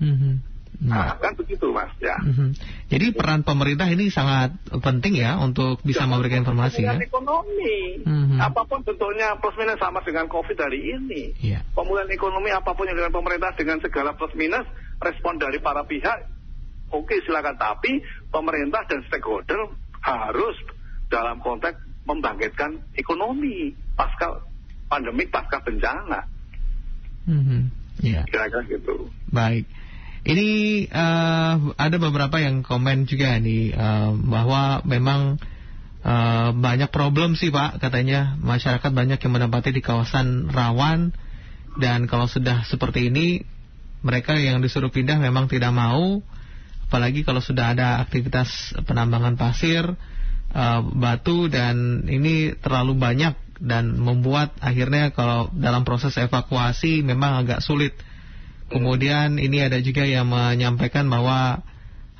Mm-hmm. 0.00 0.34
Nah, 0.80 1.20
kan 1.20 1.36
begitu 1.36 1.68
mas 1.76 1.92
ya. 2.00 2.16
Mm-hmm. 2.24 2.48
Jadi 2.88 3.06
peran 3.12 3.44
pemerintah 3.44 3.84
ini 3.92 4.08
sangat 4.08 4.56
penting 4.80 5.20
ya 5.20 5.36
untuk 5.36 5.76
bisa 5.84 6.06
ya, 6.06 6.08
memberikan 6.08 6.40
informasi 6.40 6.88
ya. 6.88 6.96
ekonomi, 6.96 8.00
mm-hmm. 8.00 8.40
apa 8.40 8.64
pun 8.64 8.80
bentuknya 8.80 9.36
plus 9.36 9.60
minus 9.60 9.76
sama 9.76 10.00
dengan 10.00 10.24
COVID 10.32 10.56
hari 10.56 10.80
ini. 10.96 11.36
Yeah. 11.36 11.68
Pemulihan 11.76 12.08
ekonomi 12.08 12.48
apa 12.48 12.72
pun 12.72 12.88
yang 12.88 12.96
dengan 12.96 13.12
pemerintah 13.12 13.52
dengan 13.60 13.76
segala 13.84 14.16
plus 14.16 14.32
minus 14.32 14.64
respon 15.04 15.36
dari 15.36 15.60
para 15.60 15.84
pihak, 15.84 16.32
oke 16.96 17.04
okay, 17.12 17.20
silakan. 17.28 17.60
Tapi 17.60 18.00
pemerintah 18.32 18.88
dan 18.88 19.04
stakeholder 19.04 19.76
harus 20.00 20.56
dalam 21.12 21.44
konteks 21.44 21.76
membangkitkan 22.08 22.96
ekonomi 22.96 23.76
pasca 24.00 24.40
pandemi 24.88 25.28
pasca 25.28 25.60
bencana. 25.60 26.24
Mm-hmm. 27.28 27.60
Yeah. 28.00 28.24
Kira-kira 28.24 28.64
gitu. 28.64 29.12
Baik. 29.28 29.68
Ini 30.20 30.48
uh, 30.92 31.72
ada 31.80 31.96
beberapa 31.96 32.36
yang 32.36 32.60
komen 32.60 33.08
juga 33.08 33.40
nih 33.40 33.72
uh, 33.72 34.12
bahwa 34.20 34.84
memang 34.84 35.40
uh, 36.04 36.50
banyak 36.52 36.92
problem 36.92 37.40
sih 37.40 37.48
Pak 37.48 37.80
katanya. 37.80 38.36
Masyarakat 38.36 38.90
banyak 38.92 39.16
yang 39.16 39.32
mendapati 39.32 39.72
di 39.72 39.80
kawasan 39.80 40.52
rawan. 40.52 41.16
Dan 41.80 42.04
kalau 42.04 42.28
sudah 42.28 42.66
seperti 42.68 43.08
ini 43.08 43.46
mereka 44.04 44.36
yang 44.36 44.60
disuruh 44.60 44.92
pindah 44.92 45.16
memang 45.16 45.48
tidak 45.48 45.72
mau. 45.72 46.20
Apalagi 46.90 47.22
kalau 47.22 47.40
sudah 47.40 47.72
ada 47.72 48.02
aktivitas 48.02 48.76
penambangan 48.84 49.38
pasir 49.38 49.86
uh, 50.52 50.80
batu 50.84 51.46
dan 51.46 52.04
ini 52.10 52.58
terlalu 52.58 52.98
banyak 52.98 53.38
dan 53.60 53.96
membuat 54.00 54.56
akhirnya 54.58 55.12
kalau 55.12 55.52
dalam 55.52 55.84
proses 55.84 56.16
evakuasi 56.16 57.04
memang 57.04 57.44
agak 57.44 57.60
sulit 57.60 57.92
Kemudian 58.70 59.42
ini 59.42 59.66
ada 59.66 59.82
juga 59.82 60.06
yang 60.06 60.30
menyampaikan 60.30 61.10
bahwa 61.10 61.66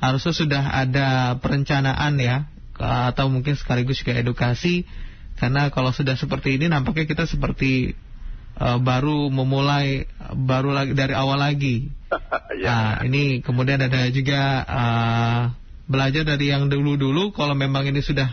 harusnya 0.03 0.33
sudah 0.35 0.63
ada 0.75 1.39
perencanaan 1.39 2.19
ya 2.19 2.51
atau 2.81 3.29
mungkin 3.29 3.53
sekaligus 3.53 4.01
juga 4.01 4.17
edukasi 4.17 4.89
karena 5.37 5.69
kalau 5.69 5.93
sudah 5.93 6.17
seperti 6.17 6.57
ini 6.57 6.67
nampaknya 6.67 7.07
kita 7.07 7.25
seperti 7.29 7.95
uh, 8.59 8.77
baru 8.77 9.29
memulai 9.31 10.05
baru 10.35 10.75
lagi 10.75 10.93
dari 10.93 11.13
awal 11.15 11.39
lagi. 11.39 11.89
ya. 12.61 12.67
Nah, 12.67 12.91
ini 13.07 13.39
kemudian 13.39 13.79
ada 13.81 14.05
juga 14.11 14.41
uh, 14.67 15.41
belajar 15.87 16.27
dari 16.27 16.51
yang 16.51 16.67
dulu-dulu 16.67 17.31
kalau 17.31 17.55
memang 17.55 17.87
ini 17.87 18.03
sudah 18.03 18.31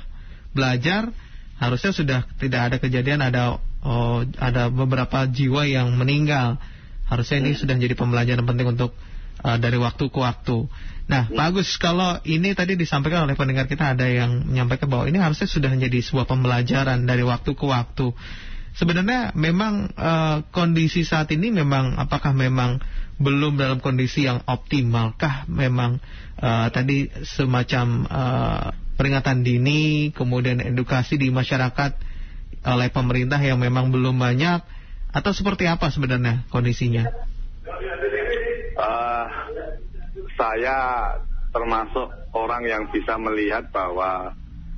belajar 0.53 1.11
harusnya 1.59 1.93
sudah 1.95 2.21
tidak 2.39 2.61
ada 2.71 2.77
kejadian 2.79 3.23
ada 3.23 3.59
oh, 3.83 4.23
ada 4.39 4.71
beberapa 4.71 5.27
jiwa 5.27 5.66
yang 5.66 5.95
meninggal 5.99 6.59
harusnya 7.09 7.40
ini 7.40 7.56
sudah 7.56 7.74
jadi 7.74 7.96
pembelajaran 7.96 8.44
penting 8.44 8.76
untuk 8.76 8.92
uh, 9.42 9.59
dari 9.59 9.80
waktu 9.80 10.12
ke 10.12 10.18
waktu. 10.20 10.68
Nah, 11.09 11.24
hmm. 11.24 11.34
bagus 11.34 11.80
kalau 11.80 12.20
ini 12.28 12.52
tadi 12.52 12.76
disampaikan 12.76 13.24
oleh 13.24 13.34
pendengar 13.34 13.64
kita 13.64 13.96
ada 13.96 14.04
yang 14.04 14.44
menyampaikan 14.44 14.92
bahwa 14.92 15.09
ini 15.09 15.18
harusnya 15.18 15.48
sudah 15.48 15.72
menjadi 15.72 16.04
sebuah 16.04 16.28
pembelajaran 16.28 17.09
dari 17.09 17.24
waktu 17.24 17.56
ke 17.56 17.64
waktu. 17.64 18.12
Sebenarnya 18.76 19.34
memang 19.34 19.90
uh, 19.98 20.46
kondisi 20.54 21.02
saat 21.02 21.32
ini 21.34 21.50
memang 21.50 21.98
apakah 21.98 22.30
memang 22.30 22.78
belum 23.18 23.59
dalam 23.59 23.82
kondisi 23.82 24.30
yang 24.30 24.38
optimalkah 24.46 25.50
memang 25.50 25.98
uh, 26.38 26.70
tadi 26.70 27.11
semacam 27.26 28.06
uh, 28.06 28.70
peringatan 28.94 29.42
dini 29.42 30.14
kemudian 30.14 30.62
edukasi 30.62 31.18
di 31.18 31.34
masyarakat 31.34 31.98
oleh 32.62 32.88
pemerintah 32.94 33.42
yang 33.42 33.59
memang 33.59 33.90
belum 33.90 34.14
banyak 34.14 34.62
atau 35.09 35.32
seperti 35.32 35.64
apa 35.64 35.88
sebenarnya 35.88 36.44
kondisinya? 36.52 37.09
Uh, 38.78 39.26
saya 40.38 40.76
termasuk 41.50 42.09
orang 42.36 42.62
yang 42.68 42.86
bisa 42.92 43.16
melihat 43.18 43.66
bahwa 43.72 44.36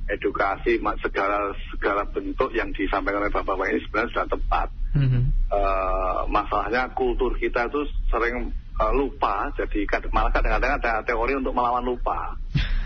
edukasi 0.09 0.81
segala 1.03 1.53
segala 1.71 2.01
bentuk 2.09 2.51
yang 2.51 2.71
disampaikan 2.73 3.23
oleh 3.23 3.31
bapak-bapak 3.31 3.71
ini 3.71 3.79
sebenarnya 3.85 4.11
sudah 4.11 4.27
tepat. 4.27 4.67
Mm-hmm. 4.91 5.23
Uh, 5.51 6.19
masalahnya 6.31 6.91
kultur 6.95 7.35
kita 7.39 7.67
itu 7.67 7.83
sering 8.07 8.51
uh, 8.79 8.91
lupa, 8.95 9.51
jadi 9.55 9.87
malah 10.11 10.31
kadang-kadang 10.31 10.79
ada 10.79 11.03
teori 11.03 11.37
untuk 11.39 11.55
melawan 11.55 11.83
lupa. 11.83 12.35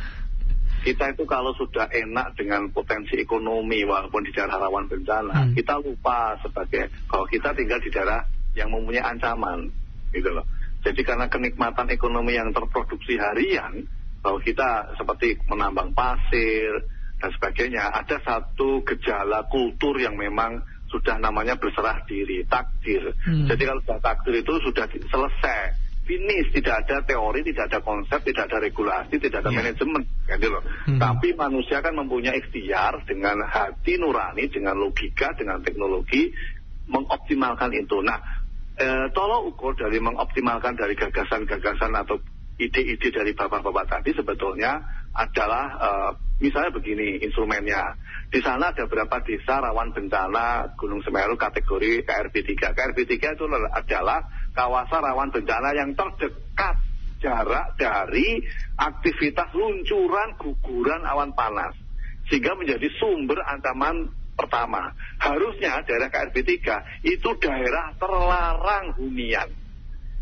kita 0.86 1.18
itu 1.18 1.26
kalau 1.26 1.50
sudah 1.58 1.90
enak 1.90 2.38
dengan 2.38 2.70
potensi 2.70 3.18
ekonomi 3.18 3.82
walaupun 3.82 4.22
di 4.22 4.30
daerah 4.30 4.62
rawan 4.62 4.86
bencana, 4.86 5.50
hmm. 5.50 5.54
kita 5.58 5.82
lupa 5.82 6.38
sebagai 6.46 6.94
kalau 7.10 7.26
kita 7.26 7.58
tinggal 7.58 7.82
di 7.82 7.90
daerah 7.90 8.22
yang 8.54 8.70
mempunyai 8.70 9.02
ancaman, 9.02 9.74
gitu 10.14 10.30
loh. 10.30 10.46
Jadi 10.86 11.02
karena 11.02 11.26
kenikmatan 11.26 11.90
ekonomi 11.90 12.38
yang 12.38 12.54
terproduksi 12.54 13.18
harian, 13.18 13.90
bahwa 14.22 14.38
kita 14.46 14.94
seperti 14.94 15.42
menambang 15.50 15.98
pasir 15.98 16.86
dan 17.18 17.34
sebagainya, 17.34 17.90
ada 17.90 18.22
satu 18.22 18.86
gejala 18.86 19.50
kultur 19.50 19.98
yang 19.98 20.14
memang 20.14 20.62
sudah 20.94 21.18
namanya 21.18 21.58
berserah 21.58 22.06
diri, 22.06 22.46
takdir. 22.46 23.10
Hmm. 23.26 23.50
Jadi 23.50 23.64
kalau 23.66 23.82
sudah 23.82 24.00
takdir 24.06 24.38
itu 24.38 24.54
sudah 24.62 24.86
selesai 24.86 25.85
finish, 26.06 26.54
tidak 26.54 26.86
ada 26.86 27.02
teori, 27.04 27.42
tidak 27.42 27.74
ada 27.74 27.80
konsep, 27.82 28.22
tidak 28.22 28.48
ada 28.48 28.58
regulasi, 28.62 29.18
tidak 29.18 29.42
ada 29.42 29.52
yeah. 29.52 29.58
manajemen, 29.60 30.02
gitu 30.30 30.48
loh. 30.54 30.64
Hmm. 30.86 31.02
Tapi 31.02 31.34
manusia 31.34 31.82
kan 31.82 31.98
mempunyai 31.98 32.38
ikhtiar 32.40 33.04
dengan 33.10 33.42
hati 33.44 33.98
nurani, 33.98 34.46
dengan 34.48 34.78
logika, 34.78 35.34
dengan 35.34 35.66
teknologi 35.66 36.30
mengoptimalkan 36.86 37.74
itu. 37.74 38.06
Nah, 38.06 38.22
eh, 38.78 39.10
tolong 39.12 39.50
ukur 39.50 39.74
dari 39.74 39.98
mengoptimalkan 39.98 40.78
dari 40.78 40.94
gagasan-gagasan 40.94 41.92
atau 41.98 42.22
ide-ide 42.56 43.12
dari 43.12 43.36
bapak-bapak 43.36 44.00
tadi 44.00 44.16
sebetulnya 44.16 44.80
adalah 45.16 45.66
uh, 45.80 46.12
misalnya 46.40 46.72
begini 46.76 47.24
instrumennya. 47.24 47.96
Di 48.32 48.44
sana 48.44 48.72
ada 48.76 48.88
beberapa 48.88 49.20
desa 49.24 49.64
rawan 49.64 49.96
bencana 49.96 50.76
Gunung 50.76 51.04
Semeru 51.04 51.40
kategori 51.40 52.04
KRB 52.04 52.36
3. 52.56 52.76
KRB 52.76 53.00
3 53.08 53.36
itu 53.36 53.46
adalah 53.72 54.20
kawasan 54.56 55.04
rawan 55.04 55.30
bencana 55.30 55.76
yang 55.76 55.92
terdekat 55.94 56.76
jarak 57.20 57.76
dari 57.76 58.42
aktivitas 58.80 59.52
luncuran 59.52 60.40
guguran 60.40 61.04
awan 61.04 61.36
panas. 61.36 61.76
Sehingga 62.32 62.58
menjadi 62.58 62.90
sumber 62.98 63.38
ancaman 63.46 64.10
pertama. 64.34 64.90
Harusnya 65.22 65.86
daerah 65.86 66.10
KRB 66.10 66.36
3 66.42 67.06
itu 67.06 67.30
daerah 67.38 67.94
terlarang 68.02 68.98
hunian. 68.98 69.50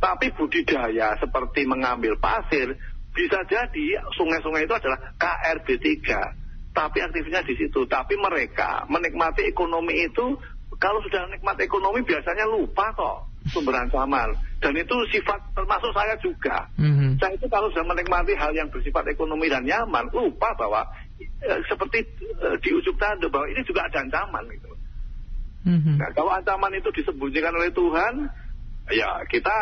Tapi 0.03 0.35
budidaya 0.35 1.15
seperti 1.15 1.63
mengambil 1.63 2.19
pasir 2.19 2.75
bisa 3.15 3.39
jadi 3.47 4.03
sungai-sungai 4.19 4.67
itu 4.67 4.75
adalah 4.75 4.99
KRB 5.15 5.79
3. 5.79 6.75
Tapi 6.75 6.97
aktifnya 6.99 7.39
di 7.45 7.55
situ. 7.55 7.87
Tapi 7.87 8.19
mereka 8.19 8.83
menikmati 8.91 9.47
ekonomi 9.47 10.03
itu 10.03 10.35
kalau 10.81 10.99
sudah 11.05 11.29
menikmati 11.29 11.63
ekonomi 11.69 12.03
biasanya 12.03 12.49
lupa 12.49 12.91
kok 12.97 13.32
sumber 13.51 13.75
ancaman. 13.75 14.31
Dan 14.63 14.79
itu 14.79 14.95
sifat 15.11 15.43
termasuk 15.51 15.91
saya 15.91 16.15
juga. 16.23 16.71
Mm-hmm. 16.79 17.19
Saya 17.19 17.35
itu 17.35 17.47
kalau 17.51 17.67
sudah 17.75 17.83
menikmati 17.83 18.31
hal 18.39 18.55
yang 18.55 18.71
bersifat 18.71 19.03
ekonomi 19.11 19.51
dan 19.51 19.67
nyaman, 19.67 20.07
lupa 20.15 20.55
bahwa 20.55 20.87
e, 21.19 21.51
seperti 21.67 21.99
e, 22.23 22.47
di 22.63 22.69
ujung 22.71 22.95
tanda 22.95 23.27
bahwa 23.27 23.51
ini 23.51 23.59
juga 23.67 23.83
ada 23.83 23.99
ancaman 23.99 24.47
gitu. 24.55 24.71
Mm-hmm. 25.67 25.95
Nah, 25.99 26.09
kalau 26.15 26.31
ancaman 26.31 26.71
itu 26.79 26.87
disembunyikan 26.95 27.51
oleh 27.51 27.75
Tuhan, 27.75 28.13
ya 28.95 29.09
kita 29.27 29.55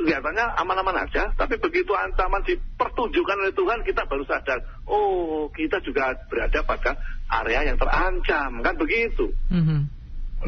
kelihatannya 0.00 0.46
aman-aman 0.64 1.04
aja. 1.04 1.28
Tapi 1.36 1.60
begitu 1.60 1.92
ancaman 1.92 2.40
dipertunjukkan 2.48 3.36
oleh 3.44 3.52
Tuhan, 3.52 3.84
kita 3.84 4.08
baru 4.08 4.24
sadar, 4.24 4.64
oh 4.88 5.52
kita 5.52 5.76
juga 5.84 6.16
berada 6.32 6.64
pada 6.64 6.96
area 7.44 7.68
yang 7.68 7.76
terancam, 7.76 8.64
kan 8.64 8.74
begitu. 8.80 9.28
Mm-hmm. 9.52 9.80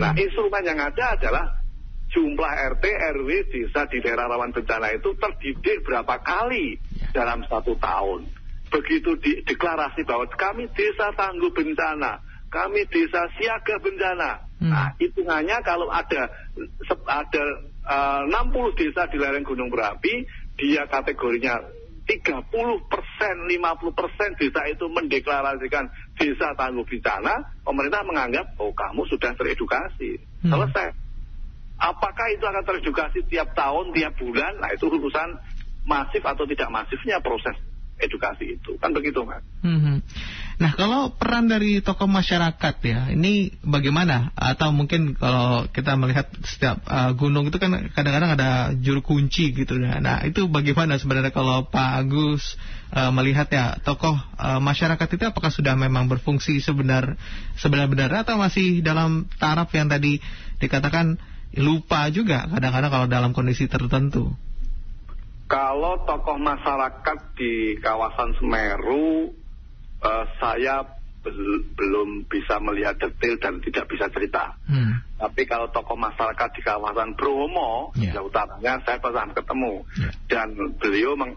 Nah, 0.01 0.16
instrumen 0.16 0.64
yang 0.64 0.81
ada 0.81 1.20
adalah 1.20 1.59
jumlah 2.11 2.52
RT 2.76 2.84
RW 3.16 3.30
desa 3.50 3.86
di 3.86 4.02
daerah 4.02 4.26
rawan 4.26 4.50
bencana 4.50 4.90
itu 4.90 5.14
terdidik 5.14 5.86
berapa 5.86 6.18
kali 6.20 6.76
dalam 7.14 7.46
satu 7.46 7.78
tahun. 7.78 8.26
Begitu 8.70 9.18
di, 9.18 9.32
deklarasi 9.46 10.06
bahwa 10.06 10.26
kami 10.30 10.70
desa 10.74 11.11
tangguh 11.14 11.50
bencana, 11.50 12.22
kami 12.50 12.86
desa 12.90 13.26
siaga 13.38 13.78
bencana. 13.82 14.30
Hmm. 14.62 14.70
Nah, 14.70 14.88
hitungannya 14.98 15.56
kalau 15.62 15.90
ada 15.90 16.30
ada 17.06 17.44
uh, 17.86 18.22
60 18.26 18.78
desa 18.78 19.06
di 19.11 19.16
lereng 19.18 19.46
Gunung 19.46 19.70
Berapi, 19.70 20.26
dia 20.58 20.86
kategorinya 20.86 21.62
30 22.06 22.46
persen, 22.90 23.34
50 23.46 23.98
persen 23.98 24.30
desa 24.34 24.66
itu 24.66 24.86
mendeklarasikan 24.90 25.86
desa 26.18 26.54
tangguh 26.58 26.82
bencana, 26.86 27.62
pemerintah 27.62 28.02
menganggap, 28.02 28.58
oh 28.58 28.74
kamu 28.74 29.06
sudah 29.06 29.30
teredukasi, 29.38 30.18
hmm. 30.42 30.50
selesai. 30.50 31.09
Apakah 31.81 32.26
itu 32.28 32.45
akan 32.45 32.64
teredukasi 32.68 33.24
tiap 33.33 33.57
tahun, 33.57 33.97
tiap 33.97 34.12
bulan? 34.20 34.61
Nah 34.61 34.70
itu 34.76 34.87
urusan 34.93 35.41
masif 35.89 36.20
atau 36.20 36.45
tidak 36.45 36.68
masifnya 36.68 37.24
proses 37.24 37.57
edukasi 38.01 38.57
itu. 38.57 38.81
Kan 38.81 38.97
begitu, 38.97 39.22
Mas. 39.22 39.45
Hmm. 39.61 40.01
Nah, 40.61 40.76
kalau 40.76 41.16
peran 41.16 41.49
dari 41.49 41.81
tokoh 41.81 42.09
masyarakat 42.09 42.74
ya, 42.85 43.12
ini 43.12 43.53
bagaimana? 43.64 44.33
Atau 44.37 44.72
mungkin 44.72 45.16
kalau 45.16 45.68
kita 45.72 45.97
melihat 45.97 46.28
setiap 46.45 46.85
uh, 46.85 47.12
gunung 47.16 47.49
itu 47.49 47.57
kan 47.57 47.72
kadang-kadang 47.93 48.37
ada 48.37 48.51
juru 48.76 49.01
kunci 49.01 49.53
gitu 49.53 49.81
ya. 49.81 50.01
Nah, 50.01 50.24
itu 50.24 50.49
bagaimana 50.49 51.01
sebenarnya 51.01 51.33
kalau 51.33 51.68
Pak 51.68 51.91
Agus 52.05 52.61
uh, 52.93 53.12
melihat 53.12 53.49
ya 53.53 53.81
tokoh 53.81 54.16
uh, 54.37 54.61
masyarakat 54.61 55.09
itu 55.16 55.24
apakah 55.28 55.53
sudah 55.53 55.76
memang 55.76 56.09
berfungsi 56.09 56.61
sebenar 56.61 57.16
sebenar-benar 57.57 58.12
atau 58.24 58.37
masih 58.37 58.85
dalam 58.85 59.28
taraf 59.41 59.72
yang 59.72 59.89
tadi 59.89 60.20
dikatakan 60.61 61.16
lupa 61.59 62.07
juga 62.14 62.46
kadang-kadang 62.46 62.90
kalau 62.90 63.07
dalam 63.11 63.30
kondisi 63.34 63.66
tertentu. 63.66 64.30
Kalau 65.51 66.07
tokoh 66.07 66.38
masyarakat 66.38 67.18
di 67.34 67.74
kawasan 67.82 68.38
Semeru, 68.38 69.34
uh, 69.98 70.24
saya 70.38 70.86
bel 71.20 71.66
belum 71.74 72.30
bisa 72.30 72.62
melihat 72.62 72.96
detail 73.03 73.34
dan 73.42 73.59
tidak 73.59 73.90
bisa 73.90 74.07
cerita. 74.14 74.55
Hmm. 74.70 75.03
Tapi 75.18 75.42
kalau 75.51 75.66
tokoh 75.74 75.98
masyarakat 75.98 76.48
di 76.55 76.62
kawasan 76.62 77.18
Bromo, 77.18 77.90
yeah. 77.98 78.14
Ya 78.14 78.22
utamanya 78.22 78.78
saya 78.86 79.03
pernah 79.03 79.26
ketemu 79.34 79.84
yeah. 79.98 80.12
dan 80.30 80.55
beliau 80.78 81.18
meng 81.18 81.34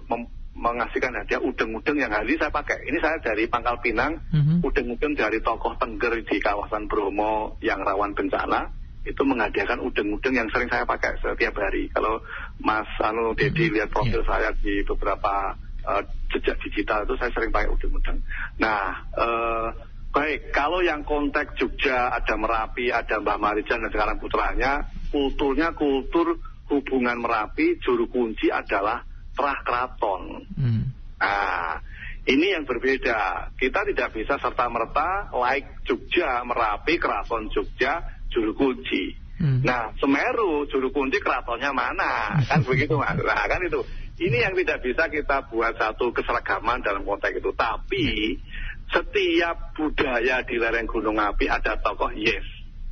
mengasihkan 0.53 1.17
hadiah 1.17 1.41
udeng-udeng 1.41 1.97
yang 1.97 2.13
hari 2.13 2.37
saya 2.37 2.53
pakai. 2.53 2.85
Ini 2.85 3.01
saya 3.01 3.17
dari 3.17 3.49
Pangkal 3.49 3.81
Pinang, 3.81 4.21
mm 4.29 4.41
-hmm. 4.45 4.57
udeng-udeng 4.61 5.17
dari 5.17 5.41
tokoh 5.41 5.73
Tengger 5.81 6.21
di 6.21 6.37
kawasan 6.37 6.85
Bromo 6.85 7.57
yang 7.65 7.81
rawan 7.81 8.13
bencana 8.13 8.82
itu 9.03 9.21
menghadiahkan 9.27 9.83
udeng-udeng 9.83 10.35
yang 10.35 10.47
sering 10.51 10.71
saya 10.71 10.87
pakai 10.87 11.19
setiap 11.19 11.59
hari. 11.59 11.91
Kalau 11.91 12.23
Mas 12.63 12.87
Anu 13.03 13.35
Dedi 13.35 13.67
hmm. 13.67 13.73
lihat 13.79 13.89
profil 13.91 14.23
yeah. 14.23 14.27
saya 14.27 14.49
di 14.63 14.79
beberapa 14.87 15.59
uh, 15.83 16.01
jejak 16.31 16.55
digital 16.63 17.03
itu 17.03 17.15
saya 17.19 17.31
sering 17.35 17.51
pakai 17.51 17.69
udeng-udeng. 17.71 18.23
Nah, 18.63 19.03
uh, 19.13 19.67
baik 20.15 20.55
kalau 20.55 20.79
yang 20.79 21.03
konteks 21.03 21.59
Jogja 21.59 22.15
ada 22.15 22.35
Merapi, 22.39 22.95
ada 22.95 23.19
Mbah 23.19 23.37
Marijan 23.39 23.83
dan 23.83 23.91
sekarang 23.91 24.17
putranya, 24.23 24.87
kulturnya 25.11 25.75
kultur 25.75 26.39
hubungan 26.71 27.19
Merapi, 27.19 27.83
juru 27.83 28.07
kunci 28.07 28.47
adalah 28.47 29.03
terah 29.35 29.59
keraton. 29.67 30.47
Hmm. 30.55 30.83
Nah, 31.19 31.75
ini 32.23 32.55
yang 32.55 32.63
berbeda. 32.63 33.51
Kita 33.59 33.83
tidak 33.83 34.15
bisa 34.15 34.39
serta 34.39 34.71
merta 34.71 35.27
like 35.35 35.83
Jogja, 35.83 36.39
Merapi, 36.47 36.95
keraton 36.95 37.51
Jogja 37.51 38.22
juru 38.33 38.57
kunci. 38.57 39.13
Hmm. 39.37 39.61
Nah, 39.61 39.93
Semeru 40.01 40.65
juru 40.69 40.89
kunci 40.89 41.21
keratonnya 41.21 41.69
mana? 41.69 42.41
Kan 42.49 42.65
begitu 42.69 42.97
Mas. 42.97 43.17
Nah, 43.21 43.45
kan 43.45 43.61
itu. 43.61 43.85
Ini 44.13 44.45
yang 44.45 44.53
tidak 44.53 44.85
bisa 44.85 45.09
kita 45.09 45.49
buat 45.49 45.73
satu 45.73 46.13
keseragaman 46.13 46.85
dalam 46.85 47.01
konteks 47.01 47.41
itu. 47.41 47.51
Tapi 47.53 48.37
setiap 48.93 49.73
budaya 49.73 50.45
di 50.45 50.55
lereng 50.61 50.85
Gunung 50.85 51.17
Api 51.17 51.49
ada 51.49 51.81
tokoh 51.81 52.13
yes. 52.13 52.45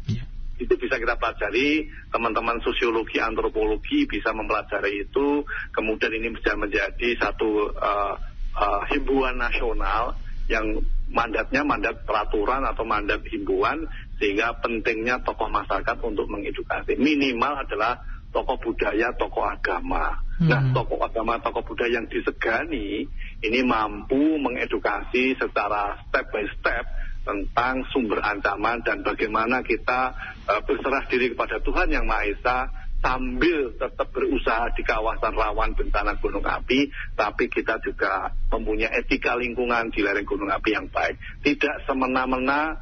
Yeah. 0.10 0.26
itu 0.58 0.74
bisa 0.78 0.98
kita 0.98 1.18
pelajari, 1.18 1.90
teman-teman 2.10 2.62
sosiologi, 2.62 3.18
antropologi 3.18 4.06
bisa 4.06 4.30
mempelajari 4.34 5.10
itu, 5.10 5.46
kemudian 5.74 6.14
ini 6.14 6.34
bisa 6.38 6.54
menjadi 6.54 7.18
satu 7.18 7.70
uh, 7.74 8.14
uh, 8.58 8.82
himbauan 8.94 9.42
nasional 9.42 10.18
yang 10.46 10.82
mandatnya 11.12 11.62
mandat 11.68 12.08
peraturan 12.08 12.64
atau 12.64 12.88
mandat 12.88 13.22
himbauan 13.28 13.84
sehingga 14.22 14.54
pentingnya 14.62 15.18
tokoh 15.26 15.50
masyarakat 15.50 15.98
untuk 16.06 16.30
mengedukasi 16.30 16.94
minimal 17.02 17.58
adalah 17.58 17.98
tokoh 18.30 18.56
budaya, 18.62 19.10
tokoh 19.18 19.44
agama. 19.44 20.22
Nah, 20.42 20.46
hmm. 20.46 20.50
Nah, 20.50 20.62
tokoh 20.78 21.02
agama, 21.02 21.42
tokoh 21.42 21.66
budaya 21.66 21.98
yang 21.98 22.06
disegani 22.06 23.10
ini 23.42 23.60
mampu 23.66 24.38
mengedukasi 24.38 25.34
secara 25.42 25.98
step 26.06 26.30
by 26.30 26.46
step 26.62 26.86
tentang 27.22 27.86
sumber 27.94 28.22
ancaman 28.22 28.82
dan 28.82 29.06
bagaimana 29.06 29.62
kita 29.62 30.14
uh, 30.50 30.62
berserah 30.66 31.06
diri 31.06 31.34
kepada 31.34 31.62
Tuhan 31.62 31.94
Yang 31.94 32.06
Maha 32.10 32.24
Esa 32.26 32.58
sambil 33.02 33.74
tetap 33.82 34.14
berusaha 34.14 34.70
di 34.78 34.86
kawasan 34.86 35.34
rawan 35.34 35.74
bencana 35.74 36.22
gunung 36.22 36.46
api, 36.46 36.90
tapi 37.18 37.50
kita 37.50 37.82
juga 37.82 38.30
mempunyai 38.54 38.94
etika 39.02 39.34
lingkungan 39.34 39.90
di 39.90 40.06
lereng 40.06 40.26
gunung 40.26 40.54
api 40.54 40.70
yang 40.78 40.86
baik. 40.90 41.18
Tidak 41.42 41.90
semena-mena 41.90 42.78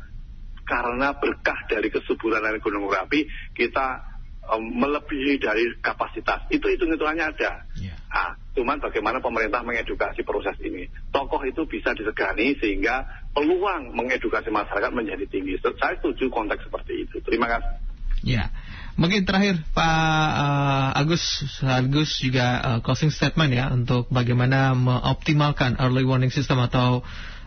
karena 0.70 1.17
berkah 1.17 1.65
dari 1.65 1.89
kesuburan 1.89 2.45
lereng 2.45 2.61
gunung 2.61 2.86
api, 2.93 3.26
kita 3.57 4.05
um, 4.53 4.61
melebihi 4.61 5.41
dari 5.41 5.65
kapasitas. 5.82 6.45
Itu 6.53 6.70
hitung-hitungannya 6.70 7.26
ada. 7.26 7.65
Yeah. 7.74 7.97
Nah, 8.09 8.38
cuman 8.53 8.78
bagaimana 8.78 9.17
pemerintah 9.17 9.65
mengedukasi 9.65 10.22
proses 10.22 10.57
ini. 10.61 10.86
Tokoh 11.09 11.41
itu 11.49 11.65
bisa 11.65 11.97
disegani 11.97 12.53
sehingga 12.61 13.05
peluang 13.34 13.97
mengedukasi 13.97 14.53
masyarakat 14.53 14.93
menjadi 14.93 15.26
tinggi. 15.26 15.57
Saya 15.57 15.97
setuju 15.97 16.30
konteks 16.30 16.70
seperti 16.70 17.09
itu. 17.09 17.17
Terima 17.26 17.49
kasih. 17.49 17.89
Ya, 18.20 18.51
mungkin 18.99 19.24
terakhir 19.24 19.63
Pak 19.72 20.30
uh, 20.36 20.91
Agus, 20.99 21.24
Agus 21.63 22.20
juga 22.20 22.59
uh, 22.59 22.80
closing 22.84 23.15
statement 23.15 23.55
ya 23.55 23.72
untuk 23.72 24.11
bagaimana 24.11 24.76
mengoptimalkan 24.76 25.80
early 25.80 26.03
warning 26.03 26.34
system 26.34 26.59
atau 26.59 26.99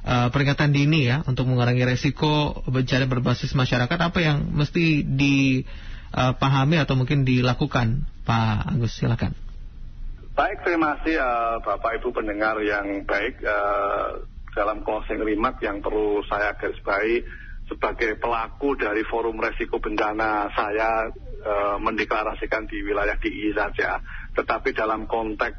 uh, 0.07 0.29
peringatan 0.31 0.71
dini 0.75 1.09
ya 1.09 1.27
untuk 1.27 1.47
mengurangi 1.49 1.87
resiko 1.87 2.63
bencana 2.67 3.07
berbasis 3.07 3.55
masyarakat 3.55 3.99
apa 3.99 4.19
yang 4.23 4.51
mesti 4.55 5.07
dipahami 5.07 6.77
atau 6.79 6.95
mungkin 6.99 7.27
dilakukan 7.27 8.07
Pak 8.23 8.79
Agus 8.79 8.99
silakan. 8.99 9.35
Baik, 10.33 10.65
terima 10.65 10.97
kasih 11.01 11.21
uh, 11.21 11.61
Bapak 11.61 12.01
Ibu 12.01 12.09
pendengar 12.17 12.57
yang 12.65 13.05
baik. 13.05 13.43
Uh, 13.45 14.25
dalam 14.53 14.85
closing 14.85 15.21
remark 15.25 15.65
yang 15.65 15.81
perlu 15.81 16.21
saya 16.29 16.53
garis 16.61 16.77
bawahi 16.85 17.25
sebagai 17.73 18.21
pelaku 18.21 18.77
dari 18.77 19.01
forum 19.09 19.41
resiko 19.41 19.81
bencana 19.81 20.53
saya 20.53 21.09
uh, 21.41 21.77
mendeklarasikan 21.81 22.69
di 22.69 22.85
wilayah 22.85 23.17
DI 23.17 23.57
saja. 23.57 24.05
Tetapi 24.33 24.77
dalam 24.77 25.09
konteks 25.09 25.57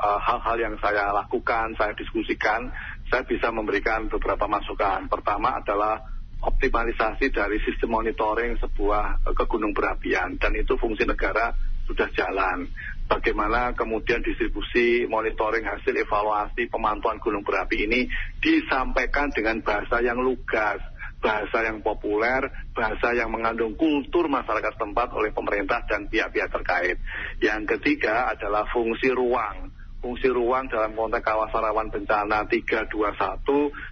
hal-hal 0.00 0.56
uh, 0.56 0.60
uh, 0.60 0.64
yang 0.64 0.76
saya 0.80 1.12
lakukan, 1.12 1.76
saya 1.76 1.92
diskusikan, 1.96 2.72
saya 3.10 3.26
bisa 3.26 3.50
memberikan 3.50 4.06
beberapa 4.06 4.46
masukan. 4.46 5.10
Pertama 5.10 5.58
adalah 5.58 5.98
optimalisasi 6.40 7.28
dari 7.34 7.60
sistem 7.66 8.00
monitoring 8.00 8.56
sebuah 8.56 9.26
uh, 9.28 9.34
kegunung 9.36 9.76
berapian 9.76 10.40
dan 10.40 10.56
itu 10.56 10.72
fungsi 10.80 11.04
negara 11.04 11.52
sudah 11.84 12.08
jalan 12.16 12.70
bagaimana 13.10 13.74
kemudian 13.74 14.22
distribusi 14.22 15.04
monitoring 15.10 15.66
hasil 15.66 15.90
evaluasi 15.90 16.70
pemantauan 16.70 17.18
gunung 17.18 17.42
berapi 17.42 17.84
ini 17.84 18.06
disampaikan 18.38 19.28
dengan 19.34 19.58
bahasa 19.60 19.98
yang 19.98 20.22
lugas, 20.22 20.78
bahasa 21.18 21.66
yang 21.66 21.82
populer, 21.82 22.46
bahasa 22.72 23.10
yang 23.12 23.34
mengandung 23.34 23.74
kultur 23.74 24.30
masyarakat 24.30 24.78
tempat 24.78 25.10
oleh 25.12 25.34
pemerintah 25.34 25.82
dan 25.90 26.06
pihak-pihak 26.06 26.48
terkait. 26.54 26.96
Yang 27.42 27.76
ketiga 27.76 28.30
adalah 28.30 28.70
fungsi 28.70 29.10
ruang. 29.10 29.69
Fungsi 30.00 30.32
ruang 30.32 30.64
dalam 30.72 30.96
konteks 30.96 31.20
kawasan 31.20 31.60
rawan 31.60 31.92
bencana 31.92 32.48
321 32.48 32.96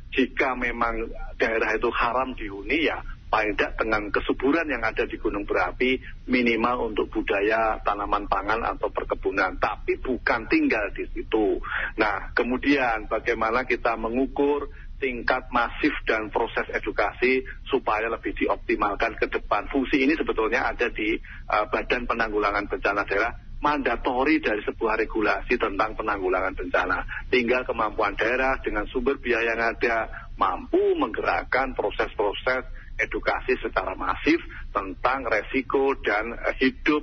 jika 0.09 0.57
memang 0.57 1.05
daerah 1.37 1.77
itu 1.77 1.93
haram 1.93 2.33
dihuni 2.33 2.89
ya 2.89 2.99
paling 3.29 3.55
tidak 3.55 3.77
dengan 3.77 4.09
kesuburan 4.09 4.65
yang 4.73 4.81
ada 4.81 5.05
di 5.05 5.21
gunung 5.21 5.45
berapi 5.45 6.01
minimal 6.33 6.89
untuk 6.93 7.13
budaya 7.13 7.77
tanaman 7.85 8.25
pangan 8.25 8.65
atau 8.65 8.89
perkebunan 8.89 9.61
tapi 9.61 10.01
bukan 10.01 10.49
tinggal 10.49 10.89
di 10.97 11.05
situ. 11.13 11.61
Nah, 12.01 12.33
kemudian 12.33 13.05
bagaimana 13.05 13.69
kita 13.69 14.01
mengukur 14.01 14.73
tingkat 14.99 15.47
masif 15.55 15.95
dan 16.09 16.33
proses 16.33 16.67
edukasi 16.75 17.47
supaya 17.71 18.11
lebih 18.11 18.35
dioptimalkan 18.35 19.15
ke 19.15 19.31
depan. 19.31 19.71
Fungsi 19.71 20.03
ini 20.03 20.19
sebetulnya 20.19 20.75
ada 20.75 20.91
di 20.91 21.15
uh, 21.53 21.69
Badan 21.71 22.09
Penanggulangan 22.09 22.67
Bencana 22.67 23.07
Daerah 23.07 23.48
mandatori 23.59 24.39
dari 24.39 24.63
sebuah 24.63 24.95
regulasi 25.03 25.59
tentang 25.59 25.99
penanggulangan 25.99 26.55
bencana. 26.55 27.03
Tinggal 27.27 27.67
kemampuan 27.67 28.15
daerah 28.15 28.59
dengan 28.63 28.87
sumber 28.91 29.19
biaya 29.19 29.55
yang 29.55 29.63
ada 29.75 29.97
mampu 30.39 30.95
menggerakkan 30.95 31.75
proses-proses 31.75 32.63
edukasi 32.99 33.55
secara 33.63 33.95
masif 33.95 34.43
tentang 34.75 35.27
resiko 35.27 35.95
dan 36.03 36.35
uh, 36.35 36.55
hidup 36.59 37.03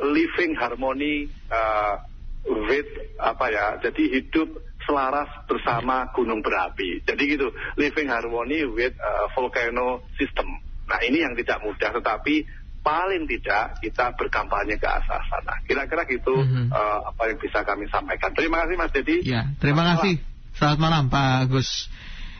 living 0.00 0.56
harmony 0.56 1.28
uh, 1.52 2.00
with 2.46 2.88
apa 3.20 3.46
ya 3.52 3.66
jadi 3.82 4.02
hidup 4.22 4.48
selaras 4.88 5.28
bersama 5.44 6.08
gunung 6.16 6.40
berapi 6.40 7.04
jadi 7.04 7.22
gitu 7.36 7.52
living 7.76 8.08
harmony 8.08 8.64
with 8.64 8.94
uh, 8.96 9.28
volcano 9.36 10.06
system 10.16 10.48
nah 10.88 10.96
ini 11.04 11.20
yang 11.20 11.36
tidak 11.36 11.60
mudah 11.60 11.92
tetapi 12.00 12.48
paling 12.88 13.28
tidak 13.28 13.76
kita 13.84 14.16
berkampanye 14.16 14.80
ke 14.80 14.88
asal 14.88 15.20
sana 15.28 15.60
kira-kira 15.68 16.08
gitu 16.08 16.32
mm 16.32 16.48
-hmm. 16.48 16.66
uh, 16.72 17.12
apa 17.12 17.22
yang 17.28 17.38
bisa 17.38 17.60
kami 17.60 17.84
sampaikan 17.92 18.32
terima 18.32 18.64
kasih 18.64 18.76
Mas 18.80 18.92
Dedi 18.96 19.16
ya 19.28 19.52
terima 19.60 19.84
Selamat 19.84 20.00
kasih 20.00 20.14
malam. 20.16 20.56
Selamat 20.56 20.78
malam 20.80 21.04
Pak 21.12 21.28
Agus 21.44 21.70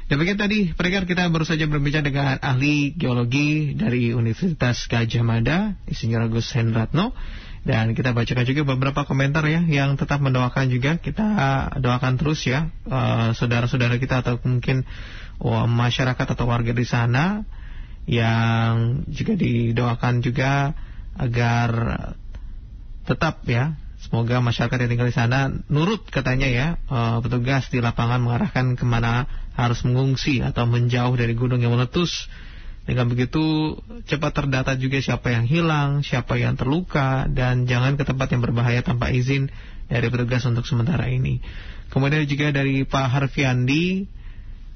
Demikian 0.08 0.40
tadi, 0.40 0.72
pendengar 0.72 1.04
kita 1.04 1.28
baru 1.28 1.44
saja 1.44 1.68
berbicara 1.68 2.00
dengan 2.00 2.40
ahli 2.40 2.96
geologi 2.96 3.76
dari 3.76 4.16
Universitas 4.16 4.88
Gajah 4.88 5.20
Mada, 5.20 5.76
Insinyur 5.84 6.32
Agus 6.32 6.48
Hendratno. 6.56 7.12
Dan 7.60 7.92
kita 7.92 8.16
bacakan 8.16 8.48
juga 8.48 8.64
beberapa 8.64 9.04
komentar 9.04 9.44
ya 9.44 9.60
yang 9.68 10.00
tetap 10.00 10.24
mendoakan 10.24 10.72
juga. 10.72 10.96
Kita 10.96 11.28
doakan 11.76 12.16
terus 12.16 12.40
ya 12.48 12.72
saudara 12.88 13.36
saudara-saudara 13.36 14.00
kita 14.00 14.24
atau 14.24 14.40
mungkin 14.40 14.88
oh, 15.44 15.68
masyarakat 15.68 16.24
atau 16.24 16.48
warga 16.48 16.72
di 16.72 16.88
sana 16.88 17.44
yang 18.08 19.04
juga 19.12 19.36
didoakan 19.36 20.24
juga 20.24 20.72
agar 21.20 21.70
tetap 23.04 23.44
ya 23.44 23.76
Semoga 23.98 24.38
masyarakat 24.38 24.78
yang 24.78 24.90
tinggal 24.94 25.10
di 25.10 25.16
sana 25.16 25.50
nurut 25.66 26.06
katanya 26.06 26.46
ya 26.46 26.66
uh, 26.86 27.18
petugas 27.18 27.66
di 27.66 27.82
lapangan 27.82 28.22
mengarahkan 28.22 28.78
ke 28.78 28.86
mana 28.86 29.26
harus 29.58 29.82
mengungsi 29.82 30.38
atau 30.38 30.70
menjauh 30.70 31.18
dari 31.18 31.34
gunung 31.34 31.58
yang 31.58 31.74
meletus. 31.74 32.30
Dengan 32.86 33.10
begitu 33.10 33.76
cepat 34.08 34.32
terdata 34.32 34.72
juga 34.78 35.02
siapa 35.02 35.34
yang 35.34 35.44
hilang, 35.44 36.06
siapa 36.06 36.38
yang 36.40 36.56
terluka 36.56 37.26
dan 37.28 37.66
jangan 37.68 37.98
ke 38.00 38.06
tempat 38.06 38.32
yang 38.32 38.40
berbahaya 38.40 38.80
tanpa 38.80 39.10
izin 39.12 39.50
dari 39.90 40.08
petugas 40.08 40.46
untuk 40.46 40.64
sementara 40.64 41.10
ini. 41.10 41.42
Kemudian 41.90 42.24
juga 42.24 42.54
dari 42.54 42.86
Pak 42.86 43.06
Harfiandi 43.12 44.08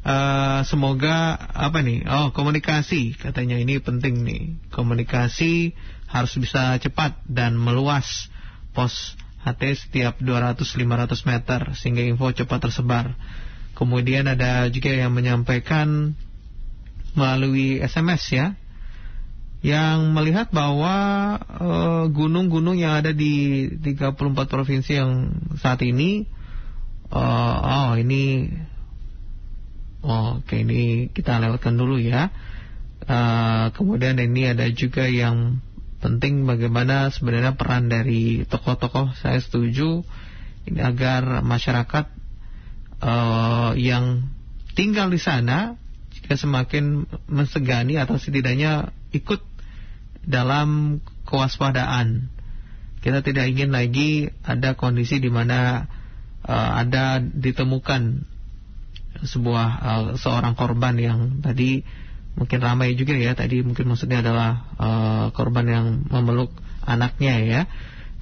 uh, 0.07 0.61
semoga 0.67 1.35
apa 1.39 1.83
nih? 1.83 2.07
Oh, 2.07 2.31
komunikasi 2.31 3.19
katanya 3.19 3.59
ini 3.59 3.79
penting 3.79 4.23
nih. 4.23 4.43
Komunikasi 4.71 5.75
harus 6.11 6.33
bisa 6.37 6.77
cepat 6.79 7.17
dan 7.25 7.57
meluas 7.57 8.29
pos 8.77 9.17
HT 9.43 9.63
setiap 9.89 10.15
200-500 10.23 11.31
meter 11.31 11.61
sehingga 11.75 12.03
info 12.07 12.31
cepat 12.31 12.71
tersebar. 12.71 13.19
Kemudian 13.75 14.29
ada 14.31 14.69
juga 14.71 14.93
yang 14.93 15.11
menyampaikan 15.17 16.15
melalui 17.19 17.83
SMS 17.83 18.23
ya 18.31 18.47
yang 19.63 20.11
melihat 20.11 20.51
bahwa 20.51 20.95
eh, 21.39 22.05
gunung-gunung 22.11 22.77
uh, 22.77 22.83
yang 22.83 22.93
ada 22.99 23.15
di 23.15 23.67
34 23.79 24.19
provinsi 24.51 24.99
yang 24.99 25.31
saat 25.55 25.79
ini 25.87 26.27
uh, 27.15 27.57
oh 27.63 27.91
ini 27.95 28.51
oke 30.03 30.55
ini 30.59 31.09
kita 31.15 31.39
lewatkan 31.39 31.79
dulu 31.79 31.97
ya. 32.03 32.35
Uh, 33.03 33.75
kemudian 33.75 34.19
ini 34.19 34.55
ada 34.55 34.67
juga 34.71 35.11
yang 35.11 35.59
penting 36.03 36.47
bagaimana 36.47 37.11
sebenarnya 37.15 37.55
peran 37.55 37.87
dari 37.87 38.43
tokoh-tokoh 38.47 39.15
saya 39.19 39.39
setuju 39.39 40.03
ini 40.67 40.83
agar 40.83 41.43
masyarakat 41.43 42.11
uh, 43.03 43.75
yang 43.79 44.27
tinggal 44.75 45.11
di 45.11 45.19
sana 45.23 45.79
jika 46.15 46.35
semakin 46.39 47.07
mensegani 47.31 47.99
atau 47.99 48.19
setidaknya 48.19 48.95
ikut 49.15 49.43
dalam 50.23 50.99
kewaspadaan 51.27 52.31
kita 53.03 53.27
tidak 53.27 53.51
ingin 53.51 53.75
lagi 53.75 54.31
ada 54.47 54.79
kondisi 54.79 55.19
di 55.19 55.31
mana 55.31 55.91
uh, 56.47 56.71
ada 56.79 57.19
ditemukan 57.19 58.27
sebuah 59.21 59.69
uh, 59.83 60.05
seorang 60.17 60.57
korban 60.57 60.97
yang 60.97 61.45
tadi 61.45 61.85
mungkin 62.33 62.65
ramai 62.65 62.97
juga 62.97 63.13
ya 63.13 63.37
tadi 63.37 63.61
mungkin 63.61 63.93
maksudnya 63.93 64.25
adalah 64.25 64.51
uh, 64.81 65.27
korban 65.37 65.67
yang 65.69 65.87
memeluk 66.09 66.53
anaknya 66.83 67.35
ya. 67.45 67.63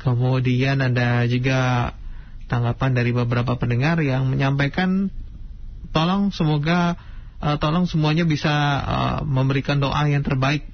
Kemudian 0.01 0.80
ada 0.80 1.28
juga 1.28 1.93
tanggapan 2.49 2.97
dari 2.97 3.12
beberapa 3.14 3.55
pendengar 3.61 4.01
yang 4.03 4.26
menyampaikan 4.26 5.12
tolong 5.95 6.34
semoga 6.34 6.99
uh, 7.38 7.57
tolong 7.61 7.86
semuanya 7.86 8.26
bisa 8.26 8.51
uh, 8.82 9.18
memberikan 9.22 9.78
doa 9.78 10.03
yang 10.09 10.26
terbaik. 10.26 10.66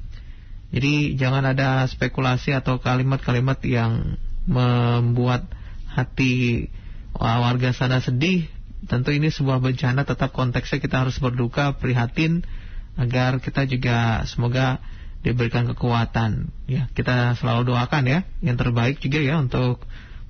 Jadi 0.73 1.15
jangan 1.15 1.47
ada 1.47 1.87
spekulasi 1.87 2.51
atau 2.57 2.83
kalimat-kalimat 2.83 3.63
yang 3.63 4.19
membuat 4.47 5.47
hati 5.87 6.69
warga 7.17 7.73
sana 7.73 8.03
sedih 8.03 8.51
tentu 8.85 9.17
ini 9.17 9.33
sebuah 9.33 9.65
bencana 9.65 10.05
tetap 10.05 10.37
konteksnya 10.37 10.79
kita 10.79 11.09
harus 11.09 11.17
berduka 11.17 11.73
prihatin 11.81 12.45
agar 13.01 13.41
kita 13.41 13.65
juga 13.65 14.29
semoga 14.29 14.85
diberikan 15.25 15.65
kekuatan. 15.73 16.53
Ya 16.69 16.93
kita 16.93 17.35
selalu 17.41 17.73
doakan 17.73 18.05
ya 18.05 18.19
yang 18.45 18.61
terbaik 18.61 19.01
juga 19.01 19.19
ya 19.25 19.41
untuk 19.41 19.81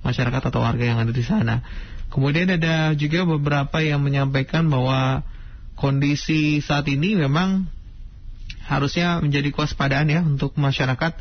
masyarakat 0.01 0.41
atau 0.47 0.63
warga 0.63 0.83
yang 0.87 0.99
ada 1.03 1.11
di 1.11 1.23
sana. 1.23 1.61
Kemudian 2.07 2.47
ada 2.47 2.95
juga 2.95 3.27
beberapa 3.27 3.83
yang 3.83 3.99
menyampaikan 3.99 4.71
bahwa 4.71 5.27
kondisi 5.75 6.63
saat 6.63 6.87
ini 6.87 7.19
memang 7.19 7.67
harusnya 8.65 9.19
menjadi 9.19 9.51
kewaspadaan 9.51 10.07
ya 10.11 10.21
untuk 10.23 10.55
masyarakat 10.55 11.13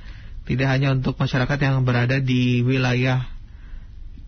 tidak 0.46 0.68
hanya 0.70 0.94
untuk 0.94 1.18
masyarakat 1.18 1.58
yang 1.58 1.82
berada 1.82 2.22
di 2.22 2.62
wilayah 2.62 3.26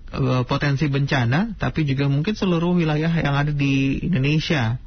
Eh, 0.09 0.43
potensi 0.49 0.89
bencana, 0.89 1.53
tapi 1.61 1.85
juga 1.85 2.09
mungkin 2.09 2.33
seluruh 2.33 2.81
wilayah 2.81 3.13
yang 3.13 3.37
ada 3.37 3.53
di 3.53 4.01
Indonesia. 4.01 4.81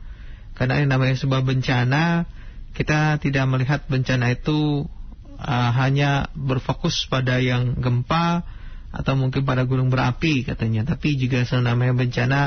Karena 0.57 0.81
yang 0.81 0.89
namanya 0.89 1.13
sebuah 1.13 1.45
bencana, 1.45 2.25
kita 2.73 3.21
tidak 3.21 3.45
melihat 3.45 3.85
bencana 3.85 4.33
itu 4.33 4.89
uh, 5.37 5.71
hanya 5.77 6.25
berfokus 6.33 7.05
pada 7.05 7.37
yang 7.37 7.77
gempa 7.77 8.41
atau 8.89 9.13
mungkin 9.13 9.45
pada 9.45 9.61
gunung 9.69 9.93
berapi 9.93 10.41
katanya, 10.41 10.89
tapi 10.89 11.13
juga 11.13 11.45
namanya 11.61 11.93
bencana 11.93 12.39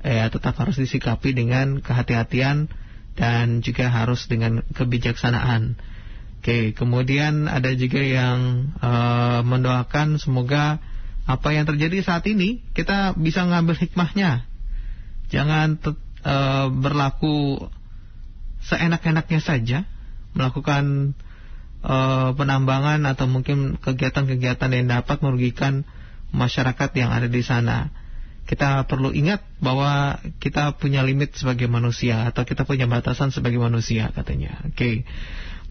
eh, 0.00 0.24
tetap 0.32 0.56
harus 0.64 0.80
disikapi 0.80 1.36
dengan 1.36 1.84
kehati-hatian 1.84 2.72
dan 3.20 3.60
juga 3.60 3.92
harus 3.92 4.24
dengan 4.32 4.64
kebijaksanaan. 4.72 5.76
Oke, 6.40 6.72
kemudian 6.72 7.52
ada 7.52 7.68
juga 7.76 8.00
yang 8.00 8.72
uh, 8.80 9.44
mendoakan 9.44 10.16
semoga 10.16 10.80
apa 11.22 11.54
yang 11.54 11.64
terjadi 11.68 12.02
saat 12.02 12.26
ini 12.26 12.62
kita 12.74 13.14
bisa 13.14 13.46
ngambil 13.46 13.78
hikmahnya. 13.78 14.42
Jangan 15.30 15.78
e, 15.82 16.36
berlaku 16.74 17.66
seenak-enaknya 18.66 19.40
saja 19.40 19.78
melakukan 20.34 21.14
e, 21.80 21.96
penambangan 22.34 23.06
atau 23.06 23.30
mungkin 23.30 23.78
kegiatan-kegiatan 23.78 24.70
yang 24.74 24.86
dapat 24.90 25.22
merugikan 25.22 25.86
masyarakat 26.34 26.90
yang 26.98 27.14
ada 27.14 27.30
di 27.30 27.42
sana. 27.46 27.94
Kita 28.42 28.90
perlu 28.90 29.14
ingat 29.14 29.46
bahwa 29.62 30.18
kita 30.42 30.74
punya 30.74 31.06
limit 31.06 31.38
sebagai 31.38 31.70
manusia 31.70 32.26
atau 32.26 32.42
kita 32.42 32.66
punya 32.66 32.90
batasan 32.90 33.30
sebagai 33.30 33.62
manusia 33.62 34.10
katanya. 34.10 34.58
Oke. 34.66 34.74
Okay. 34.74 34.94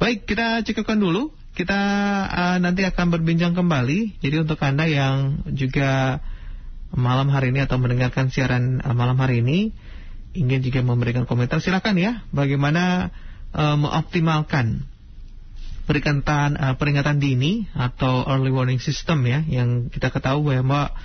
Baik, 0.01 0.25
kita 0.25 0.65
cukupkan 0.65 0.97
dulu 0.97 1.29
kita 1.53 1.77
uh, 2.25 2.57
nanti 2.57 2.81
akan 2.81 3.13
berbincang 3.13 3.53
kembali. 3.53 4.17
Jadi 4.17 4.35
untuk 4.41 4.57
Anda 4.65 4.89
yang 4.89 5.45
juga 5.53 6.17
malam 6.89 7.29
hari 7.29 7.53
ini 7.53 7.61
atau 7.61 7.77
mendengarkan 7.77 8.33
siaran 8.33 8.81
uh, 8.81 8.97
malam 8.97 9.13
hari 9.21 9.45
ini 9.45 9.69
ingin 10.33 10.65
juga 10.65 10.81
memberikan 10.81 11.29
komentar 11.29 11.61
silakan 11.61 12.01
ya. 12.01 12.25
Bagaimana 12.33 13.13
uh, 13.53 13.77
mengoptimalkan 13.77 14.89
peringatan 15.85 16.57
uh, 16.57 16.73
peringatan 16.81 17.21
dini 17.21 17.69
atau 17.77 18.25
early 18.25 18.49
warning 18.49 18.81
system 18.81 19.21
ya 19.29 19.45
yang 19.45 19.93
kita 19.93 20.09
ketahui 20.09 20.57
bahwa 20.65 20.97